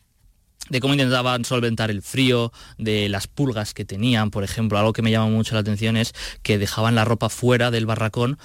de 0.70 0.80
cómo 0.80 0.94
intentaban 0.94 1.44
solventar 1.44 1.90
el 1.90 2.02
frío, 2.02 2.52
de 2.76 3.08
las 3.08 3.26
pulgas 3.26 3.74
que 3.74 3.84
tenían, 3.84 4.30
por 4.30 4.44
ejemplo. 4.44 4.78
Algo 4.78 4.92
que 4.92 5.02
me 5.02 5.10
llama 5.10 5.28
mucho 5.28 5.54
la 5.54 5.60
atención 5.60 5.96
es 5.96 6.14
que 6.42 6.58
dejaban 6.58 6.94
la 6.94 7.04
ropa 7.04 7.28
fuera 7.28 7.70
del 7.70 7.86
barracón 7.86 8.38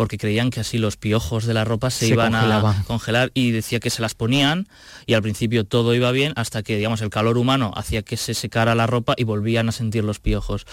porque 0.00 0.16
creían 0.16 0.48
que 0.48 0.60
así 0.60 0.78
los 0.78 0.96
piojos 0.96 1.44
de 1.44 1.52
la 1.52 1.66
ropa 1.66 1.90
se, 1.90 2.08
iban 2.08 2.34
a 2.34 2.84
congelar 2.86 3.32
y 3.34 3.50
decía 3.50 3.80
que 3.80 3.90
se 3.90 4.00
las 4.00 4.14
ponían 4.14 4.66
y 5.04 5.12
al 5.12 5.20
principio 5.20 5.64
todo 5.64 5.94
iba 5.94 6.10
bien 6.10 6.32
hasta 6.36 6.62
que 6.62 6.78
digamos 6.78 7.02
el 7.02 7.10
calor 7.10 7.36
humano 7.36 7.72
hacía 7.76 8.00
que 8.00 8.16
se 8.16 8.32
secara 8.32 8.74
la 8.74 8.86
ropa 8.86 9.12
y 9.18 9.24
volvían 9.24 9.68
a 9.68 9.72
sentir 9.72 10.02
los 10.02 10.18
piojos 10.18 10.64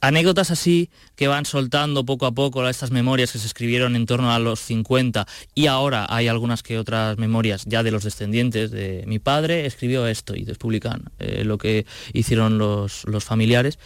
anécdotas 0.00 0.50
así 0.50 0.90
que 1.16 1.28
van 1.28 1.44
soltando 1.44 2.04
poco 2.04 2.26
a 2.26 2.32
poco 2.32 2.66
estas 2.68 2.90
memorias 2.90 3.32
que 3.32 3.38
se 3.38 3.46
escribieron 3.46 3.96
en 3.96 4.06
torno 4.06 4.32
a 4.32 4.38
los 4.38 4.60
50 4.60 5.26
y 5.54 5.66
ahora 5.66 6.06
hay 6.08 6.28
algunas 6.28 6.62
que 6.62 6.78
otras 6.78 7.18
memorias 7.18 7.64
ya 7.66 7.82
de 7.82 7.90
los 7.90 8.04
descendientes 8.04 8.70
de 8.70 9.04
mi 9.06 9.18
padre. 9.18 9.66
Escribió 9.66 10.06
esto 10.06 10.34
y 10.34 10.44
despublican 10.44 11.04
eh, 11.18 11.44
lo 11.44 11.58
que 11.58 11.86
hicieron 12.12 12.58
los, 12.58 13.04
familiares. 13.20 13.78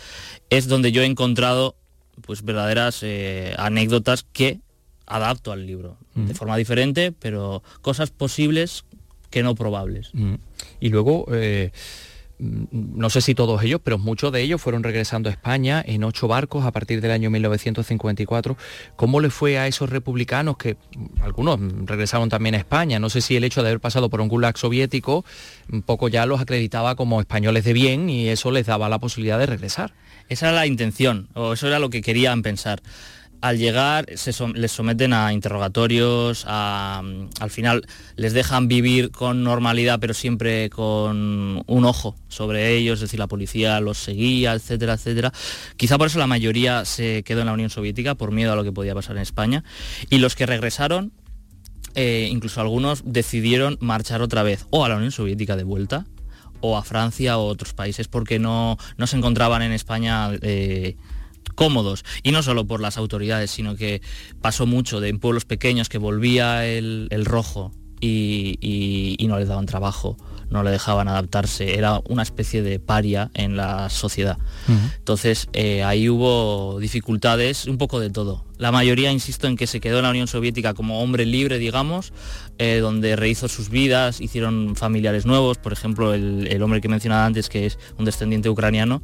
Es 0.50 0.68
donde 0.68 0.92
yo 0.92 1.02
he 1.02 1.06
encontrado 1.06 1.76
pues 2.22 2.42
verdaderas 2.42 3.02
eh, 3.02 3.54
anécdotas 3.58 4.24
que 4.32 4.60
adapto 5.06 5.52
al 5.52 5.66
libro 5.66 5.98
de 6.14 6.34
forma 6.34 6.56
diferente 6.56 7.12
pero 7.12 7.62
cosas 7.80 8.10
posibles 8.10 8.84
que 9.30 9.42
no 9.42 9.54
probables. 9.54 10.10
Y 10.80 10.88
luego 10.88 11.26
eh, 11.32 11.70
Mm, 11.70 12.05
no 12.38 13.08
sé 13.10 13.20
si 13.20 13.34
todos 13.34 13.62
ellos, 13.62 13.80
pero 13.82 13.98
muchos 13.98 14.30
de 14.32 14.42
ellos 14.42 14.60
fueron 14.60 14.82
regresando 14.82 15.28
a 15.28 15.32
España 15.32 15.82
en 15.86 16.04
ocho 16.04 16.28
barcos 16.28 16.64
a 16.64 16.72
partir 16.72 17.00
del 17.00 17.10
año 17.10 17.30
1954. 17.30 18.56
¿Cómo 18.96 19.20
le 19.20 19.30
fue 19.30 19.58
a 19.58 19.66
esos 19.66 19.90
republicanos 19.90 20.56
que 20.56 20.74
mm, 20.74 21.22
algunos 21.22 21.58
regresaron 21.86 22.28
también 22.28 22.54
a 22.54 22.58
España? 22.58 22.98
No 22.98 23.08
sé 23.08 23.20
si 23.20 23.36
el 23.36 23.44
hecho 23.44 23.62
de 23.62 23.70
haber 23.70 23.80
pasado 23.80 24.10
por 24.10 24.20
un 24.20 24.28
gulag 24.28 24.58
soviético 24.58 25.24
un 25.72 25.82
poco 25.82 26.08
ya 26.08 26.26
los 26.26 26.40
acreditaba 26.40 26.94
como 26.94 27.20
españoles 27.20 27.64
de 27.64 27.72
bien 27.72 28.10
y 28.10 28.28
eso 28.28 28.50
les 28.50 28.66
daba 28.66 28.88
la 28.88 28.98
posibilidad 28.98 29.38
de 29.38 29.46
regresar. 29.46 29.94
Esa 30.28 30.48
era 30.48 30.56
la 30.56 30.66
intención, 30.66 31.28
o 31.34 31.52
eso 31.52 31.68
era 31.68 31.78
lo 31.78 31.88
que 31.88 32.02
querían 32.02 32.42
pensar 32.42 32.82
al 33.40 33.58
llegar 33.58 34.06
se 34.16 34.32
les 34.54 34.72
someten 34.72 35.12
a 35.12 35.32
interrogatorios, 35.32 36.44
al 36.46 37.50
final 37.50 37.86
les 38.16 38.32
dejan 38.32 38.68
vivir 38.68 39.10
con 39.10 39.44
normalidad, 39.44 39.98
pero 40.00 40.14
siempre 40.14 40.70
con 40.70 41.62
un 41.66 41.84
ojo 41.84 42.16
sobre 42.28 42.76
ellos, 42.76 42.94
es 42.94 43.02
decir, 43.02 43.18
la 43.18 43.26
policía 43.26 43.80
los 43.80 43.98
seguía, 43.98 44.54
etcétera, 44.54 44.94
etcétera. 44.94 45.32
Quizá 45.76 45.98
por 45.98 46.08
eso 46.08 46.18
la 46.18 46.26
mayoría 46.26 46.84
se 46.84 47.22
quedó 47.22 47.40
en 47.40 47.46
la 47.46 47.52
Unión 47.52 47.70
Soviética, 47.70 48.14
por 48.14 48.32
miedo 48.32 48.52
a 48.52 48.56
lo 48.56 48.64
que 48.64 48.72
podía 48.72 48.94
pasar 48.94 49.16
en 49.16 49.22
España. 49.22 49.64
Y 50.10 50.18
los 50.18 50.34
que 50.34 50.46
regresaron, 50.46 51.12
eh, 51.94 52.28
incluso 52.30 52.60
algunos 52.60 53.02
decidieron 53.04 53.78
marchar 53.80 54.22
otra 54.22 54.42
vez, 54.42 54.66
o 54.70 54.84
a 54.84 54.88
la 54.88 54.96
Unión 54.96 55.12
Soviética 55.12 55.56
de 55.56 55.64
vuelta, 55.64 56.06
o 56.60 56.76
a 56.76 56.82
Francia 56.82 57.38
o 57.38 57.46
otros 57.46 57.74
países, 57.74 58.08
porque 58.08 58.38
no, 58.38 58.78
no 58.96 59.06
se 59.06 59.16
encontraban 59.16 59.62
en 59.62 59.72
España. 59.72 60.30
Eh, 60.42 60.96
cómodos. 61.56 62.04
Y 62.22 62.30
no 62.30 62.44
solo 62.44 62.68
por 62.68 62.80
las 62.80 62.96
autoridades, 62.98 63.50
sino 63.50 63.74
que 63.74 64.00
pasó 64.40 64.66
mucho 64.66 65.00
de 65.00 65.08
en 65.08 65.18
pueblos 65.18 65.44
pequeños 65.44 65.88
que 65.88 65.98
volvía 65.98 66.66
el, 66.66 67.24
rojo 67.24 67.72
y, 68.00 69.16
no 69.28 69.38
les 69.38 69.48
daban 69.48 69.66
trabajo, 69.66 70.16
no 70.50 70.62
le 70.62 70.70
dejaban 70.70 71.08
adaptarse, 71.08 71.76
era 71.76 72.00
una 72.08 72.22
especie 72.22 72.62
de 72.62 72.78
paria 72.78 73.30
en 73.34 73.56
la 73.56 73.90
sociedad. 73.90 74.38
Entonces 74.98 75.48
eh, 75.52 75.82
ahí 75.82 76.08
hubo 76.08 76.78
dificultades, 76.78 77.66
un 77.66 77.78
poco 77.78 77.98
de 77.98 78.10
todo. 78.10 78.44
La 78.58 78.72
mayoría, 78.72 79.10
insisto, 79.10 79.48
en 79.48 79.56
que 79.56 79.66
se 79.66 79.80
quedó 79.80 79.98
en 79.98 80.04
la 80.04 80.10
Unión 80.10 80.28
Soviética 80.28 80.74
como 80.74 81.02
hombre 81.02 81.26
libre, 81.26 81.58
digamos, 81.58 82.12
eh, 82.58 82.78
donde 82.80 83.16
rehizo 83.16 83.48
sus 83.48 83.68
vidas, 83.68 84.20
hicieron 84.20 84.76
familiares 84.76 85.26
nuevos, 85.26 85.58
por 85.58 85.72
ejemplo, 85.72 86.14
el, 86.14 86.46
el 86.46 86.62
hombre 86.62 86.80
que 86.80 86.88
mencionaba 86.88 87.26
antes, 87.26 87.48
que 87.48 87.66
es 87.66 87.78
un 87.98 88.04
descendiente 88.04 88.48
ucraniano, 88.48 89.02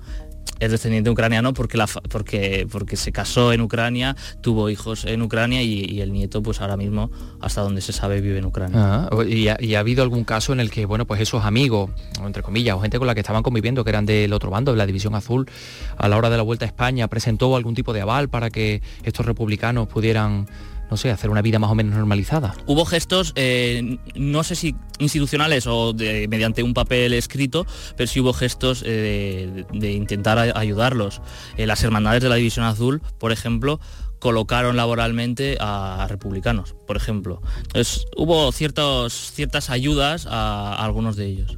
es 0.63 0.71
descendiente 0.71 1.11
ucraniano 1.11 1.53
porque, 1.55 1.77
la, 1.77 1.87
porque, 1.87 2.69
porque 2.71 2.97
se 2.97 3.11
casó 3.11 3.53
en 3.53 3.61
Ucrania, 3.61 4.17
tuvo 4.43 4.71
hijos 4.71 5.05
en 5.05 5.21
Ucrania 5.23 5.63
y, 5.63 6.01
el 6.01 6.13
nieto 6.13 6.43
pues 6.43 6.61
ahora 6.61 6.77
mismo, 6.77 7.11
hasta 7.41 7.61
donde 7.61 7.81
se 7.81 7.93
sabe, 7.93 8.21
vive 8.21 8.39
en 8.39 8.47
Ucrania. 8.47 9.09
Ah, 9.11 9.25
y, 9.27 9.49
ha, 9.49 9.81
habido 9.81 10.03
algún 10.03 10.25
caso 10.25 10.53
en 10.53 10.61
el 10.61 10.71
que, 10.71 10.87
bueno, 10.87 11.05
pues 11.05 11.21
esos 11.21 11.45
amigos, 11.45 11.91
entre 12.25 12.43
comillas, 12.43 12.77
o 12.77 12.81
gente 12.81 12.99
con 12.99 13.07
la 13.07 13.15
que 13.15 13.21
estaban 13.21 13.43
conviviendo, 13.43 13.83
que 13.83 13.91
eran 13.91 14.07
del 14.07 14.33
otro 14.33 14.51
bando, 14.51 14.73
de 14.73 14.79
la 14.79 14.87
División 14.87 15.15
Azul, 15.15 15.49
a 15.97 16.09
la 16.09 16.17
hora 16.17 16.31
de 16.31 16.37
la 16.37 16.43
Vuelta 16.43 16.65
a 16.65 16.69
España, 16.69 17.09
presentó 17.09 17.57
algún 17.57 17.75
tipo 17.75 17.93
de 17.93 18.01
aval 18.01 18.29
para 18.29 18.51
que 18.51 18.83
estos 19.03 19.27
republicanos 19.27 19.89
pudieran 19.89 20.47
no 20.93 20.99
sé, 20.99 21.11
hacer 21.11 21.31
una 21.31 21.41
vida 21.41 21.59
más 21.59 21.71
o 21.71 21.75
menos 21.75 21.95
normalizada. 21.95 22.55
Hubo 22.67 22.85
gestos, 22.85 23.33
eh, 23.35 23.97
no 24.15 24.45
sé 24.45 24.55
si 24.55 24.77
institucionales 24.99 25.67
o 25.67 25.95
mediante 26.29 26.63
un 26.63 26.75
papel 26.75 27.15
escrito, 27.15 27.67
pero 27.97 28.07
sí 28.07 28.21
hubo 28.21 28.35
gestos 28.35 28.85
eh, 28.85 29.65
de, 29.73 29.93
intentar 29.93 30.39
ayudarlos. 30.55 31.23
Eh, 31.57 31.67
las 31.67 31.83
hermandades 31.83 32.23
de 32.23 32.29
la 32.29 32.35
División 32.35 32.67
Azul, 32.67 33.01
por 33.19 33.33
ejemplo, 33.33 33.81
colocaron 34.19 34.77
laboralmente 34.77 35.57
a, 35.61 36.07
republicanos, 36.11 36.75
por 36.87 36.99
ejemplo. 36.99 37.41
Entonces, 37.63 38.05
hubo 38.15 38.53
ciertos, 38.53 39.33
ciertas 39.33 39.71
ayudas 39.71 40.27
a, 40.29 40.75
algunos 40.75 41.17
de 41.17 41.25
ellos. 41.25 41.57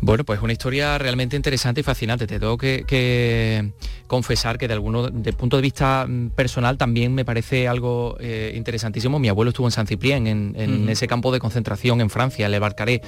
Bueno, 0.00 0.24
pues 0.24 0.42
una 0.42 0.52
historia 0.52 0.98
realmente 0.98 1.36
interesante 1.36 1.80
y 1.80 1.84
fascinante. 1.84 2.26
Te 2.26 2.38
tengo 2.38 2.58
que, 2.58 3.72
confesar 4.06 4.58
que 4.58 4.68
de 4.68 4.74
alguno, 4.74 5.08
del 5.08 5.34
punto 5.34 5.56
de 5.56 5.62
vista 5.62 6.06
mm, 6.06 6.30
personal 6.30 6.76
también 6.76 7.14
me 7.14 7.24
parece 7.24 7.66
algo 7.66 8.16
eh, 8.20 8.52
interesantísimo. 8.54 9.18
Mi 9.18 9.28
abuelo 9.28 9.50
estuvo 9.50 9.66
en 9.66 9.72
San 9.72 9.86
Ciprián, 9.86 10.26
en, 10.26 10.88
ese 10.88 11.06
campo 11.06 11.32
de 11.32 11.40
concentración 11.40 12.00
en 12.00 12.10
Francia, 12.10 12.48
Le 12.48 12.58
Barcaré 12.58 13.00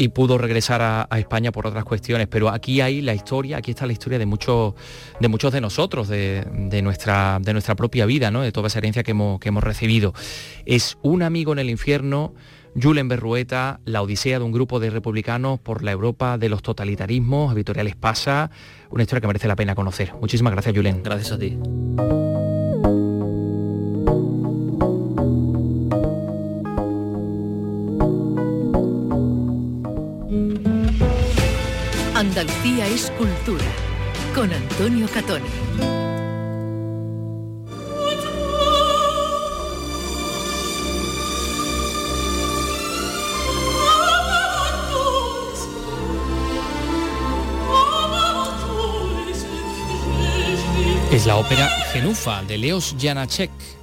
y 0.00 0.08
pudo 0.08 0.38
regresar 0.38 0.80
a, 0.82 1.18
España 1.18 1.50
por 1.52 1.66
otras 1.66 1.84
cuestiones. 1.84 2.28
Pero 2.28 2.48
aquí 2.48 2.80
hay 2.80 3.00
la 3.00 3.14
historia, 3.14 3.58
aquí 3.58 3.70
está 3.70 3.86
la 3.86 3.92
historia 3.92 4.18
de 4.18 4.26
muchos 4.26 4.74
de, 5.20 5.28
muchos 5.28 5.52
de 5.52 5.60
nosotros, 5.60 6.08
de, 6.08 6.80
nuestra, 6.82 7.38
de 7.40 7.52
nuestra 7.52 7.74
propia 7.74 8.06
vida, 8.06 8.30
¿no? 8.30 8.42
de 8.42 8.52
toda 8.52 8.68
esa 8.68 8.78
herencia 8.78 9.02
que 9.02 9.12
hemos, 9.12 9.40
que 9.40 9.48
hemos 9.48 9.64
recibido. 9.64 10.14
Es 10.66 10.98
un 11.02 11.22
amigo 11.22 11.52
en 11.52 11.58
el 11.58 11.70
infierno 11.70 12.32
Julen 12.80 13.08
Berrueta, 13.08 13.80
La 13.84 14.02
Odisea 14.02 14.38
de 14.38 14.44
un 14.44 14.52
grupo 14.52 14.80
de 14.80 14.90
republicanos 14.90 15.58
por 15.58 15.82
la 15.82 15.92
Europa 15.92 16.38
de 16.38 16.48
los 16.48 16.62
totalitarismos, 16.62 17.54
editoriales 17.54 17.96
Pasa, 17.96 18.50
una 18.90 19.02
historia 19.02 19.20
que 19.20 19.26
merece 19.26 19.48
la 19.48 19.56
pena 19.56 19.74
conocer. 19.74 20.12
Muchísimas 20.20 20.52
gracias, 20.52 20.74
Julen. 20.74 21.02
Gracias 21.02 21.32
a 21.32 21.38
ti. 21.38 21.58
Andalucía 32.14 32.86
es 32.88 33.10
cultura, 33.12 33.64
con 34.34 34.52
Antonio 34.52 35.06
Catoni. 35.12 35.97
Es 51.10 51.24
la 51.24 51.36
ópera 51.36 51.70
Genufa 51.90 52.42
de 52.42 52.58
Leos 52.58 52.94
Janacek. 52.98 53.77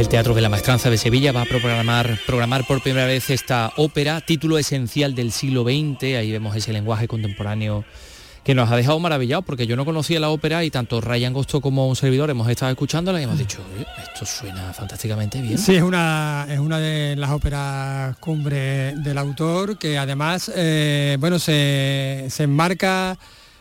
El 0.00 0.08
Teatro 0.08 0.32
de 0.32 0.40
la 0.40 0.48
Maestranza 0.48 0.88
de 0.88 0.96
Sevilla 0.96 1.30
va 1.30 1.42
a 1.42 1.44
programar, 1.44 2.18
programar 2.24 2.66
por 2.66 2.82
primera 2.82 3.04
vez 3.04 3.28
esta 3.28 3.70
ópera, 3.76 4.22
título 4.22 4.56
esencial 4.56 5.14
del 5.14 5.30
siglo 5.30 5.62
XX, 5.62 6.16
ahí 6.16 6.32
vemos 6.32 6.56
ese 6.56 6.72
lenguaje 6.72 7.06
contemporáneo 7.06 7.84
que 8.42 8.54
nos 8.54 8.70
ha 8.70 8.76
dejado 8.76 8.98
maravillados 8.98 9.44
porque 9.44 9.66
yo 9.66 9.76
no 9.76 9.84
conocía 9.84 10.18
la 10.18 10.30
ópera 10.30 10.64
y 10.64 10.70
tanto 10.70 11.02
Ryan 11.02 11.34
Gosto 11.34 11.60
como 11.60 11.86
un 11.86 11.96
servidor 11.96 12.30
hemos 12.30 12.48
estado 12.48 12.72
escuchándola 12.72 13.20
y 13.20 13.24
hemos 13.24 13.36
dicho, 13.36 13.58
esto 14.02 14.24
suena 14.24 14.72
fantásticamente 14.72 15.38
bien. 15.42 15.58
Sí, 15.58 15.76
es 15.76 15.82
una, 15.82 16.46
es 16.48 16.58
una 16.58 16.78
de 16.78 17.14
las 17.16 17.28
óperas 17.28 18.16
cumbre 18.16 18.94
del 18.96 19.18
autor 19.18 19.76
que 19.76 19.98
además, 19.98 20.50
eh, 20.56 21.18
bueno, 21.20 21.38
se, 21.38 22.24
se 22.30 22.44
enmarca 22.44 23.18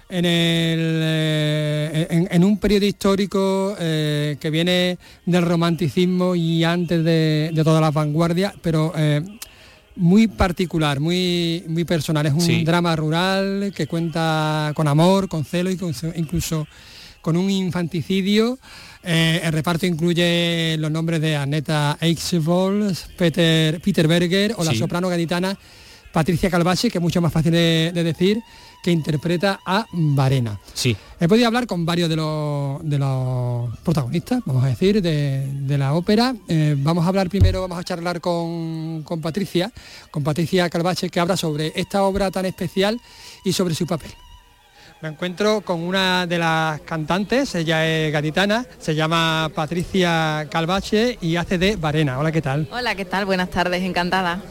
en, 0.10 0.26
el, 0.26 1.02
eh, 1.04 2.28
en, 2.32 2.44
un 2.44 2.58
periodo 2.58 2.86
histórico 2.86 3.76
eh, 3.80 4.38
que 4.40 4.50
viene 4.50 4.98
del 5.26 5.46
romanticismo 5.46 6.36
y 6.36 6.64
antes 6.64 7.04
de, 7.04 7.52
de 7.54 7.64
todas 7.64 7.80
las 7.80 7.94
vanguardias, 7.94 8.54
pero 8.62 8.92
eh, 8.98 9.22
muy 9.96 10.28
particular, 10.28 11.00
muy, 11.00 11.64
muy 11.68 11.86
personal. 11.86 12.26
Es 12.26 12.34
un 12.34 12.64
drama 12.64 12.96
rural 12.96 13.72
que 13.76 13.86
cuenta 13.86 14.72
con 14.76 14.88
amor, 14.88 15.30
con 15.30 15.46
celo 15.46 15.70
y 15.70 15.78
incluso 16.16 16.68
con 17.22 17.38
un 17.38 17.50
infanticidio. 17.50 18.58
el 19.04 19.52
reparto 19.52 19.86
incluye 19.86 20.78
los 20.80 20.90
nombres 20.90 21.22
de 21.22 21.36
Annetta 21.36 21.98
Eichsvold, 22.02 22.98
Peter, 23.18 23.80
Peter 23.82 24.08
Berger 24.08 24.56
o 24.58 24.64
la 24.64 24.74
soprano 24.74 25.10
gaditana 25.10 25.58
Patricia 26.14 26.50
Calvache, 26.50 26.90
que 26.90 26.98
es 26.98 27.02
mucho 27.02 27.22
más 27.22 27.32
fácil 27.32 27.52
de 27.52 27.92
decir, 27.94 28.40
que 28.82 28.92
interpreta 28.92 29.60
a 29.66 29.86
Varena. 29.92 30.60
Sí. 30.74 30.96
He 31.20 31.28
podido 31.28 31.48
hablar 31.48 31.68
con 31.68 31.86
varios 31.86 32.10
de 32.10 32.16
los, 32.16 32.82
de 32.84 32.98
los 32.98 33.78
protagonistas, 33.80 34.42
vamos 34.46 34.64
a 34.64 34.68
decir, 34.68 35.02
de, 35.02 35.78
la 35.78 35.94
ópera. 35.94 36.36
Eh, 36.48 36.76
vamos 36.78 37.06
a 37.06 37.10
hablar 37.10 37.30
primero, 37.30 37.62
vamos 37.62 37.78
a 37.78 37.84
charlar 37.84 38.22
con, 38.22 39.04
con 39.04 39.22
Patricia, 39.22 39.72
con 40.12 40.24
Patricia 40.24 40.70
Calvache, 40.70 41.10
que 41.10 41.20
habla 41.20 41.36
sobre 41.36 41.74
esta 41.76 42.04
obra 42.04 42.32
tan 42.32 42.46
especial 42.46 43.00
y 43.44 43.54
sobre 43.54 43.76
su 43.76 43.86
papel. 43.86 44.12
Me 45.02 45.08
encuentro 45.08 45.62
con 45.62 45.82
una 45.82 46.28
de 46.28 46.38
las 46.38 46.82
cantantes, 46.82 47.56
ella 47.56 47.88
es 47.88 48.12
gaditana, 48.12 48.66
se 48.80 48.96
llama 48.96 49.50
Patricia 49.56 50.46
Calvache 50.52 51.18
y 51.22 51.38
hace 51.38 51.58
de 51.58 51.78
Varena. 51.78 52.20
Hola, 52.20 52.34
¿qué 52.34 52.42
tal? 52.42 52.68
Hola, 52.70 52.96
¿qué 52.96 53.06
tal? 53.06 53.24
Buenas 53.24 53.50
tardes, 53.50 53.82
encantada. 53.82 54.42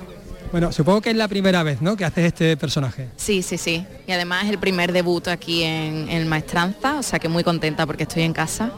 Bueno, 0.51 0.73
supongo 0.73 1.01
que 1.01 1.11
es 1.11 1.17
la 1.17 1.29
primera 1.29 1.63
vez, 1.63 1.83
¿no? 1.83 1.97
Que 1.97 2.05
haces 2.05 2.25
este 2.25 2.57
personaje. 2.57 3.09
Sí, 3.17 3.43
sí, 3.43 3.59
sí. 3.59 3.85
Y 4.07 4.13
además 4.13 4.45
es 4.45 4.51
el 4.51 4.59
primer 4.59 4.93
debut 4.93 5.29
aquí 5.29 5.63
en, 5.63 6.09
en 6.09 6.27
Maestranza, 6.29 6.97
o 6.99 7.03
sea 7.03 7.19
que 7.19 7.29
muy 7.29 7.45
contenta 7.45 7.87
porque 7.87 8.05
estoy 8.05 8.23
en 8.23 8.33
casa. 8.33 8.71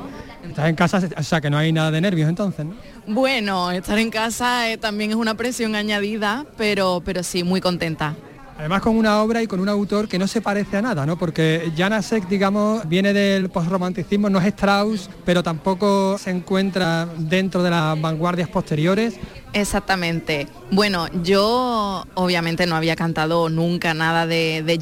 Estás 0.42 0.68
en 0.68 0.74
casa, 0.74 1.00
o 1.16 1.22
sea 1.22 1.40
que 1.40 1.50
no 1.50 1.58
hay 1.58 1.72
nada 1.72 1.90
de 1.90 2.00
nervios 2.00 2.28
entonces, 2.28 2.66
¿no? 2.66 2.74
Bueno, 3.06 3.70
estar 3.70 3.98
en 3.98 4.10
casa 4.10 4.70
eh, 4.70 4.78
también 4.78 5.10
es 5.10 5.16
una 5.16 5.34
presión 5.36 5.74
añadida, 5.74 6.44
pero, 6.56 7.02
pero 7.04 7.22
sí, 7.22 7.44
muy 7.44 7.60
contenta. 7.60 8.16
Además 8.60 8.82
con 8.82 8.94
una 8.94 9.22
obra 9.22 9.42
y 9.42 9.46
con 9.46 9.58
un 9.58 9.70
autor 9.70 10.06
que 10.06 10.18
no 10.18 10.26
se 10.26 10.42
parece 10.42 10.76
a 10.76 10.82
nada, 10.82 11.06
¿no? 11.06 11.16
Porque 11.16 11.72
Janasek, 11.74 12.28
digamos, 12.28 12.86
viene 12.86 13.14
del 13.14 13.48
postromanticismo, 13.48 14.28
no 14.28 14.38
es 14.38 14.44
Strauss, 14.48 15.08
pero 15.24 15.42
tampoco 15.42 16.18
se 16.18 16.28
encuentra 16.28 17.08
dentro 17.16 17.62
de 17.62 17.70
las 17.70 17.98
vanguardias 17.98 18.50
posteriores. 18.50 19.14
Exactamente. 19.52 20.46
Bueno, 20.70 21.08
yo 21.22 22.06
obviamente 22.14 22.66
no 22.66 22.76
había 22.76 22.94
cantado 22.94 23.48
nunca 23.48 23.94
nada 23.94 24.26
de, 24.26 24.62
de 24.64 24.78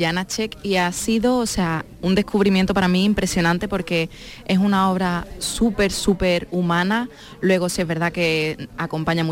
y 0.62 0.76
ha 0.76 0.92
sido, 0.92 1.38
o 1.38 1.46
sea, 1.46 1.86
un 2.02 2.14
descubrimiento 2.14 2.74
para 2.74 2.86
mí 2.86 3.04
impresionante 3.04 3.66
porque 3.66 4.10
es 4.46 4.58
una 4.58 4.90
obra 4.90 5.26
súper, 5.38 5.90
súper 5.90 6.48
humana. 6.50 7.08
Luego 7.40 7.68
sí 7.70 7.80
es 7.80 7.88
verdad 7.88 8.12
que 8.12 8.68
acompaña, 8.76 9.26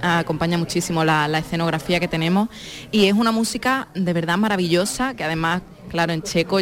acompaña 0.00 0.58
muchísimo 0.58 1.04
la 1.04 1.38
escenografía 1.38 2.00
que 2.00 2.08
tenemos 2.08 2.48
y 2.90 3.06
es 3.06 3.14
una 3.14 3.30
música 3.30 3.88
de 3.94 4.12
verdad 4.14 4.38
maravillosa 4.38 5.14
que 5.14 5.24
además 5.24 5.62
Claro, 5.88 6.12
en 6.12 6.22
checo 6.22 6.58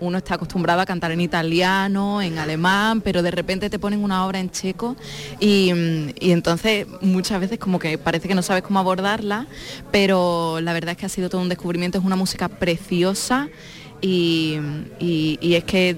uno 0.00 0.18
está 0.18 0.34
acostumbrado 0.34 0.80
a 0.80 0.86
cantar 0.86 1.12
en 1.12 1.20
italiano, 1.20 2.20
en 2.22 2.38
alemán, 2.38 3.00
pero 3.00 3.22
de 3.22 3.30
repente 3.30 3.70
te 3.70 3.78
ponen 3.78 4.02
una 4.02 4.26
obra 4.26 4.40
en 4.40 4.50
checo 4.50 4.96
y, 5.40 5.70
entonces 6.20 6.86
muchas 7.00 7.40
veces 7.40 7.58
como 7.58 7.78
que 7.78 7.98
parece 7.98 8.28
que 8.28 8.34
no 8.34 8.42
sabes 8.42 8.62
cómo 8.62 8.78
abordarla, 8.78 9.46
pero 9.90 10.60
la 10.60 10.72
verdad 10.72 10.92
es 10.92 10.98
que 10.98 11.06
ha 11.06 11.08
sido 11.08 11.28
todo 11.30 11.40
un 11.40 11.48
descubrimiento, 11.48 11.98
es 11.98 12.04
una 12.04 12.16
música 12.16 12.48
preciosa 12.48 13.48
y, 14.00 14.58
es, 15.40 15.64
que, 15.64 15.96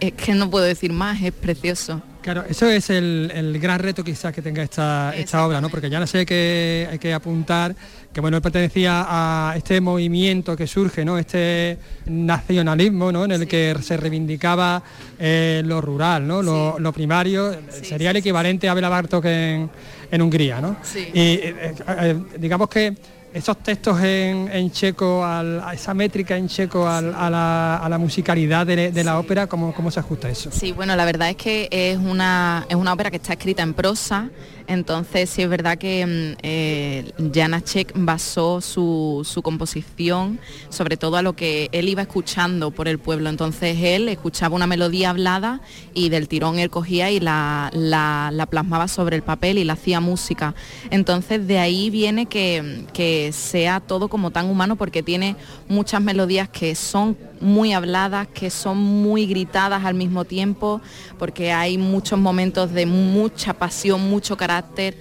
es 0.00 0.12
que 0.12 0.34
no 0.34 0.50
puedo 0.50 0.64
decir 0.64 0.92
más, 0.92 1.20
es 1.22 1.32
precioso. 1.32 2.02
Claro, 2.22 2.44
eso 2.46 2.68
es 2.68 2.90
el, 2.90 3.58
gran 3.60 3.78
reto 3.78 4.04
quizás 4.04 4.34
que 4.34 4.42
tenga 4.42 4.62
esta, 4.62 5.14
esta 5.16 5.46
obra, 5.46 5.60
¿no? 5.60 5.70
Porque 5.70 5.88
ya 5.88 5.98
no 5.98 6.06
sé 6.06 6.26
que 6.26 6.86
hay 6.90 6.98
que 6.98 7.14
apuntar 7.14 7.74
que 8.12 8.20
bueno, 8.20 8.36
él 8.36 8.42
pertenecía 8.42 9.06
a 9.08 9.54
este 9.56 9.80
movimiento 9.80 10.56
que 10.56 10.66
surge, 10.66 11.04
¿no? 11.04 11.16
Este 11.16 11.78
nacionalismo, 12.06 13.10
¿no? 13.10 13.24
En 13.24 13.32
el 13.32 13.48
que 13.48 13.74
se 13.82 13.96
reivindicaba 13.96 14.82
eh, 15.18 15.62
lo 15.64 15.80
rural, 15.80 16.26
¿no? 16.26 16.42
Lo, 16.42 16.92
primario, 16.92 17.56
sería 17.82 18.10
el 18.10 18.16
equivalente 18.16 18.68
a 18.68 18.74
Bela 18.74 18.88
Bartok 18.88 19.24
en, 19.26 19.70
en 20.10 20.22
Hungría, 20.22 20.60
¿no? 20.60 20.76
Y 20.94 21.20
eh, 21.20 21.74
eh, 21.86 22.20
digamos 22.38 22.68
que 22.68 22.96
esos 23.32 23.58
textos 23.58 24.00
en, 24.02 24.70
checo, 24.70 25.24
a 25.24 25.72
esa 25.72 25.94
métrica 25.94 26.36
en 26.36 26.48
checo, 26.48 26.86
a, 26.88 27.00
la, 27.00 27.98
musicalidad 27.98 28.66
de, 28.66 29.04
la 29.04 29.18
ópera, 29.18 29.46
¿cómo, 29.46 29.72
¿cómo, 29.72 29.90
se 29.90 30.00
ajusta 30.00 30.28
eso? 30.28 30.50
Sí, 30.52 30.72
bueno, 30.72 30.96
la 30.96 31.04
verdad 31.04 31.30
es 31.30 31.36
que 31.36 31.68
es 31.70 31.98
una, 31.98 32.66
es 32.68 32.76
una 32.76 32.92
ópera 32.92 33.10
que 33.10 33.16
está 33.16 33.32
escrita 33.32 33.62
en 33.62 33.74
prosa, 33.74 34.30
entonces 34.70 35.28
sí 35.28 35.42
es 35.42 35.48
verdad 35.48 35.78
que 35.78 36.06
mm, 36.06 36.38
eh, 36.44 37.12
Janacek 37.34 37.92
basó 37.96 38.60
su, 38.60 39.26
composición 39.42 40.38
sobre 40.68 40.96
todo 40.96 41.16
a 41.16 41.22
lo 41.22 41.34
que 41.34 41.68
él 41.72 41.88
iba 41.88 42.02
escuchando 42.02 42.70
por 42.70 42.86
el 42.86 43.00
pueblo. 43.00 43.30
Entonces 43.30 43.76
él 43.80 44.08
escuchaba 44.08 44.54
una 44.54 44.68
melodía 44.68 45.10
hablada 45.10 45.60
y 45.92 46.08
del 46.08 46.28
tirón 46.28 46.60
él 46.60 46.70
cogía 46.70 47.10
y 47.10 47.18
la, 47.18 47.70
la, 47.74 48.46
plasmaba 48.48 48.86
sobre 48.86 49.16
el 49.16 49.22
papel 49.22 49.58
y 49.58 49.64
la 49.64 49.72
hacía 49.72 49.98
música. 49.98 50.54
Entonces 50.90 51.48
de 51.48 51.58
ahí 51.58 51.90
viene 51.90 52.26
que, 52.26 52.84
que 52.92 53.32
sea 53.32 53.80
todo 53.80 54.06
como 54.06 54.30
tan 54.30 54.48
humano 54.48 54.76
porque 54.76 55.02
tiene 55.02 55.34
muchas 55.68 56.00
melodías 56.00 56.48
que 56.48 56.76
son 56.76 57.16
muy 57.40 57.72
habladas, 57.72 58.28
que 58.28 58.50
son 58.50 58.78
muy 58.78 59.26
gritadas 59.26 59.84
al 59.84 59.94
mismo 59.94 60.24
tiempo, 60.24 60.80
porque 61.18 61.52
hay 61.52 61.78
muchos 61.78 62.18
momentos 62.18 62.72
de 62.72 62.86
mucha 62.86 63.54
pasión, 63.54 64.08
mucho 64.08 64.36
carácter. 64.36 64.96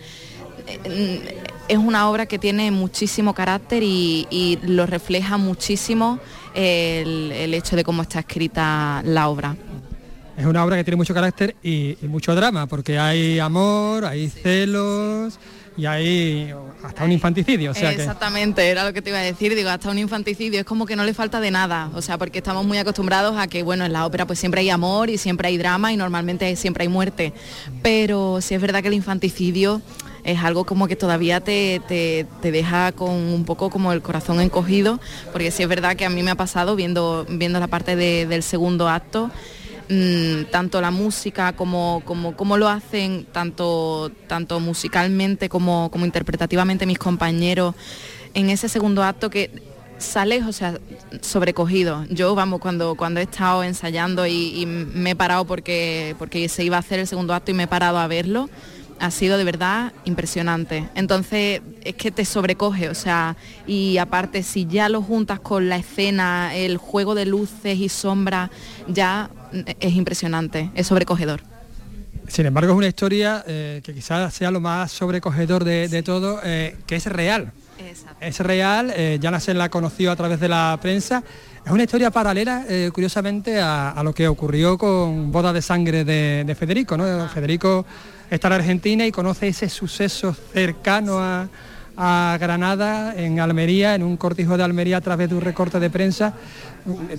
Es 1.67 1.77
una 1.77 2.09
obra 2.09 2.25
que 2.25 2.39
tiene 2.39 2.71
muchísimo 2.71 3.33
carácter 3.33 3.83
y, 3.83 4.59
lo 4.63 4.85
refleja 4.85 5.37
muchísimo 5.37 6.19
el, 6.53 7.53
hecho 7.53 7.75
de 7.75 7.83
cómo 7.83 8.01
está 8.01 8.19
escrita 8.19 9.01
la 9.05 9.29
obra. 9.29 9.55
Es 10.37 10.45
una 10.45 10.63
obra 10.63 10.77
que 10.77 10.85
tiene 10.85 10.95
mucho 10.95 11.13
carácter 11.13 11.55
y 11.61 11.97
mucho 12.03 12.33
drama, 12.33 12.65
porque 12.67 12.97
hay 12.97 13.39
amor, 13.39 14.05
hay 14.05 14.29
celos, 14.29 15.37
y 15.79 15.85
hay 15.85 16.53
hasta 16.83 17.03
un 17.05 17.11
infanticidio. 17.11 17.71
O 17.71 17.73
sea 17.73 17.91
Exactamente, 17.91 18.67
era 18.67 18.83
lo 18.85 18.93
que 18.93 19.01
te 19.01 19.09
iba 19.09 19.19
a 19.19 19.23
decir, 19.23 19.55
digo, 19.55 19.69
hasta 19.69 19.89
un 19.89 19.97
infanticidio, 19.97 20.59
es 20.59 20.65
como 20.65 20.85
que 20.85 20.95
no 20.95 21.03
le 21.03 21.13
falta 21.13 21.39
de 21.39 21.51
nada, 21.51 21.89
o 21.95 22.01
sea, 22.01 22.17
porque 22.17 22.39
estamos 22.39 22.65
muy 22.65 22.77
acostumbrados 22.77 23.37
a 23.37 23.47
que, 23.47 23.63
bueno, 23.63 23.85
en 23.85 23.93
la 23.93 24.05
ópera 24.05 24.25
pues 24.27 24.39
siempre 24.39 24.61
hay 24.61 24.69
amor 24.69 25.09
y 25.09 25.17
siempre 25.17 25.47
hay 25.47 25.57
drama 25.57 25.93
y 25.93 25.97
normalmente 25.97 26.55
siempre 26.55 26.83
hay 26.83 26.89
muerte, 26.89 27.33
pero 27.81 28.41
sí 28.41 28.55
es 28.55 28.61
verdad 28.61 28.81
que 28.81 28.89
el 28.89 28.93
infanticidio 28.93 29.81
es 30.23 30.39
algo 30.39 30.65
como 30.65 30.87
que 30.87 30.95
todavía 30.95 31.39
te, 31.39 31.81
deja 32.41 32.91
con 32.91 33.11
un 33.11 33.45
poco 33.45 33.69
como 33.69 33.93
el 33.93 34.01
corazón 34.01 34.41
encogido, 34.41 34.99
porque 35.31 35.51
sí 35.51 35.63
es 35.63 35.69
verdad 35.69 35.95
que 35.95 36.05
a 36.05 36.09
mí 36.09 36.23
me 36.23 36.31
ha 36.31 36.35
pasado 36.35 36.75
viendo, 36.75 37.25
viendo 37.29 37.59
la 37.59 37.67
parte 37.67 37.95
del 37.95 38.43
segundo 38.43 38.89
acto, 38.89 39.31
Mm, 39.91 40.51
tanto 40.51 40.79
la 40.81 40.91
música 40.91 41.53
como, 41.53 42.03
como, 42.05 42.57
lo 42.57 42.69
hacen, 42.69 43.25
tanto, 43.31 44.11
tanto 44.27 44.59
musicalmente 44.59 45.49
como, 45.49 45.89
como 45.89 46.05
interpretativamente 46.05 46.85
mis 46.85 46.99
compañeros 46.99 47.73
en 48.35 48.51
ese 48.51 48.69
segundo 48.69 49.03
acto 49.03 49.31
que 49.31 49.49
sales, 49.97 50.45
o 50.45 50.51
sea, 50.51 50.77
sobrecogido. 51.21 52.05
Yo, 52.11 52.35
vamos, 52.35 52.59
cuando, 52.59 52.93
cuando 52.93 53.19
he 53.19 53.23
estado 53.23 53.63
ensayando 53.63 54.27
y, 54.27 54.67
me 54.67 55.11
he 55.11 55.15
parado 55.15 55.45
porque, 55.45 56.15
porque 56.19 56.47
se 56.49 56.63
iba 56.63 56.77
a 56.77 56.81
hacer 56.81 56.99
el 56.99 57.07
segundo 57.07 57.33
acto 57.33 57.49
y 57.49 57.55
me 57.55 57.63
he 57.63 57.67
parado 57.67 57.97
a 57.97 58.05
verlo, 58.05 58.47
ha 58.99 59.09
sido 59.09 59.39
de 59.39 59.43
verdad 59.43 59.91
impresionante. 60.05 60.87
Entonces 60.93 61.61
es 61.83 61.95
que 61.95 62.11
te 62.11 62.25
sobrecoge, 62.25 62.89
o 62.89 62.95
sea, 62.95 63.37
y 63.65 63.97
aparte 63.97 64.43
si 64.43 64.67
ya 64.67 64.87
lo 64.87 65.01
juntas 65.01 65.39
con 65.39 65.67
la 65.67 65.77
escena, 65.77 66.55
el 66.55 66.77
juego 66.77 67.15
de 67.15 67.25
luces 67.25 67.79
y 67.79 67.89
sombras, 67.89 68.51
ya 68.87 69.31
es 69.79 69.93
impresionante, 69.93 70.71
es 70.75 70.87
sobrecogedor. 70.87 71.41
Sin 72.29 72.45
embargo, 72.45 72.73
es 72.73 72.77
una 72.77 72.87
historia 72.87 73.43
eh, 73.47 73.81
que 73.83 73.93
quizás 73.93 74.33
sea 74.33 74.51
lo 74.51 74.59
más 74.59 74.91
sobrecogedor 74.91 75.63
de, 75.63 76.03
todo, 76.03 76.39
eh, 76.43 76.77
que 76.85 76.95
es 76.95 77.05
real. 77.07 77.51
Es 78.21 78.39
real, 78.39 78.93
eh, 78.95 79.17
ya 79.19 79.31
la 79.31 79.69
conoció 79.69 80.11
a 80.11 80.15
través 80.15 80.39
de 80.39 80.47
la 80.47 80.77
prensa. 80.81 81.23
Es 81.65 81.71
una 81.71 81.83
historia 81.83 82.11
paralela, 82.11 82.65
curiosamente, 82.93 83.59
a, 83.59 83.99
lo 84.03 84.13
que 84.13 84.27
ocurrió 84.27 84.77
con 84.77 85.31
Boda 85.31 85.51
de 85.53 85.61
Sangre 85.61 86.03
de, 86.03 86.55
Federico. 86.57 86.97
¿no? 86.97 87.27
Federico 87.29 87.85
está 88.29 88.47
en 88.47 88.53
Argentina 88.53 89.05
y 89.05 89.11
conoce 89.11 89.49
ese 89.49 89.69
suceso 89.69 90.35
cercano 90.53 91.19
a, 91.19 91.47
a 92.01 92.37
Granada, 92.39 93.13
en 93.13 93.41
Almería, 93.41 93.93
en 93.93 94.03
un 94.03 94.15
cortijo 94.15 94.55
de 94.55 94.63
Almería 94.63 94.97
a 94.97 95.01
través 95.01 95.27
de 95.27 95.35
un 95.35 95.41
recorte 95.41 95.81
de 95.81 95.89
prensa, 95.89 96.33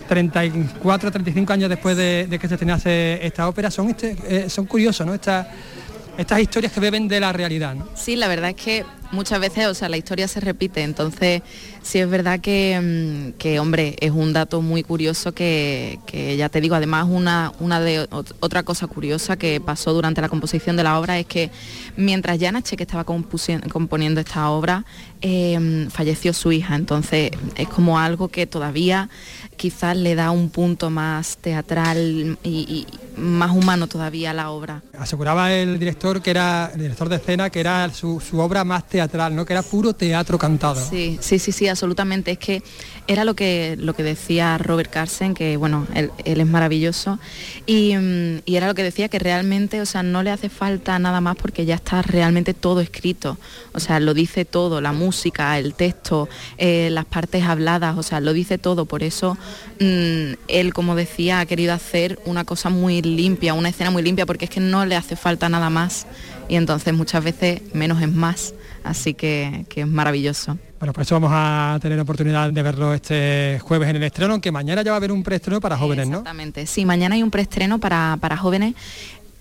34, 0.09 1.11
35 1.13 1.53
años 1.53 1.69
después 1.69 1.99
de, 1.99 2.39
que 2.41 2.49
se 2.49 2.55
estrenase 2.55 3.25
esta 3.25 3.47
ópera. 3.47 3.71
Son, 3.71 3.91
este, 3.91 4.17
eh, 4.27 4.49
son 4.49 4.65
curiosos, 4.65 5.07
¿no? 5.07 5.13
Esta, 5.13 5.47
estas 6.17 6.41
historias 6.41 6.73
que 6.73 6.81
beben 6.81 7.09
de 7.09 7.21
la 7.21 7.31
realidad. 7.31 7.77
Sí, 7.95 8.17
la 8.17 8.27
verdad 8.27 8.51
es 8.51 8.57
que 8.57 8.85
muchas 9.13 9.41
veces, 9.41 9.67
o 9.67 9.75
sea, 9.75 9.89
la 9.89 9.97
historia 9.97 10.29
se 10.29 10.41
repite, 10.41 10.83
entonces 10.83 11.43
sí 11.83 11.99
es 11.99 12.09
verdad 12.09 12.41
que, 12.41 13.33
mm, 13.33 13.39
que 13.39 13.61
hombre, 13.61 13.97
es 14.01 14.11
un 14.11 14.33
dato 14.33 14.63
muy 14.63 14.83
curioso 14.83 15.33
que, 15.33 15.99
que, 16.07 16.37
ya 16.37 16.49
te 16.49 16.61
digo, 16.61 16.75
además 16.75 17.07
una, 17.09 17.53
una 17.61 17.81
de 17.81 18.07
otra 18.11 18.63
cosa 18.63 18.87
curiosa 18.87 19.37
que 19.37 19.61
pasó 19.61 19.93
durante 19.93 20.21
la 20.21 20.29
composición 20.29 20.77
de 20.77 20.85
la 20.85 20.99
obra 20.99 21.19
es 21.19 21.27
que 21.27 21.51
mientras 21.97 22.39
Janache 22.39 22.77
que 22.77 22.85
estaba 22.85 23.05
componiendo 23.05 24.21
esta 24.21 24.51
obra, 24.51 24.85
eh, 25.23 25.89
falleció 25.91 26.33
su 26.33 26.53
hija, 26.53 26.77
entonces 26.77 27.31
es 27.57 27.69
como 27.69 27.99
algo 27.99 28.29
que 28.29 28.47
todavía 28.47 29.11
quizás 29.57 29.97
le 29.97 30.15
da 30.15 30.31
un 30.31 30.49
punto 30.51 30.89
más 30.91 31.37
teatral 31.37 32.39
y, 32.43 32.49
y 32.49 32.87
más 33.21 33.51
humano 33.51 33.87
todavía 33.87 34.31
a 34.31 34.35
la 34.35 34.51
obra. 34.51 34.83
Aseguraba 34.99 35.53
el 35.53 35.79
director 35.79 36.23
que 36.23 36.31
era 36.31 36.71
el 36.75 36.81
director 36.81 37.09
de 37.09 37.17
escena 37.17 37.51
que 37.51 37.61
era 37.61 37.89
su, 37.91 38.21
su 38.21 38.39
obra 38.39 38.65
más 38.65 38.89
teatral, 38.89 39.00
¿no? 39.33 39.47
que 39.47 39.53
era 39.53 39.63
puro 39.63 39.95
teatro 39.95 40.39
cantado. 40.39 40.77
Sí, 40.77 41.19
sí, 41.21 41.39
sí, 41.39 41.53
sí, 41.53 41.69
absolutamente. 41.69 42.33
Es 42.33 42.39
que 42.39 42.63
era 43.07 43.25
lo 43.25 43.35
que, 43.35 43.77
lo 43.79 43.95
que 43.95 44.03
decía 44.03 44.57
Robert 44.59 44.91
Carson, 44.91 45.35
que 45.35 45.57
bueno, 45.57 45.87
él, 45.95 46.11
es 46.25 46.47
maravilloso, 46.47 47.19
y, 47.67 47.95
y, 48.45 48.57
era 48.57 48.67
lo 48.67 48.75
que 48.75 48.83
decía 48.83 49.09
que 49.09 49.19
realmente, 49.19 49.81
o 49.81 49.87
sea, 49.87 50.03
no 50.03 50.23
le 50.23 50.31
hace 50.31 50.49
falta 50.49 50.99
nada 50.99 51.21
más 51.21 51.37
porque 51.37 51.65
ya 51.65 51.75
está 51.75 52.03
realmente 52.03 52.55
todo 52.55 52.81
escrito. 52.81 53.39
O 53.73 53.81
sea, 53.81 54.01
lo 54.01 54.15
dice 54.15 54.45
todo, 54.45 54.81
la 54.81 54.93
música, 54.93 55.59
el 55.59 55.75
texto, 55.75 56.29
eh, 56.59 56.89
las 56.91 57.05
partes 57.05 57.45
habladas, 57.45 57.97
o 57.99 58.03
sea, 58.03 58.21
lo 58.21 58.33
dice 58.33 58.59
todo. 58.59 58.85
Por 58.85 59.03
eso 59.03 59.37
mmm, 59.81 60.35
él, 60.49 60.73
como 60.73 60.95
decía, 60.95 61.41
ha 61.41 61.47
querido 61.47 61.73
hacer 61.73 62.19
una 62.25 62.45
cosa 62.45 62.71
muy 62.71 63.03
limpia, 63.03 63.55
una 63.55 63.71
escena 63.71 63.91
muy 63.91 64.03
limpia, 64.03 64.27
porque 64.27 64.45
es 64.45 64.51
que 64.51 64.61
no 64.61 64.85
le 64.87 64.97
hace 64.97 65.17
falta 65.17 65.49
nada 65.49 65.71
más. 65.71 66.07
Y 66.49 66.57
entonces 66.57 66.93
muchas 66.95 67.23
veces 67.23 67.63
menos 67.75 68.03
es 68.03 68.13
más. 68.13 68.55
Así 68.85 69.15
que, 69.15 69.67
que 69.69 69.83
es 69.83 69.87
maravilloso. 69.87 70.59
Bueno, 70.79 70.93
por 70.93 71.03
eso 71.03 71.15
vamos 71.15 71.31
a 71.33 71.79
tener 71.83 72.01
oportunidad 72.01 72.51
de 72.51 72.63
verlo 72.63 72.95
este 72.95 73.59
jueves 73.61 73.89
en 73.91 73.97
el 73.97 74.03
estreno, 74.03 74.33
aunque 74.33 74.51
mañana 74.51 74.83
ya 74.83 74.93
va 74.93 74.97
a 74.97 74.99
haber 74.99 75.13
un 75.13 75.23
preestreno 75.23 75.61
para 75.61 75.77
jóvenes, 75.77 76.09
¿no? 76.09 76.19
Exactamente, 76.19 76.67
sí, 76.67 76.87
mañana 76.87 77.17
hay 77.17 77.23
un 77.23 77.31
preestreno 77.31 77.79
para, 77.79 78.17
para 78.19 78.37
jóvenes 78.39 78.75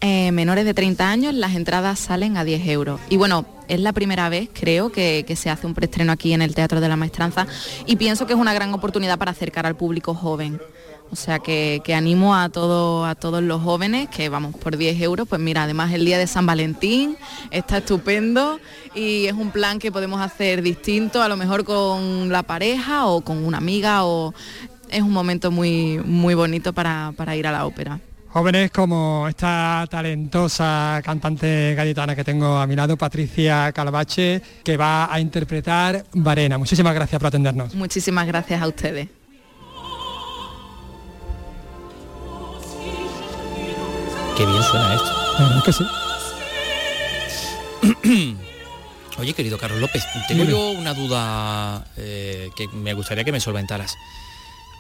eh, 0.02 0.32
menores 0.32 0.64
de 0.64 0.74
30 0.74 1.10
años, 1.10 1.34
las 1.34 1.56
entradas 1.56 2.00
salen 2.00 2.38
a 2.38 2.46
10 2.46 2.68
euros. 2.68 3.02
Y 3.10 3.18
bueno, 3.18 3.46
es 3.68 3.82
la 3.82 3.92
primera 3.92 4.30
vez, 4.30 4.50
creo, 4.54 4.92
que, 4.92 5.26
que, 5.28 5.36
se 5.36 5.50
hace 5.50 5.68
un 5.68 5.74
preestreno 5.74 6.14
aquí 6.14 6.32
en 6.32 6.42
el 6.42 6.56
Teatro 6.56 6.80
de 6.80 6.88
la 6.88 6.96
Maestranza 6.96 7.48
y 7.86 7.98
pienso 7.98 8.26
que 8.26 8.34
es 8.34 8.40
una 8.40 8.54
gran 8.54 8.74
oportunidad 8.74 9.18
para 9.18 9.32
acercar 9.32 9.66
al 9.66 9.76
público 9.76 10.14
joven. 10.14 10.62
O 11.12 11.16
sea 11.16 11.40
que, 11.40 11.82
que, 11.84 11.96
animo 11.96 12.36
a, 12.36 12.50
todo, 12.50 13.06
a 13.06 13.16
todos 13.16 13.42
los 13.42 13.62
jóvenes 13.62 14.10
que 14.10 14.30
vamos 14.30 14.56
por 14.56 14.78
10 14.78 15.02
euros, 15.02 15.28
pues 15.28 15.42
mira, 15.42 15.64
además 15.64 15.92
el 15.92 16.06
día 16.06 16.18
de 16.18 16.28
San 16.28 16.46
Valentín 16.46 17.18
está 17.52 17.80
estupendo 17.80 18.60
y 18.94 19.26
es 19.26 19.34
un 19.34 19.52
plan 19.52 19.80
que 19.80 19.92
podemos 19.92 20.22
hacer 20.22 20.62
distinto, 20.62 21.22
a 21.22 21.28
lo 21.28 21.38
mejor 21.38 21.64
con 21.64 22.30
la 22.30 22.44
pareja 22.44 23.08
o 23.08 23.22
con 23.22 23.44
una 23.44 23.58
amiga 23.58 24.06
o 24.06 24.34
es 24.90 25.02
un 25.02 25.12
momento 25.12 25.52
muy, 25.52 26.00
muy 26.00 26.36
bonito 26.36 26.74
para, 26.74 27.14
para 27.16 27.36
ir 27.36 27.48
a 27.48 27.52
la 27.52 27.66
ópera. 27.66 28.00
Jóvenes 28.32 28.70
como 28.70 29.28
esta 29.28 29.88
talentosa 29.90 31.02
cantante 31.04 31.74
gaditana 31.76 32.16
que 32.16 32.24
tengo 32.24 32.58
a 32.58 32.68
mi 32.68 32.76
lado, 32.76 32.96
Patricia 32.96 33.72
Calvache, 33.72 34.40
que 34.64 34.78
va 34.78 35.12
a 35.12 35.20
interpretar 35.20 36.06
Varena. 36.14 36.60
Muchísimas 36.60 36.94
gracias 36.94 37.18
por 37.20 37.28
atendernos. 37.28 37.74
Muchísimas 37.74 38.28
gracias 38.28 38.62
a 38.62 38.68
ustedes. 38.68 39.19
Qué 44.40 44.46
bien 44.46 44.64
suena 44.64 44.96
esto. 44.96 45.12
Que 45.66 45.74
sí. 45.74 45.84
Oye, 49.20 49.34
querido 49.34 49.58
Carlos 49.58 49.82
López, 49.82 50.02
tengo 50.30 50.44
Dime. 50.44 50.54
yo 50.54 50.70
una 50.70 50.94
duda 50.94 51.86
eh, 51.98 52.50
que 52.56 52.70
me 52.70 52.94
gustaría 52.94 53.26
que 53.26 53.34
me 53.34 53.42
solventaras. 53.42 53.98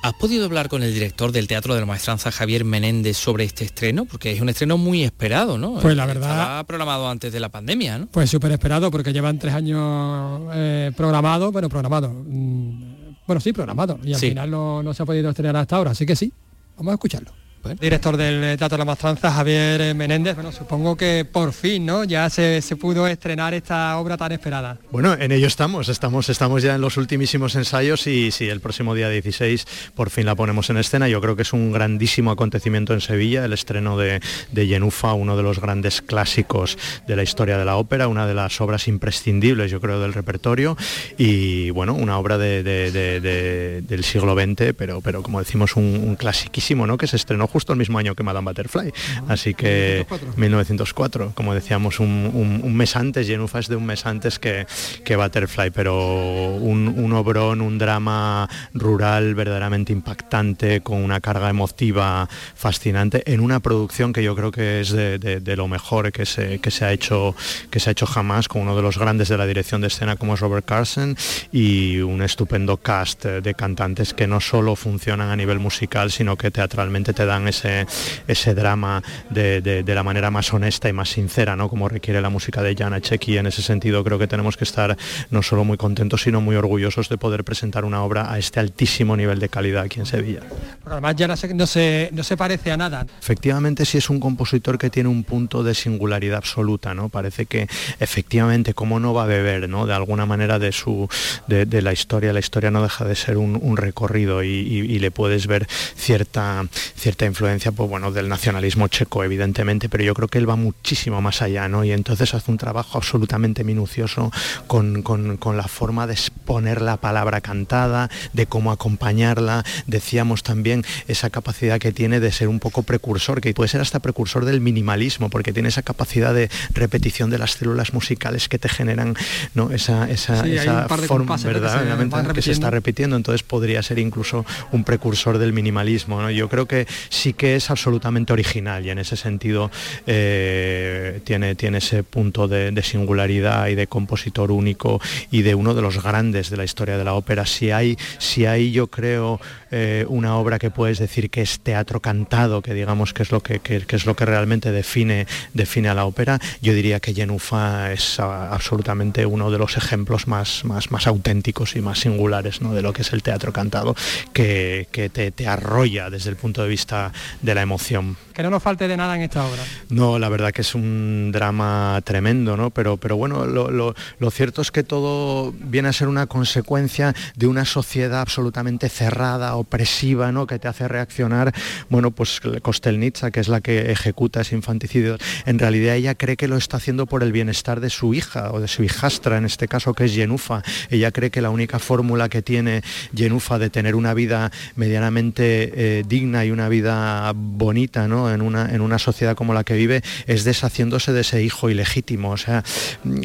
¿Has 0.01 0.14
podido 0.14 0.45
hablar 0.45 0.70
con 0.70 0.82
el 0.82 0.93
director 0.93 1.34
del 1.34 1.49
Teatro 1.49 1.74
de 1.74 1.82
la 1.82 1.86
Maestranza, 1.86 2.32
Javier 2.32 2.64
Menéndez, 2.64 3.18
sobre 3.18 3.43
este 3.43 3.66
estreno? 3.66 4.05
Porque 4.05 4.32
es 4.32 4.39
un 4.39 4.47
estreno 4.47 4.78
muy 4.78 5.03
esperado, 5.03 5.57
¿no? 5.57 5.74
Pues 5.74 5.97
la 5.97 6.05
verdad... 6.05 6.30
Estaba 6.30 6.64
programado 6.64 7.10
antes 7.10 7.34
de 7.34 7.41
la 7.41 7.49
pandemia, 7.49 7.97
¿no? 7.97 8.07
Pues 8.07 8.30
súper 8.30 8.53
esperado, 8.53 8.89
porque 8.91 9.12
llevan 9.12 9.39
tres 9.39 9.53
años 9.55 10.43
eh, 10.53 10.93
programado, 10.95 11.51
bueno, 11.51 11.68
programado. 11.68 12.14
Mm, 12.14 13.18
bueno, 13.28 13.41
sí, 13.41 13.51
programado. 13.51 13.99
Y 14.05 14.14
al 14.14 14.20
sí. 14.22 14.30
final 14.30 14.49
no, 14.49 14.82
no 14.82 14.93
se 14.93 15.03
ha 15.03 15.05
podido 15.05 15.30
estrenar 15.30 15.57
hasta 15.57 15.76
ahora, 15.76 15.91
así 15.91 16.05
que 16.05 16.16
sí. 16.16 16.32
Vamos 16.78 16.91
a 16.91 16.93
escucharlo. 16.93 17.39
Bueno. 17.62 17.78
Director 17.82 18.16
del 18.16 18.57
Teatro 18.57 18.78
de 18.78 18.78
la 18.78 18.86
Maestranza, 18.86 19.32
Javier 19.32 19.93
Menéndez. 19.93 20.36
Bueno, 20.36 20.51
supongo 20.51 20.95
que 20.95 21.26
por 21.30 21.51
fin, 21.51 21.86
¿no? 21.86 22.05
Ya 22.05 22.30
se, 22.30 22.62
se, 22.62 22.76
pudo 22.78 23.05
estrenar 23.05 23.53
esta 23.53 23.97
obra 23.97 24.16
tan 24.16 24.32
esperada. 24.32 24.78
Bueno, 24.91 25.14
en 25.14 25.32
ello 25.32 25.47
estamos, 25.47 25.89
estamos, 25.89 26.30
estamos 26.30 26.64
ya 26.64 26.76
en 26.76 26.82
los 26.82 26.95
ultimísimos 26.95 27.55
ensayos 27.55 28.07
y 28.07 28.32
sí, 28.32 28.47
el 28.47 28.62
próximo 28.62 28.95
día 28.95 29.10
16 29.10 29.68
por 29.93 30.10
fin 30.10 30.26
la 30.26 30.36
ponemos 30.36 30.70
en 30.70 30.78
escena. 30.78 31.10
Yo 31.10 31.20
creo 31.20 31.36
que 31.36 31.41
es 31.41 31.51
un 31.51 31.74
grandísimo 31.74 32.32
acontecimiento 32.32 32.93
en 32.93 33.01
Sevilla, 33.01 33.43
el 33.43 33.51
estreno 33.51 33.97
de, 33.97 34.22
de 34.51 34.68
Yenufa, 34.68 35.14
uno 35.14 35.36
de 35.36 35.43
los 35.43 35.60
grandes 35.60 36.01
clásicos 36.01 36.78
de 37.07 37.16
la 37.18 37.24
historia 37.24 37.57
de 37.57 37.66
la 37.66 37.76
ópera, 37.76 38.07
una 38.07 38.26
de 38.26 38.36
las 38.36 38.62
obras 38.62 38.88
imprescindibles, 38.88 39.70
yo 39.70 39.82
creo, 39.82 39.99
del 39.99 40.14
repertorio 40.14 40.78
y 41.18 41.72
bueno, 41.72 41.93
una 41.93 42.18
obra 42.18 42.38
de, 42.38 42.64
de, 42.64 43.82
del 43.82 44.03
siglo 44.05 44.34
XX, 44.36 44.74
pero, 44.78 45.01
pero 45.01 45.22
como 45.24 45.39
decimos, 45.39 45.76
un, 45.76 45.84
un 45.84 46.16
clasiquísimo, 46.16 46.88
¿no? 46.88 46.97
Que 46.97 47.07
se 47.07 47.18
estrenó 47.18 47.49
justo 47.52 47.74
el 47.74 47.80
mismo 47.80 47.97
año 47.97 48.16
que 48.16 48.24
Madame 48.24 48.50
Butterfly. 48.52 48.93
Así 49.28 49.54
que 49.54 50.06
1904, 50.38 50.38
1904 50.38 51.32
como 51.36 51.54
decíamos, 51.54 52.00
un, 52.00 52.32
un, 52.34 52.62
un, 52.64 52.76
mes 52.76 52.95
antes, 52.95 53.28
Genufa 53.28 53.60
es 53.60 53.68
de 53.68 53.76
un 53.76 53.86
mes 53.86 54.06
antes 54.06 54.39
que, 54.39 54.66
que 55.04 55.16
Butterfly, 55.16 55.72
pero 55.72 56.56
un, 56.56 56.88
un, 56.88 57.14
obrón, 57.14 57.62
un 57.62 57.78
drama 57.78 58.50
rural 58.74 59.36
verdaderamente 59.36 59.91
impactante, 59.91 60.82
con 60.82 61.04
una 61.04 61.20
carga 61.20 61.50
emotiva 61.50 62.28
fascinante, 62.56 63.24
en 63.32 63.39
una 63.39 63.60
producción 63.60 64.14
que 64.14 64.24
yo 64.24 64.36
creo 64.36 64.52
que 64.52 64.82
es 64.82 64.91
de, 64.91 65.18
de, 65.20 65.39
de 65.39 65.56
lo 65.56 65.68
mejor 65.68 66.12
que 66.12 66.26
se, 66.26 66.60
que 66.60 66.72
se, 66.72 66.86
ha 66.86 66.91
hecho, 66.91 67.36
que 67.70 67.80
se 67.80 67.89
ha 67.89 67.91
hecho 67.91 68.06
jamás, 68.06 68.47
con 68.47 68.62
uno 68.62 68.76
de 68.76 68.82
los 68.82 68.97
grandes 68.97 69.30
de 69.30 69.38
la 69.38 69.45
dirección 69.45 69.82
de 69.82 69.88
escena 69.88 70.16
como 70.16 70.36
es 70.36 70.39
Robert 70.39 70.66
Carson 70.66 71.18
y 71.52 72.00
un 72.00 72.22
estupendo 72.22 72.78
cast 72.78 73.26
de 73.26 73.54
cantantes 73.54 74.14
que 74.14 74.28
no 74.28 74.39
solo 74.39 74.76
funcionan 74.76 75.30
a 75.30 75.36
nivel 75.36 75.60
musical, 75.60 76.12
sino 76.12 76.38
que 76.38 76.52
teatralmente 76.52 77.14
te 77.14 77.26
dan 77.26 77.39
ese, 77.48 77.86
ese 78.28 78.54
drama 78.54 79.02
de, 79.30 79.62
de, 79.62 79.84
de, 79.84 79.96
la 79.96 80.04
manera 80.04 80.32
más 80.32 80.54
honesta 80.54 80.90
y 80.90 80.94
más 80.94 81.10
sincera, 81.10 81.56
¿no? 81.56 81.70
como 81.70 81.90
requiere 81.90 82.22
la 82.22 82.30
música 82.30 82.62
de 82.62 82.76
Jana 82.76 83.02
Chequi. 83.02 83.38
En 83.38 83.48
ese 83.48 83.62
sentido 83.62 84.04
creo 84.04 84.20
que 84.20 84.28
tenemos 84.28 84.58
que 84.58 84.64
estar 84.64 84.98
no 85.30 85.42
solo 85.44 85.64
muy 85.64 85.78
contentos, 85.78 86.22
sino 86.24 86.42
muy 86.42 86.56
orgullosos 86.56 87.10
de 87.10 87.18
poder 87.18 87.44
presentar 87.44 87.86
una 87.86 88.04
obra 88.04 88.32
a 88.32 88.38
este 88.38 88.60
altísimo 88.60 89.16
nivel 89.16 89.40
de 89.40 89.50
calidad 89.50 89.84
aquí 89.84 90.00
en 90.00 90.06
Sevilla. 90.06 90.42
Pero 90.84 90.94
además 90.94 91.16
Jana 91.18 91.36
no 91.54 91.68
se, 91.68 92.10
no 92.14 92.24
se 92.24 92.38
parece 92.38 92.72
a 92.72 92.78
nada. 92.78 93.06
Efectivamente 93.20 93.86
sí 93.86 93.98
es 93.98 94.10
un 94.10 94.20
compositor 94.20 94.78
que 94.78 94.90
tiene 94.90 95.10
un 95.10 95.24
punto 95.24 95.64
de 95.64 95.74
singularidad 95.74 96.38
absoluta, 96.38 96.94
¿no? 96.94 97.10
Parece 97.10 97.46
que 97.46 97.68
efectivamente 98.00 98.74
como 98.74 99.00
no 99.00 99.14
va 99.14 99.24
a 99.24 99.28
beber, 99.28 99.70
¿no? 99.70 99.86
De 99.86 99.94
alguna 99.94 100.26
manera 100.26 100.60
de 100.60 100.72
su 100.72 101.08
de, 101.48 101.66
de 101.66 101.82
la 101.82 101.94
historia, 101.94 102.34
la 102.34 102.40
historia 102.40 102.72
no 102.72 102.82
deja 102.82 103.06
de 103.06 103.16
ser 103.16 103.38
un, 103.38 103.60
un 103.62 103.78
recorrido 103.78 104.44
y, 104.44 104.48
y, 104.48 104.80
y, 104.80 105.00
le 105.00 105.12
puedes 105.12 105.48
ver 105.48 105.68
cierta, 105.96 106.66
cierta 106.96 107.26
influencia 107.30 107.72
pues, 107.72 107.90
bueno, 107.90 108.12
del 108.12 108.28
nacionalismo 108.30 108.88
checo, 108.88 109.24
evidentemente, 109.24 109.90
pero 109.90 110.04
yo 110.04 110.14
creo 110.14 110.28
que 110.28 110.38
él 110.38 110.50
va 110.50 110.56
muchísimo 110.56 111.22
más 111.22 111.42
allá, 111.42 111.68
¿no? 111.68 111.84
Y 111.84 111.92
entonces 111.92 112.34
hace 112.34 112.52
un 112.52 112.58
trabajo 112.58 112.98
absolutamente 112.98 113.64
minucioso 113.64 114.32
con, 114.68 115.02
con, 115.02 115.38
con 115.38 115.58
la 115.58 115.68
forma 115.68 116.08
de 116.08 116.14
exponer 116.14 116.82
la 116.82 116.98
palabra 116.98 117.42
cantada, 117.42 118.10
de 118.34 118.46
cómo 118.46 118.72
acompañarla. 118.72 119.64
Decíamos 119.88 120.44
también 120.44 120.84
esa 121.08 121.30
capacidad 121.30 121.80
que 121.80 121.92
tiene 121.92 122.20
de 122.20 122.32
ser 122.32 122.48
un 122.48 122.60
poco 122.60 122.84
precursor, 122.84 123.42
que 123.42 123.54
puede 123.54 123.70
ser 123.70 123.82
hasta 123.82 124.00
precursor 124.00 124.46
del 124.46 124.62
minimalismo, 124.62 125.30
porque 125.30 125.54
tiene 125.54 125.70
esa 125.70 125.82
capacidad 125.82 126.34
de 126.34 126.50
repetición 126.74 127.30
de 127.30 127.38
las 127.38 127.54
células 127.54 127.94
musicales 127.94 128.50
que 128.50 128.60
te 128.60 128.70
generan 128.70 129.16
¿no? 129.54 129.72
esa, 129.72 130.10
esa, 130.10 130.44
sí, 130.44 130.56
esa 130.56 130.88
forma 130.88 131.38
verdaderamente 131.38 132.18
que, 132.28 132.34
que 132.34 132.42
se 132.42 132.52
está 132.52 132.70
repitiendo. 132.70 133.16
Entonces 133.16 133.44
podría 133.44 133.82
ser 133.84 134.00
incluso 134.00 134.46
un 134.72 134.84
precursor 134.84 135.38
del 135.38 135.54
minimalismo. 135.54 136.22
¿no? 136.22 136.30
Yo 136.32 136.50
creo 136.50 136.68
que 136.68 136.88
sí 137.20 137.34
que 137.34 137.55
es 137.55 137.70
absolutamente 137.70 138.32
original 138.32 138.86
y 138.86 138.89
en 138.91 138.97
ese 138.97 139.17
sentido 139.17 139.70
eh, 140.07 141.20
tiene, 141.26 141.55
tiene 141.55 141.80
ese 141.80 142.03
punto 142.03 142.47
de, 142.47 142.80
singularidad 142.82 143.67
y 143.67 143.76
de 143.76 143.88
compositor 143.88 144.51
único 144.51 145.01
y 145.30 145.41
de 145.41 145.53
uno 145.53 145.74
de 145.74 145.82
los 145.82 146.01
grandes 146.01 146.49
de 146.49 146.55
la 146.55 146.63
historia 146.63 146.97
de 146.97 147.03
la 147.03 147.13
ópera. 147.13 147.45
Si 147.45 147.72
hay, 147.72 147.97
si 148.17 148.45
hay 148.45 148.72
yo 148.72 148.88
creo, 148.88 149.41
eh, 149.72 150.05
una 150.07 150.36
obra 150.38 150.59
que 150.59 150.72
puedes 150.72 150.99
decir 150.99 151.30
que 151.30 151.41
es 151.41 151.59
teatro 151.59 151.99
cantado, 151.99 152.61
que 152.61 152.74
digamos 152.74 153.13
que 153.13 153.24
es 153.24 153.32
lo 153.32 153.41
que, 153.41 153.61
es 153.88 154.05
lo 154.05 154.15
que 154.15 154.26
realmente 154.26 154.72
define, 154.72 155.28
define 155.53 155.89
a 155.89 155.93
la 155.93 156.05
ópera, 156.05 156.39
yo 156.61 156.74
diría 156.74 156.99
que 156.99 157.13
Yenufa 157.13 157.91
es 157.91 158.20
absolutamente 158.20 159.26
uno 159.26 159.51
de 159.51 159.57
los 159.57 159.78
ejemplos 159.78 160.28
más, 160.28 160.65
más, 160.65 160.91
más 160.91 161.07
auténticos 161.07 161.76
y 161.76 161.82
más 161.82 161.99
singulares 161.99 162.61
¿no? 162.61 162.74
de 162.74 162.82
lo 162.82 162.93
que 162.93 163.01
es 163.01 163.13
el 163.13 163.24
teatro 163.24 163.53
cantado, 163.53 163.95
que, 164.34 164.88
te, 164.91 165.32
te 165.32 165.47
arrolla 165.47 166.09
desde 166.09 166.30
el 166.30 166.36
punto 166.36 166.63
de 166.63 166.70
vista 166.70 167.11
de 167.41 167.55
la 167.55 167.61
emoción 167.61 168.17
que 168.39 168.43
no 168.43 168.51
nos 168.51 168.63
falte 168.63 168.88
de 168.88 168.95
nada 168.95 169.17
en 169.17 169.24
esta 169.24 169.45
obra. 169.45 169.61
No, 169.89 170.17
la 170.17 170.30
verdad 170.30 170.53
que 170.53 170.61
es 170.61 170.74
un 170.74 171.30
drama 171.34 171.99
tremendo, 172.05 172.55
¿no? 172.55 172.70
Pero, 172.70 172.95
pero 172.95 173.17
bueno, 173.17 173.45
lo, 173.45 174.32
cierto 174.32 174.61
es 174.61 174.72
que 174.72 174.82
todo 174.82 175.53
viene 175.59 175.89
a 175.89 175.93
ser 175.93 176.07
una 176.07 176.26
consecuencia 176.26 177.13
de 177.36 177.47
una 177.47 177.65
sociedad 177.65 178.22
absolutamente 178.22 178.88
cerrada, 178.88 179.57
opresiva, 179.60 180.32
¿no? 180.32 180.47
Que 180.47 180.60
te 180.60 180.68
hace 180.68 180.88
reaccionar, 180.88 181.53
bueno, 181.89 182.12
pues 182.12 182.41
Kostelnitsa, 182.62 183.32
que 183.32 183.39
es 183.39 183.47
la 183.47 183.62
que 183.62 183.91
ejecuta 183.91 184.41
ese 184.41 184.55
infanticidio, 184.55 185.18
en 185.45 185.60
realidad 185.60 185.95
ella 185.95 186.16
cree 186.16 186.38
que 186.38 186.47
lo 186.47 186.57
está 186.57 186.78
haciendo 186.78 187.05
por 187.05 187.24
el 187.24 187.32
bienestar 187.32 187.80
de 187.80 187.89
su 187.89 188.14
hija 188.14 188.51
o 188.51 188.60
de 188.60 188.68
su 188.68 188.84
hijastra, 188.84 189.38
en 189.38 189.45
este 189.45 189.68
caso 189.68 189.93
que 189.93 190.05
es 190.05 190.14
Yenufa. 190.14 190.64
Ella 190.89 191.12
cree 191.12 191.32
que 191.32 191.41
la 191.41 191.49
única 191.49 191.80
fórmula 191.80 192.30
que 192.30 192.41
tiene 192.41 192.82
Yenufa 193.14 193.60
de 193.60 193.70
tener 193.70 193.95
una 193.95 194.14
vida 194.14 194.51
medianamente 194.76 195.99
eh, 195.99 196.03
digna 196.07 196.45
y 196.45 196.51
una 196.51 196.70
vida 196.70 197.32
bonita, 197.36 198.07
¿no? 198.07 198.32
en 198.32 198.41
una, 198.41 198.74
en 198.74 198.82
una 198.82 198.99
sociedad 198.99 199.36
como 199.36 199.53
la 199.53 199.64
que 199.64 199.76
vive 199.76 200.01
es 200.28 200.43
deshaciéndose 200.43 201.14
de 201.14 201.22
ese 201.22 201.43
hijo 201.43 201.70
ilegítimo. 201.70 202.32
O 202.32 202.38
sea, 202.38 202.64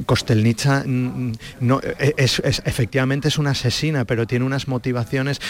Kostelnica 0.06 0.84
mm, 0.86 1.32
no, 1.60 1.80
e, 1.98 2.14
es, 2.16 2.40
efectivamente 2.44 3.28
es 3.28 3.38
una 3.38 3.50
asesina, 3.50 4.04
pero 4.04 4.26
tiene 4.26 4.44
unas 4.44 4.68
motivaciones, 4.68 5.40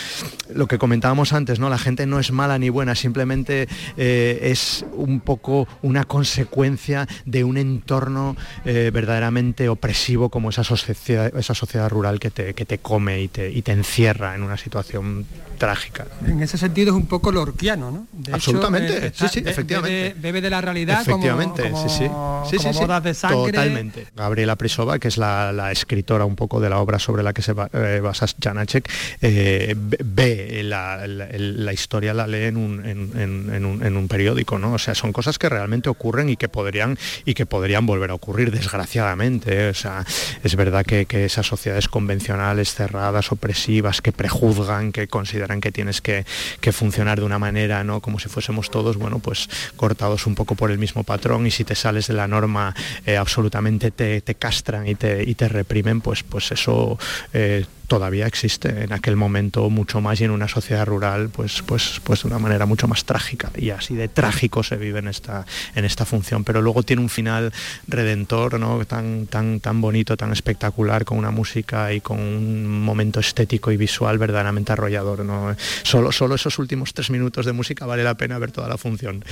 lo 0.54 0.66
que 0.66 0.73
comentábamos 0.78 1.32
antes, 1.32 1.58
¿no? 1.58 1.68
La 1.68 1.78
gente 1.78 2.06
no 2.06 2.18
es 2.18 2.32
mala 2.32 2.58
ni 2.58 2.68
buena, 2.68 2.94
simplemente 2.94 3.68
eh, 3.96 4.38
es 4.42 4.84
un 4.92 5.20
poco 5.20 5.66
una 5.82 6.04
consecuencia 6.04 7.06
de 7.24 7.44
un 7.44 7.56
entorno 7.56 8.36
eh, 8.64 8.90
verdaderamente 8.92 9.68
opresivo 9.68 10.28
como 10.28 10.50
esa 10.50 10.64
sociedad, 10.64 11.36
esa 11.36 11.54
sociedad 11.54 11.88
rural 11.88 12.20
que 12.20 12.30
te, 12.30 12.54
que 12.54 12.64
te 12.64 12.78
come 12.78 13.22
y 13.22 13.28
te, 13.28 13.50
y 13.50 13.62
te 13.62 13.72
encierra 13.72 14.34
en 14.34 14.42
una 14.42 14.56
situación 14.56 15.26
trágica. 15.58 16.06
En 16.26 16.42
ese 16.42 16.58
sentido 16.58 16.90
es 16.90 16.96
un 16.96 17.06
poco 17.06 17.32
lorquiano, 17.32 17.90
¿no? 17.90 18.06
Absolutamente, 18.32 19.12
sí, 19.14 19.26
sí, 19.32 19.42
efectivamente. 19.44 20.14
Bebe, 20.18 20.40
de 20.40 20.50
la 20.50 20.60
realidad 20.60 21.02
efectivamente, 21.02 21.70
como, 21.70 21.88
sí, 21.88 22.08
sí. 22.50 22.58
sí, 22.58 22.78
bodas 22.78 23.02
de 23.02 23.14
sangre. 23.14 23.52
Totalmente. 23.52 24.06
Gabriela 24.16 24.56
Prisova, 24.56 24.98
que 24.98 25.08
es 25.08 25.16
la, 25.16 25.70
escritora 25.72 26.24
un 26.24 26.36
poco 26.36 26.60
de 26.60 26.68
la 26.68 26.78
obra 26.78 26.98
sobre 26.98 27.22
la 27.22 27.32
que 27.32 27.42
se 27.42 27.54
eh, 27.72 28.00
basa 28.00 28.26
Janacek, 28.40 28.90
eh, 29.22 29.74
ve 29.76 30.60
la, 30.70 31.72
historia, 31.72 32.14
la 32.14 32.26
lee 32.26 32.44
en 32.44 32.56
un, 32.56 34.08
periódico, 34.08 34.58
¿no? 34.58 34.74
O 34.74 34.78
sea, 34.78 34.94
son 34.94 35.12
cosas 35.12 35.38
que 35.38 35.48
realmente 35.48 35.88
ocurren 35.88 36.28
y 36.28 36.36
que 36.36 36.48
podrían, 36.48 36.98
y 37.24 37.34
que 37.34 37.46
podrían 37.46 37.84
volver 37.84 38.10
a 38.10 38.14
ocurrir, 38.14 38.50
desgraciadamente. 38.50 39.66
¿eh? 39.66 39.68
O 39.68 39.74
sea, 39.74 40.04
es 40.42 40.56
verdad 40.56 40.86
que, 40.86 41.06
que 41.06 41.26
esas 41.26 41.46
sociedades 41.46 41.88
convencionales, 41.88 42.74
cerradas, 42.74 43.30
opresivas, 43.30 44.00
que 44.00 44.12
prejuzgan, 44.12 44.92
que 44.92 45.06
consideran 45.08 45.60
que 45.60 45.70
tienes 45.70 46.00
que, 46.00 46.24
funcionar 46.72 47.20
de 47.20 47.26
una 47.26 47.38
manera, 47.38 47.84
¿no? 47.84 48.00
Como 48.00 48.18
si 48.18 48.28
fuésemos 48.28 48.70
todos, 48.70 48.96
bueno, 48.96 49.20
pues 49.20 49.34
pues, 49.34 49.48
cortados 49.74 50.28
un 50.28 50.36
poco 50.36 50.54
por 50.54 50.70
el 50.70 50.78
mismo 50.78 51.02
patrón 51.02 51.44
y 51.46 51.50
si 51.50 51.64
te 51.64 51.74
sales 51.74 52.06
de 52.06 52.14
la 52.14 52.28
norma 52.28 52.72
eh, 53.04 53.16
absolutamente 53.16 53.90
te, 53.90 54.22
castran 54.36 54.86
y 54.86 54.94
te, 54.94 55.24
y 55.24 55.34
te 55.34 55.48
reprimen, 55.48 56.00
pues, 56.00 56.22
pues 56.22 56.52
eso 56.52 56.96
eh, 57.32 57.64
todavía 57.86 58.26
existe 58.26 58.84
en 58.84 58.92
aquel 58.92 59.16
momento 59.16 59.68
mucho 59.70 60.00
más 60.00 60.20
y 60.20 60.24
en 60.24 60.30
una 60.30 60.48
sociedad 60.48 60.86
rural 60.86 61.28
pues 61.28 61.62
pues 61.62 62.00
pues 62.02 62.22
de 62.22 62.28
una 62.28 62.38
manera 62.38 62.66
mucho 62.66 62.88
más 62.88 63.04
trágica. 63.04 63.50
Y 63.56 63.70
así 63.70 63.94
de 63.94 64.08
trágico 64.08 64.62
se 64.62 64.76
vive 64.76 64.98
en 65.00 65.08
esta 65.08 65.46
en 65.74 65.84
esta 65.84 66.04
función. 66.04 66.44
Pero 66.44 66.62
luego 66.62 66.82
tiene 66.82 67.02
un 67.02 67.08
final 67.08 67.52
redentor 67.86 68.58
no 68.58 68.84
tan 68.84 69.26
tan 69.26 69.60
tan 69.60 69.80
bonito 69.80 70.16
tan 70.16 70.32
espectacular 70.32 71.04
con 71.04 71.18
una 71.18 71.30
música 71.30 71.92
y 71.92 72.00
con 72.00 72.18
un 72.20 72.80
momento 72.80 73.20
estético 73.20 73.70
y 73.72 73.76
visual 73.76 74.18
verdaderamente 74.18 74.72
arrollador 74.72 75.24
no 75.24 75.54
solo 75.82 76.12
solo 76.12 76.34
esos 76.34 76.58
últimos 76.58 76.94
tres 76.94 77.10
minutos 77.10 77.46
de 77.46 77.52
música 77.52 77.86
vale 77.86 78.04
la 78.04 78.14
pena 78.14 78.38
ver 78.38 78.52
toda 78.52 78.68
la 78.68 78.78
función. 78.78 79.24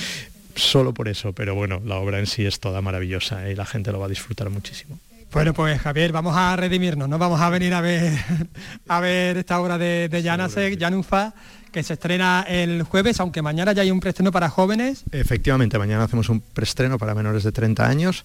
Solo 0.55 0.93
por 0.93 1.09
eso 1.09 1.33
pero 1.33 1.55
bueno 1.55 1.81
la 1.85 1.97
obra 1.97 2.19
en 2.19 2.27
sí 2.27 2.45
es 2.45 2.61
toda 2.61 2.83
maravillosa 2.83 3.49
y 3.49 3.55
la 3.55 3.65
gente 3.65 3.93
lo 3.93 3.99
va 4.01 4.07
a 4.07 4.11
disfrutar 4.11 4.51
muchísimo 4.51 4.99
bueno, 5.33 5.55
pues 5.55 5.81
Javier, 5.81 6.13
vamos 6.13 6.37
a 6.37 6.57
redimirnos, 6.57 7.09
¿no? 7.09 7.19
Vamos 7.19 7.41
a 7.41 7.49
venir 7.49 7.75
a 7.75 7.81
ver 7.81 8.13
a 8.89 9.01
ver 9.01 9.39
esta 9.39 9.61
obra 9.61 9.79
de, 9.79 10.09
de 10.09 10.23
Janasek, 10.23 10.79
Janufa, 10.79 11.35
que 11.73 11.83
se 11.83 11.95
estrena 11.95 12.45
el 12.47 12.83
jueves, 12.83 13.19
aunque 13.19 13.41
mañana 13.41 13.73
ya 13.73 13.83
hay 13.83 13.91
un 13.91 13.99
preestreno 13.99 14.31
para 14.31 14.51
jóvenes. 14.51 15.05
Efectivamente, 15.11 15.79
mañana 15.79 16.05
hacemos 16.05 16.29
un 16.29 16.41
preestreno 16.41 16.99
para 16.99 17.15
menores 17.15 17.43
de 17.45 17.51
30 17.51 17.89
años 17.89 18.25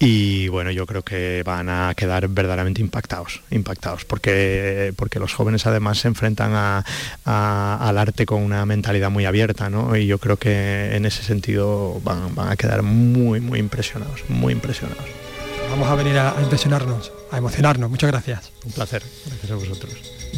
y 0.00 0.48
bueno, 0.48 0.72
yo 0.72 0.84
creo 0.84 1.02
que 1.02 1.42
van 1.46 1.68
a 1.68 1.94
quedar 1.96 2.26
verdaderamente 2.28 2.80
impactados, 2.80 3.40
impactados, 3.50 4.04
porque, 4.04 4.92
porque 4.96 5.20
los 5.20 5.32
jóvenes 5.32 5.64
además 5.66 5.98
se 5.98 6.08
enfrentan 6.08 6.82
al 7.24 7.98
arte 7.98 8.26
con 8.26 8.42
una 8.42 8.66
mentalidad 8.66 9.10
muy 9.10 9.24
abierta, 9.24 9.70
¿no? 9.70 9.96
Y 9.96 10.06
yo 10.06 10.18
creo 10.18 10.36
que 10.36 10.96
en 10.96 11.06
ese 11.06 11.22
sentido 11.22 12.00
van, 12.02 12.34
van 12.34 12.50
a 12.50 12.56
quedar 12.56 12.82
muy, 12.82 13.40
muy 13.40 13.60
impresionados, 13.60 14.28
muy 14.28 14.52
impresionados 14.52 15.27
vamos 15.68 15.88
a 15.88 15.94
venir 15.94 16.18
a, 16.18 16.34
impresionarnos, 16.40 17.12
a 17.30 17.38
emocionarnos. 17.38 17.90
Muchas 17.90 18.10
gracias. 18.10 18.52
Un 18.64 18.72
placer. 18.72 19.02
Gracias 19.26 19.50
a 19.50 19.54
vosotros. 19.54 19.92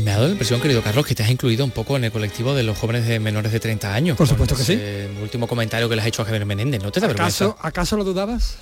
Me 0.05 0.11
ha 0.11 0.15
dado 0.15 0.27
la 0.27 0.33
impresión, 0.33 0.61
querido 0.61 0.83
Carlos, 0.83 1.07
que 1.07 1.15
te 1.15 1.23
has 1.23 1.31
incluido 1.31 1.65
un 1.65 1.71
poco 1.71 1.97
en 1.97 2.05
el 2.05 2.13
colectivo 2.13 2.55
de 2.55 2.63
los 2.63 2.79
jóvenes 2.79 3.07
de 3.07 3.21
menores 3.21 3.53
de 3.53 3.61
30 3.61 3.95
años. 3.95 4.17
Por 4.17 4.29
supuesto 4.29 4.57
que 4.57 4.63
sí. 4.63 4.73
El 4.75 5.19
último 5.23 5.47
comentario 5.47 5.89
que 5.89 5.97
les 5.97 6.05
ha 6.05 6.09
hecho 6.09 6.23
a 6.23 6.25
Javier 6.25 6.47
Menéndez, 6.47 6.83
¿no 6.83 6.91
te 6.91 7.01
da 7.01 7.09
¿Acaso, 7.09 7.57
¿Acaso 7.61 7.97
lo 7.97 8.05
dudabas? 8.05 8.59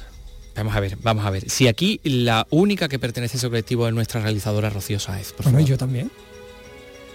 Vamos 0.57 0.75
a 0.75 0.81
ver, 0.81 0.99
vamos 1.03 1.25
a 1.25 1.31
ver. 1.31 1.49
Si 1.49 1.69
aquí 1.69 2.01
la 2.03 2.47
única 2.51 2.89
que 2.89 2.99
pertenece 2.99 3.37
a 3.37 3.39
ese 3.39 3.49
colectivo 3.49 3.87
es 3.87 3.95
nuestra 3.95 4.21
realizadora 4.21 4.71
Rocío 4.71 4.99
Saez. 4.99 5.35
bueno, 5.45 5.61
y 5.61 5.65
yo 5.65 5.79
también. 5.79 6.11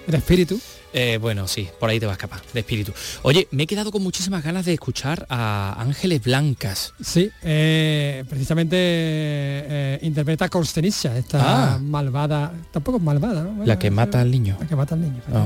¿El 0.07 0.15
espíritu? 0.15 0.59
Eh, 0.93 1.17
bueno, 1.19 1.47
sí, 1.47 1.67
por 1.79 1.89
ahí 1.89 1.99
te 1.99 2.05
vas 2.05 2.13
a 2.13 2.17
escapar, 2.17 2.41
de 2.53 2.59
espíritu. 2.59 2.93
Oye, 3.23 3.47
me 3.51 3.63
he 3.63 3.67
quedado 3.67 3.91
con 3.91 4.03
muchísimas 4.03 4.43
ganas 4.43 4.65
de 4.65 4.73
escuchar 4.73 5.25
a 5.27 5.75
Ángeles 5.79 6.23
Blancas. 6.23 6.93
Sí, 7.03 7.31
eh, 7.41 8.23
precisamente 8.29 8.75
eh, 8.77 9.99
interpreta 10.03 10.45
a 10.45 10.49
Constenicia, 10.49 11.17
esta 11.17 11.73
ah. 11.73 11.79
malvada, 11.79 12.53
tampoco 12.71 12.97
es 12.97 13.03
malvada, 13.03 13.43
¿no? 13.43 13.65
la 13.65 13.79
que 13.79 13.89
mata 13.89 14.21
al 14.21 14.29
niño. 14.29 14.55
La 14.59 14.67
que 14.67 14.75
mata 14.75 14.93
al 14.93 15.01
niño. 15.01 15.21
Ah. 15.33 15.43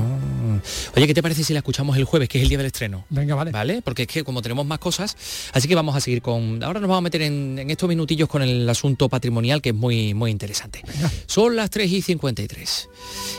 Oye, 0.94 1.06
¿qué 1.06 1.14
te 1.14 1.22
parece 1.22 1.42
si 1.44 1.54
la 1.54 1.60
escuchamos 1.60 1.96
el 1.96 2.04
jueves, 2.04 2.28
que 2.28 2.38
es 2.38 2.42
el 2.42 2.50
día 2.50 2.58
del 2.58 2.66
estreno? 2.66 3.06
Venga, 3.08 3.34
vale. 3.34 3.50
¿Vale? 3.50 3.80
Porque 3.82 4.02
es 4.02 4.08
que 4.08 4.24
como 4.24 4.42
tenemos 4.42 4.66
más 4.66 4.78
cosas, 4.78 5.16
así 5.54 5.66
que 5.66 5.74
vamos 5.74 5.96
a 5.96 6.00
seguir 6.00 6.20
con... 6.20 6.62
Ahora 6.62 6.78
nos 6.80 6.88
vamos 6.88 6.98
a 6.98 7.02
meter 7.02 7.22
en, 7.22 7.58
estos 7.70 7.88
minutillos 7.88 8.28
con 8.28 8.42
el 8.42 8.68
asunto 8.68 9.08
patrimonial, 9.08 9.62
que 9.62 9.70
es 9.70 9.74
muy, 9.74 10.12
muy 10.12 10.30
interesante. 10.30 10.82
Son 11.26 11.56
las 11.56 11.70
3 11.70 11.90
y 11.90 12.02
53. 12.02 12.88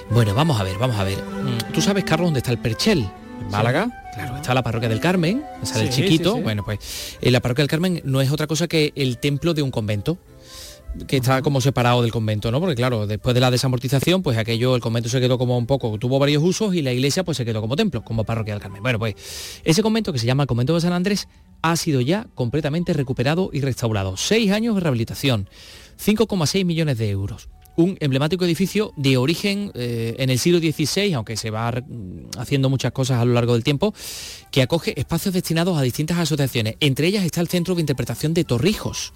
Bueno, 0.10 0.34
vamos 0.34 0.60
a 0.60 0.64
ver, 0.64 0.78
vamos 0.80 0.98
a 0.98 1.04
ver. 1.04 1.18
Mm, 1.18 1.74
Tú 1.74 1.82
sabes 1.82 1.99
Carlos, 2.04 2.28
dónde 2.28 2.40
está 2.40 2.52
el 2.52 2.58
Perchel? 2.58 3.10
En 3.42 3.52
Málaga. 3.52 3.88
Claro, 4.14 4.36
está 4.36 4.54
la 4.54 4.64
parroquia 4.64 4.90
del 4.90 5.00
Carmen, 5.00 5.44
el 5.76 5.90
chiquito. 5.90 6.38
Bueno, 6.38 6.64
pues 6.66 7.18
eh, 7.22 7.32
la 7.32 7.40
parroquia 7.40 7.64
del 7.64 7.70
Carmen 7.70 8.02
no 8.04 8.22
es 8.22 8.32
otra 8.32 8.48
cosa 8.48 8.68
que 8.68 8.92
el 8.96 9.18
templo 9.18 9.54
de 9.54 9.62
un 9.62 9.72
convento 9.72 10.18
que 11.08 11.18
está 11.18 11.42
como 11.42 11.62
separado 11.62 12.02
del 12.02 12.12
convento, 12.12 12.52
¿no? 12.52 12.60
Porque 12.60 12.76
claro, 12.76 13.06
después 13.08 13.34
de 13.34 13.40
la 13.40 13.52
desamortización, 13.52 14.24
pues 14.24 14.38
aquello, 14.38 14.76
el 14.76 14.82
convento 14.82 15.08
se 15.08 15.22
quedó 15.22 15.38
como 15.38 15.58
un 15.58 15.68
poco, 15.68 15.98
tuvo 16.00 16.20
varios 16.20 16.44
usos 16.44 16.74
y 16.74 16.82
la 16.82 16.92
iglesia 16.92 17.24
pues 17.24 17.38
se 17.38 17.46
quedó 17.46 17.62
como 17.62 17.76
templo, 17.76 18.04
como 18.04 18.24
parroquia 18.24 18.56
del 18.56 18.62
Carmen. 18.62 18.82
Bueno, 18.82 19.00
pues 19.00 19.16
ese 19.64 19.82
convento 19.84 20.12
que 20.12 20.20
se 20.20 20.26
llama 20.26 20.44
el 20.44 20.48
convento 20.48 20.74
de 20.74 20.82
San 20.82 20.94
Andrés 20.94 21.28
ha 21.62 21.76
sido 21.76 22.02
ya 22.02 22.28
completamente 22.36 22.94
recuperado 22.94 23.52
y 23.54 23.62
restaurado. 23.62 24.18
Seis 24.18 24.52
años 24.52 24.76
de 24.76 24.82
rehabilitación, 24.82 25.48
5,6 25.98 26.66
millones 26.66 26.98
de 26.98 27.10
euros 27.10 27.50
un 27.80 27.96
emblemático 28.02 28.44
edificio 28.44 28.94
de 28.98 29.16
origen 29.16 29.72
eh, 29.74 30.16
en 30.20 30.30
el 30.30 30.38
siglo 30.38 30.60
XVI, 30.60 31.14
aunque 31.14 31.38
se 31.38 31.50
va 31.50 31.74
haciendo 32.38 32.70
muchas 32.70 32.92
cosas 32.92 33.22
a 33.22 33.26
lo 33.26 33.34
largo 33.34 33.54
del 33.54 33.64
tiempo, 33.64 33.94
que 34.52 34.62
acoge 34.62 35.00
espacios 35.00 35.34
destinados 35.34 35.78
a 35.78 35.82
distintas 35.82 36.18
asociaciones. 36.18 36.76
Entre 36.82 37.08
ellas 37.08 37.24
está 37.24 37.40
el 37.40 37.48
Centro 37.48 37.76
de 37.76 37.82
Interpretación 37.82 38.34
de 38.34 38.44
Torrijos. 38.44 39.14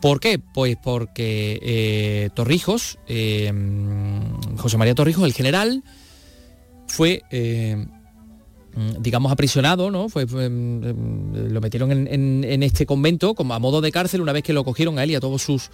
¿Por 0.00 0.18
qué? 0.18 0.38
Pues 0.38 0.78
porque 0.82 1.58
eh, 1.60 2.30
Torrijos, 2.34 2.98
eh, 3.06 3.52
José 4.56 4.78
María 4.78 4.94
Torrijos, 4.94 5.24
el 5.24 5.34
general, 5.34 5.84
fue 6.86 7.22
digamos 9.00 9.32
aprisionado, 9.32 9.90
¿no? 9.90 10.08
Fue, 10.08 10.26
lo 10.28 11.60
metieron 11.60 11.90
en, 11.92 12.62
este 12.62 12.86
convento 12.86 13.34
como 13.34 13.54
a 13.54 13.58
modo 13.58 13.80
de 13.80 13.90
cárcel 13.92 14.20
una 14.20 14.32
vez 14.32 14.42
que 14.42 14.52
lo 14.52 14.64
cogieron 14.64 14.98
a 14.98 15.04
él 15.04 15.10
y 15.10 15.14
a 15.14 15.20
todos 15.20 15.42
sus 15.42 15.70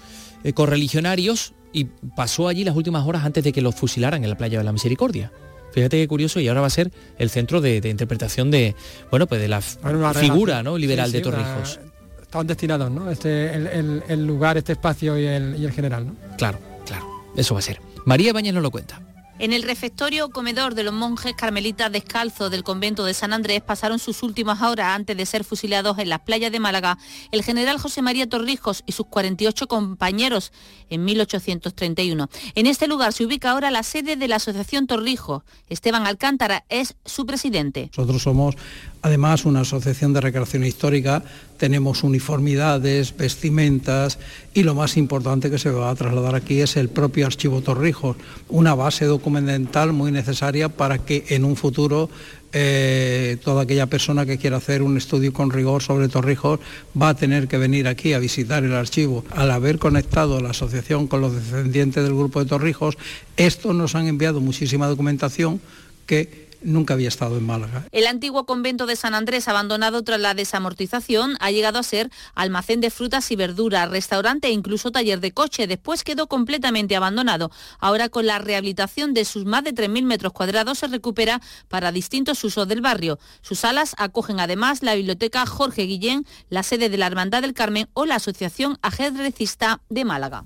correligionarios 0.55 1.53
y 1.73 1.85
pasó 2.17 2.49
allí 2.49 2.65
las 2.65 2.77
últimas 2.77 3.07
horas 3.07 3.25
antes 3.25 3.43
de 3.45 3.53
que 3.53 3.61
los 3.61 3.75
fusilaran 3.75 4.23
en 4.25 4.31
la 4.31 4.37
playa 4.37 4.59
de 4.59 4.65
la 4.65 4.73
Misericordia. 4.73 5.33
Fíjate 5.73 5.97
qué 5.99 6.07
curioso, 6.07 6.39
y 6.39 6.47
ahora 6.47 6.61
va 6.61 6.69
a 6.69 6.71
ser 6.71 6.93
el 7.19 7.31
centro 7.31 7.61
de, 7.61 7.81
de 7.81 7.89
interpretación 7.91 8.51
de, 8.53 8.77
bueno, 9.11 9.27
pues 9.27 9.41
de 9.41 9.49
la 9.49 9.61
figura 9.61 10.63
¿no? 10.63 10.79
liberal 10.79 11.07
Sí, 11.11 11.17
de 11.19 11.23
sí, 11.23 11.29
una- 11.29 11.37
Torrijos. 11.39 11.81
Estaban 12.23 12.47
destinados, 12.47 12.91
¿no? 12.93 13.11
Este, 13.11 13.53
el, 13.55 13.67
el- 13.67 14.03
el 14.09 14.27
lugar, 14.27 14.57
este 14.57 14.73
espacio 14.73 15.19
y 15.19 15.27
el, 15.27 15.57
y 15.59 15.65
el 15.65 15.73
general, 15.73 16.07
¿no? 16.07 16.15
Claro, 16.37 16.59
claro, 16.87 17.07
eso 17.37 17.55
va 17.55 17.59
a 17.61 17.63
ser. 17.63 17.81
María 18.07 18.33
Bañez 18.33 18.55
nos 18.55 18.63
lo 18.63 18.71
cuenta. 18.71 19.01
En 19.41 19.53
el 19.53 19.65
refectorio 19.65 20.31
comedor 20.31 20.77
de 20.77 20.85
los 20.85 20.95
monjes 20.95 21.35
carmelitas 21.35 21.91
descalzos 21.91 22.53
del 22.53 22.63
convento 22.63 23.05
de 23.05 23.15
San 23.15 23.33
Andrés 23.33 23.63
pasaron 23.63 23.99
sus 23.99 24.23
últimas 24.23 24.63
horas 24.63 24.95
antes 24.95 25.17
de 25.17 25.27
ser 25.27 25.43
fusilados 25.43 25.99
en 25.99 26.09
las 26.09 26.21
playas 26.21 26.53
de 26.53 26.61
Málaga 26.61 26.99
el 27.33 27.43
general 27.43 27.79
José 27.79 28.01
María 28.01 28.29
Torrijos 28.29 28.85
y 28.87 28.93
sus 28.93 29.07
48 29.07 29.67
compañeros 29.67 30.53
en 30.89 31.05
1831. 31.05 32.31
En 32.55 32.67
este 32.67 32.87
lugar 32.87 33.13
se 33.13 33.25
ubica 33.25 33.51
ahora 33.51 33.73
la 33.73 33.83
sede 33.83 34.15
de 34.15 34.29
la 34.29 34.37
Asociación 34.37 34.87
Torrijos. 34.87 35.43
Esteban 35.69 36.07
Alcántara 36.07 36.65
es 36.69 36.95
su 37.05 37.27
presidente. 37.27 37.91
Nosotros 37.97 38.23
somos 38.23 38.55
además 39.03 39.45
una 39.45 39.63
asociación 39.63 40.13
de 40.13 40.21
recreación 40.21 40.65
histórica, 40.65 41.25
tenemos 41.59 42.05
uniformidades, 42.05 43.17
vestimentas 43.17 44.19
y 44.55 44.63
lo 44.63 44.75
más 44.75 44.97
importante 44.97 45.51
que 45.51 45.59
se 45.59 45.71
va 45.71 45.91
a 45.91 45.95
trasladar 45.95 46.35
aquí 46.35 46.61
es 46.61 46.77
el 46.77 46.89
propio 46.89 47.27
archivo 47.27 47.61
Torrijos, 47.61 48.17
una 48.49 48.75
base 48.75 49.05
documental 49.05 49.24
muy 49.31 50.13
necesaria 50.13 50.69
para 50.69 50.99
que 50.99 51.25
en 51.29 51.45
un 51.45 51.57
futuro 51.57 52.11
eh, 52.53 53.37
toda 53.43 53.63
aquella 53.63 53.87
persona 53.87 54.25
que 54.25 54.39
quiera 54.39 54.59
hacer 54.59 54.83
un 54.83 54.97
estudio 54.97 55.33
con 55.33 55.51
rigor 55.51 55.83
sobre 55.83 56.09
Torrijos 56.09 56.61
va 57.01 57.09
a 57.09 57.17
tener 57.17 57.49
que 57.49 57.59
venir 57.59 57.89
aquí 57.89 58.13
a 58.13 58.21
visitar 58.21 58.63
el 58.63 58.75
archivo. 58.75 59.25
Al 59.31 59.51
haber 59.51 59.79
conectado 59.79 60.41
la 60.41 60.51
asociación 60.51 61.09
con 61.09 61.21
los 61.21 61.35
descendientes 61.35 62.05
del 62.05 62.15
grupo 62.15 62.41
de 62.41 62.49
Torrijos, 62.49 62.97
estos 63.37 63.75
nos 63.75 63.95
han 63.95 64.07
enviado 64.07 64.41
muchísima 64.41 64.87
documentación 64.87 65.61
que 66.07 66.45
nunca 66.65 66.95
había 66.95 67.09
estado 67.09 67.37
en 67.37 67.47
Málaga. 67.47 67.87
El 67.93 68.07
antiguo 68.07 68.47
convento 68.47 68.87
de 68.87 68.97
San 68.97 69.15
Andrés, 69.15 69.49
abandonado 69.49 70.03
tras 70.03 70.21
la 70.21 70.35
desamortización, 70.35 71.37
ha 71.41 71.51
llegado 71.51 71.79
a 71.79 71.83
ser 71.83 72.11
almacén 72.35 72.81
de 72.81 72.91
frutas 72.91 73.31
y 73.31 73.37
verduras, 73.37 73.91
restaurante 73.91 74.49
e 74.49 74.53
incluso 74.53 74.91
taller 74.91 75.21
de 75.21 75.33
coche. 75.33 75.67
Después 75.67 76.05
quedó 76.05 76.27
completamente 76.27 76.97
abandonado. 76.97 77.51
Ahora 77.79 78.09
con 78.09 78.27
la 78.27 78.39
rehabilitación 78.39 79.15
de 79.15 79.25
sus 79.25 79.45
más 79.45 79.65
de 79.65 79.75
3.000 79.75 80.05
metros 80.05 80.33
cuadrados 80.33 80.79
se 80.79 80.89
recupera 80.89 81.41
para 81.69 81.93
distintos 81.93 82.43
usos 82.45 82.67
del 82.67 82.81
barrio. 82.81 83.19
Sus 83.43 83.61
salas 83.61 83.95
acogen 83.99 84.41
además 84.41 84.83
la 84.83 84.95
biblioteca 84.95 85.47
Jorge 85.47 85.83
Guillén, 85.83 86.27
la 86.49 86.63
sede 86.63 86.89
de 86.89 86.99
la 86.99 87.07
Hermandad 87.07 87.43
del 87.43 87.55
Carmen 87.55 87.89
o 87.93 88.07
la 88.07 88.17
Asociación 88.17 88.79
Ajedrecista 88.83 89.81
de 89.89 90.05
Málaga. 90.05 90.45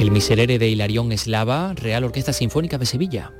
El 0.00 0.10
miserere 0.10 0.58
de 0.58 0.66
Hilarión 0.66 1.12
Eslava, 1.12 1.74
Real 1.74 2.04
Orquesta 2.04 2.32
Sinfónica 2.32 2.78
de 2.78 2.86
Sevilla. 2.86 3.32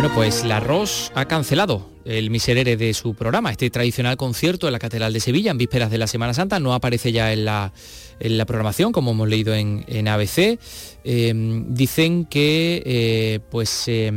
Bueno, 0.00 0.14
pues 0.14 0.46
la 0.46 0.60
ROS 0.60 1.12
ha 1.14 1.26
cancelado 1.26 1.90
el 2.06 2.30
miserere 2.30 2.78
de 2.78 2.94
su 2.94 3.12
programa, 3.12 3.50
este 3.50 3.68
tradicional 3.68 4.16
concierto 4.16 4.66
en 4.66 4.72
la 4.72 4.78
Catedral 4.78 5.12
de 5.12 5.20
Sevilla 5.20 5.50
en 5.50 5.58
vísperas 5.58 5.90
de 5.90 5.98
la 5.98 6.06
Semana 6.06 6.32
Santa. 6.32 6.58
No 6.58 6.72
aparece 6.72 7.12
ya 7.12 7.34
en 7.34 7.44
la, 7.44 7.74
en 8.18 8.38
la 8.38 8.46
programación, 8.46 8.92
como 8.92 9.10
hemos 9.10 9.28
leído 9.28 9.52
en, 9.52 9.84
en 9.88 10.08
ABC. 10.08 10.58
Eh, 11.04 11.62
dicen 11.68 12.24
que 12.24 12.82
eh, 12.86 13.40
pues 13.50 13.84
eh, 13.88 14.10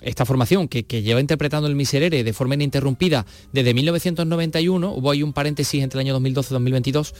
esta 0.00 0.24
formación 0.24 0.66
que, 0.66 0.84
que 0.84 1.02
lleva 1.02 1.20
interpretando 1.20 1.68
el 1.68 1.74
miserere 1.74 2.24
de 2.24 2.32
forma 2.32 2.54
ininterrumpida 2.54 3.26
desde 3.52 3.74
1991, 3.74 4.94
hubo 4.94 5.10
ahí 5.10 5.22
un 5.22 5.34
paréntesis 5.34 5.82
entre 5.82 6.00
el 6.00 6.06
año 6.06 6.14
2012 6.14 6.48
y 6.48 6.54
2022. 6.54 7.14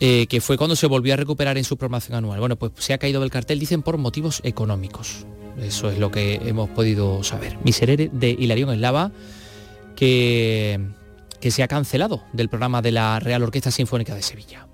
Eh, 0.00 0.26
que 0.28 0.40
fue 0.40 0.58
cuando 0.58 0.76
se 0.76 0.86
volvió 0.86 1.14
a 1.14 1.16
recuperar 1.16 1.56
en 1.58 1.64
su 1.64 1.76
programación 1.76 2.16
anual. 2.16 2.40
Bueno, 2.40 2.56
pues 2.56 2.72
se 2.76 2.92
ha 2.92 2.98
caído 2.98 3.20
del 3.20 3.30
cartel, 3.30 3.58
dicen, 3.58 3.82
por 3.82 3.98
motivos 3.98 4.40
económicos. 4.44 5.26
Eso 5.60 5.90
es 5.90 5.98
lo 5.98 6.10
que 6.10 6.34
hemos 6.44 6.68
podido 6.70 7.22
saber. 7.22 7.56
Miserere 7.64 8.10
de 8.12 8.30
Hilarión 8.30 8.70
Eslava, 8.70 9.10
que, 9.94 10.80
que 11.40 11.50
se 11.50 11.62
ha 11.62 11.68
cancelado 11.68 12.24
del 12.32 12.48
programa 12.48 12.82
de 12.82 12.92
la 12.92 13.18
Real 13.20 13.42
Orquesta 13.42 13.70
Sinfónica 13.70 14.14
de 14.14 14.22
Sevilla. 14.22 14.66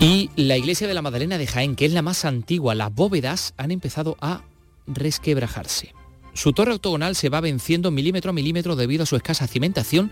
Y 0.00 0.30
la 0.36 0.56
iglesia 0.56 0.86
de 0.86 0.94
la 0.94 1.02
Magdalena 1.02 1.38
de 1.38 1.46
Jaén, 1.48 1.74
que 1.74 1.84
es 1.84 1.92
la 1.92 2.02
más 2.02 2.24
antigua, 2.24 2.76
las 2.76 2.94
bóvedas 2.94 3.52
han 3.56 3.72
empezado 3.72 4.16
a 4.20 4.42
resquebrajarse. 4.86 5.92
Su 6.34 6.52
torre 6.52 6.72
octogonal 6.72 7.16
se 7.16 7.28
va 7.28 7.40
venciendo 7.40 7.90
milímetro 7.90 8.30
a 8.30 8.32
milímetro 8.32 8.76
debido 8.76 9.02
a 9.02 9.06
su 9.06 9.16
escasa 9.16 9.46
cimentación 9.46 10.10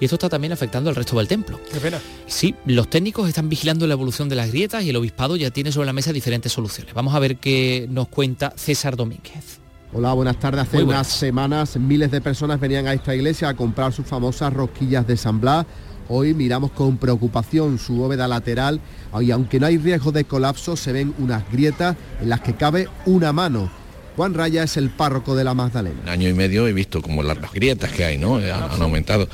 y 0.00 0.04
esto 0.04 0.16
está 0.16 0.28
también 0.28 0.52
afectando 0.52 0.90
al 0.90 0.96
resto 0.96 1.16
del 1.16 1.28
templo. 1.28 1.60
Qué 1.72 1.78
pena. 1.78 2.00
Sí, 2.26 2.54
los 2.66 2.88
técnicos 2.88 3.28
están 3.28 3.48
vigilando 3.48 3.86
la 3.86 3.94
evolución 3.94 4.28
de 4.28 4.36
las 4.36 4.50
grietas 4.50 4.84
y 4.84 4.90
el 4.90 4.96
obispado 4.96 5.36
ya 5.36 5.50
tiene 5.50 5.72
sobre 5.72 5.86
la 5.86 5.92
mesa 5.92 6.12
diferentes 6.12 6.52
soluciones. 6.52 6.94
Vamos 6.94 7.14
a 7.14 7.18
ver 7.18 7.36
qué 7.36 7.86
nos 7.90 8.08
cuenta 8.08 8.52
César 8.56 8.96
Domínguez. 8.96 9.60
Hola, 9.92 10.12
buenas 10.12 10.40
tardes. 10.40 10.62
Hace 10.62 10.82
unas 10.82 11.06
semanas 11.06 11.76
miles 11.76 12.10
de 12.10 12.20
personas 12.20 12.58
venían 12.58 12.88
a 12.88 12.92
esta 12.92 13.14
iglesia 13.14 13.48
a 13.48 13.54
comprar 13.54 13.92
sus 13.92 14.06
famosas 14.06 14.52
rosquillas 14.52 15.06
de 15.06 15.16
San 15.16 15.40
Blas. 15.40 15.66
Hoy 16.08 16.34
miramos 16.34 16.72
con 16.72 16.98
preocupación 16.98 17.78
su 17.78 17.94
bóveda 17.94 18.26
lateral 18.26 18.80
y 19.20 19.30
aunque 19.30 19.60
no 19.60 19.66
hay 19.66 19.78
riesgo 19.78 20.10
de 20.10 20.24
colapso, 20.24 20.76
se 20.76 20.92
ven 20.92 21.14
unas 21.18 21.50
grietas 21.50 21.96
en 22.20 22.28
las 22.28 22.40
que 22.40 22.54
cabe 22.54 22.88
una 23.06 23.32
mano. 23.32 23.70
Juan 24.16 24.34
Raya 24.34 24.62
es 24.62 24.76
el 24.76 24.90
párroco 24.90 25.34
de 25.34 25.44
la 25.44 25.54
Magdalena. 25.54 26.00
En 26.02 26.08
año 26.08 26.28
y 26.28 26.34
medio 26.34 26.66
he 26.66 26.72
visto 26.72 27.02
como 27.02 27.22
las, 27.22 27.38
grietas 27.52 27.90
que 27.90 28.04
hay, 28.04 28.18
¿no? 28.18 28.36
Han, 28.36 28.50
han 28.50 28.82
aumentado. 28.82 29.28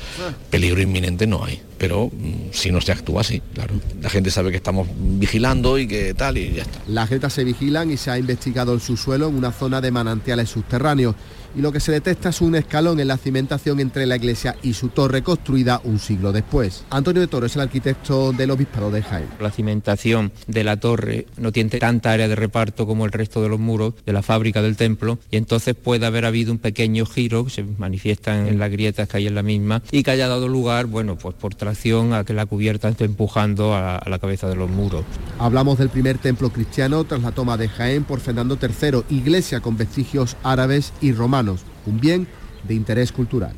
Peligro 0.49 0.81
inminente 0.81 1.27
no 1.27 1.43
hay, 1.43 1.61
pero 1.77 2.07
mm, 2.07 2.51
si 2.51 2.71
no 2.71 2.81
se 2.81 2.91
actúa 2.91 3.21
así, 3.21 3.41
claro. 3.53 3.75
La 4.01 4.09
gente 4.09 4.31
sabe 4.31 4.51
que 4.51 4.57
estamos 4.57 4.87
vigilando 4.95 5.77
y 5.77 5.87
que 5.87 6.13
tal 6.13 6.37
y 6.37 6.53
ya 6.53 6.63
está. 6.63 6.79
Las 6.87 7.09
grietas 7.09 7.33
se 7.33 7.43
vigilan 7.43 7.91
y 7.91 7.97
se 7.97 8.11
ha 8.11 8.17
investigado 8.17 8.73
el 8.73 8.81
subsuelo 8.81 9.27
en 9.27 9.35
una 9.35 9.51
zona 9.51 9.81
de 9.81 9.91
manantiales 9.91 10.49
subterráneos. 10.49 11.15
Y 11.55 11.61
lo 11.61 11.71
que 11.71 11.79
se 11.79 11.91
detecta 11.91 12.29
es 12.29 12.41
un 12.41 12.55
escalón 12.55 12.99
en 12.99 13.07
la 13.07 13.17
cimentación 13.17 13.79
entre 13.79 14.05
la 14.05 14.15
iglesia 14.15 14.55
y 14.63 14.73
su 14.73 14.89
torre 14.89 15.21
construida 15.21 15.81
un 15.83 15.99
siglo 15.99 16.31
después. 16.31 16.85
Antonio 16.89 17.21
de 17.21 17.27
Toro 17.27 17.45
es 17.45 17.55
el 17.55 17.61
arquitecto 17.61 18.31
del 18.31 18.51
obispado 18.51 18.91
de 18.91 19.01
Jaén. 19.01 19.27
La 19.39 19.51
cimentación 19.51 20.31
de 20.47 20.63
la 20.63 20.77
torre 20.77 21.27
no 21.37 21.51
tiene 21.51 21.71
tanta 21.71 22.11
área 22.11 22.27
de 22.27 22.35
reparto 22.35 22.85
como 22.85 23.05
el 23.05 23.11
resto 23.11 23.41
de 23.41 23.49
los 23.49 23.59
muros 23.59 23.93
de 24.05 24.13
la 24.13 24.21
fábrica 24.21 24.61
del 24.61 24.77
templo 24.77 25.19
y 25.29 25.37
entonces 25.37 25.75
puede 25.75 26.05
haber 26.05 26.25
habido 26.25 26.51
un 26.51 26.59
pequeño 26.59 27.05
giro 27.05 27.45
que 27.45 27.51
se 27.51 27.63
manifiesta 27.63 28.47
en 28.47 28.59
las 28.59 28.71
grietas 28.71 29.07
que 29.07 29.17
hay 29.17 29.27
en 29.27 29.35
la 29.35 29.43
misma 29.43 29.81
y 29.91 30.03
que 30.03 30.11
haya 30.11 30.27
dado 30.27 30.47
lugar, 30.47 30.85
bueno, 30.85 31.17
pues 31.17 31.35
por 31.35 31.55
tracción 31.55 32.13
a 32.13 32.23
que 32.23 32.33
la 32.33 32.45
cubierta 32.45 32.89
esté 32.89 33.05
empujando 33.05 33.73
a, 33.73 33.97
a 33.97 34.09
la 34.09 34.19
cabeza 34.19 34.47
de 34.47 34.55
los 34.55 34.69
muros. 34.69 35.03
Hablamos 35.39 35.77
del 35.77 35.89
primer 35.89 36.17
templo 36.17 36.49
cristiano 36.51 37.03
tras 37.03 37.21
la 37.21 37.31
toma 37.31 37.57
de 37.57 37.67
Jaén 37.67 38.03
por 38.03 38.19
Fernando 38.19 38.57
III, 38.61 39.03
iglesia 39.09 39.59
con 39.59 39.77
vestigios 39.77 40.37
árabes 40.43 40.93
y 41.01 41.11
romanos, 41.11 41.40
un 41.49 41.99
bien 41.99 42.27
de 42.63 42.73
interés 42.75 43.11
cultural. 43.11 43.55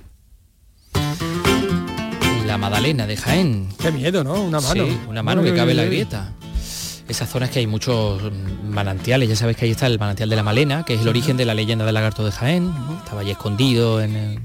La 2.46 2.58
Madalena 2.58 3.08
de 3.08 3.18
Jaén. 3.18 3.70
Qué 3.80 3.92
miedo, 3.92 4.24
¿no? 4.24 4.34
Una 4.44 4.60
mano. 4.60 4.86
Sí, 4.86 4.98
una 5.08 5.24
mano 5.24 5.42
Uy, 5.42 5.48
que 5.48 5.52
uy, 5.54 5.58
cabe 5.58 5.72
en 5.72 5.78
la 5.78 5.86
grieta. 5.86 6.34
Esas 7.08 7.30
zonas 7.30 7.50
que 7.50 7.60
hay 7.60 7.68
muchos 7.68 8.22
manantiales, 8.64 9.28
ya 9.28 9.36
sabes 9.36 9.58
que 9.58 9.66
ahí 9.66 9.72
está 9.72 9.88
el 9.88 10.00
manantial 10.00 10.30
de 10.30 10.36
la 10.36 10.44
Malena, 10.44 10.84
que 10.86 10.94
es 10.94 11.02
el 11.02 11.08
origen 11.08 11.36
de 11.36 11.46
la 11.46 11.54
leyenda 11.54 11.84
del 11.86 11.94
lagarto 11.94 12.24
de 12.24 12.32
Jaén. 12.32 12.72
Estaba 13.04 13.22
allí 13.22 13.32
escondido, 13.32 14.02
en 14.02 14.16
el- 14.16 14.40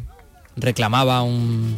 reclamaba 0.57 1.23
un- 1.23 1.77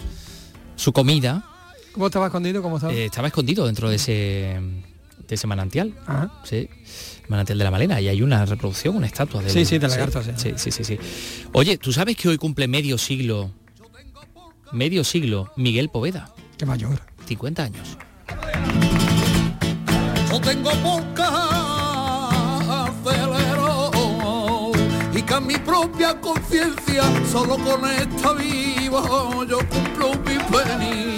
su 0.77 0.93
comida. 0.93 1.45
¿Cómo 1.93 2.07
estaba 2.07 2.27
escondido? 2.27 2.63
¿Cómo 2.63 2.77
estaba? 2.77 2.93
Eh, 2.95 3.07
estaba 3.07 3.27
escondido 3.29 3.67
dentro 3.67 3.91
de 3.91 3.97
ese, 3.97 4.59
de 5.31 5.37
ese 5.37 5.47
manantial. 5.47 5.95
Ajá. 6.07 6.31
Sí. 6.45 6.69
Manantial 7.29 7.57
de 7.57 7.65
la 7.65 7.71
Malena. 7.71 8.01
Y 8.01 8.09
hay 8.09 8.21
una 8.21 8.45
reproducción, 8.45 8.97
una 8.97 9.07
estatua 9.07 9.41
del 9.43 9.51
Sí, 9.51 9.65
sí, 9.65 9.79
del 9.79 9.91
lagarto, 9.91 10.23
sí. 10.23 10.33
sí, 10.37 10.53
sí, 10.57 10.71
sí, 10.71 10.85
sí. 10.85 10.99
Oye, 11.53 11.79
¿tú 11.79 11.93
sabes 11.93 12.17
que 12.17 12.29
hoy 12.29 12.37
cumple 12.37 12.69
medio 12.69 12.99
siglo, 12.99 13.53
medio 14.73 15.05
siglo, 15.05 15.53
Miguel 15.57 15.89
Poveda? 15.89 16.35
Qué 16.59 16.67
mayor. 16.67 17.01
50 17.27 17.63
años. 17.63 17.97
Yo 20.31 20.41
tengo 20.41 20.71
y 25.13 25.23
que 25.23 25.35
a 25.35 25.41
mi 25.41 25.57
propia 25.59 26.21
conciencia 26.21 27.05
solo 27.31 27.57
con 27.59 27.89
esta 27.89 28.33
vivo 28.33 29.45
yo 29.45 29.59
cumplo 29.69 30.11
mi 30.25 30.39
penny. 30.39 31.17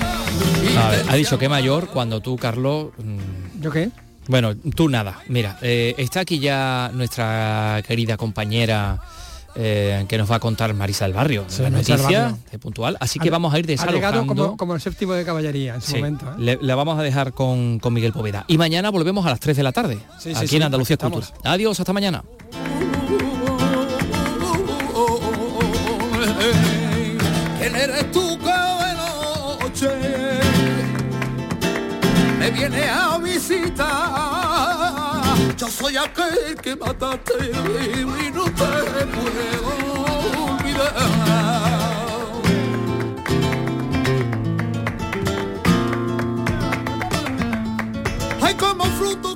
A 0.76 0.90
ver, 0.90 1.06
ha 1.08 1.14
dicho 1.14 1.38
que 1.38 1.48
mayor 1.48 1.88
cuando 1.88 2.20
tú, 2.20 2.36
Carlos, 2.36 2.92
mm, 2.98 3.42
¿Yo 3.62 3.70
qué? 3.70 3.90
Bueno, 4.28 4.54
tú 4.56 4.88
nada. 4.88 5.18
Mira, 5.28 5.58
eh, 5.62 5.94
está 5.98 6.20
aquí 6.20 6.38
ya 6.38 6.90
nuestra 6.94 7.82
querida 7.86 8.16
compañera 8.16 9.00
eh, 9.54 10.06
que 10.08 10.16
nos 10.16 10.30
va 10.30 10.36
a 10.36 10.40
contar 10.40 10.72
Marisa 10.74 11.04
del 11.04 11.12
Barrio, 11.14 11.44
Sí, 11.48 11.60
la 11.62 11.68
noticia 11.70 11.96
Barrio. 11.96 12.38
de 12.50 12.58
puntual. 12.58 12.96
Así 13.00 13.18
que 13.18 13.28
Ha- 13.28 13.32
vamos 13.32 13.52
a 13.52 13.58
ir 13.58 13.66
desalojando. 13.66 14.26
como, 14.26 14.56
como 14.56 14.74
el 14.74 14.80
séptimo 14.80 15.12
de 15.12 15.24
caballería 15.26 15.74
en 15.74 15.80
su 15.82 15.90
Sí, 15.90 15.96
momento. 15.96 16.26
¿eh? 16.30 16.34
le, 16.38 16.58
la 16.62 16.74
vamos 16.74 16.98
a 16.98 17.02
dejar 17.02 17.32
con, 17.32 17.78
con 17.78 17.92
Miguel 17.92 18.12
Poveda. 18.14 18.44
Y 18.48 18.56
mañana 18.56 18.90
volvemos 18.90 19.26
a 19.26 19.30
las 19.30 19.40
3 19.40 19.56
de 19.56 19.62
la 19.62 19.72
tarde, 19.72 19.98
Sí, 20.18 20.32
aquí 20.34 20.56
en 20.56 20.62
Andalucía 20.62 20.96
Cultura. 20.96 21.26
Adiós, 21.44 21.78
hasta 21.78 21.92
mañana. 21.92 22.22
Soy 35.93 35.97
aquel 35.97 36.57
que 36.62 36.76
mataste 36.76 37.34
y 37.45 38.30
no 38.30 38.45
te 38.45 38.53
puedo 39.14 40.45
olvidar. 40.45 40.95
Ay, 48.40 48.55
como 48.55 48.84
fruto 48.84 49.31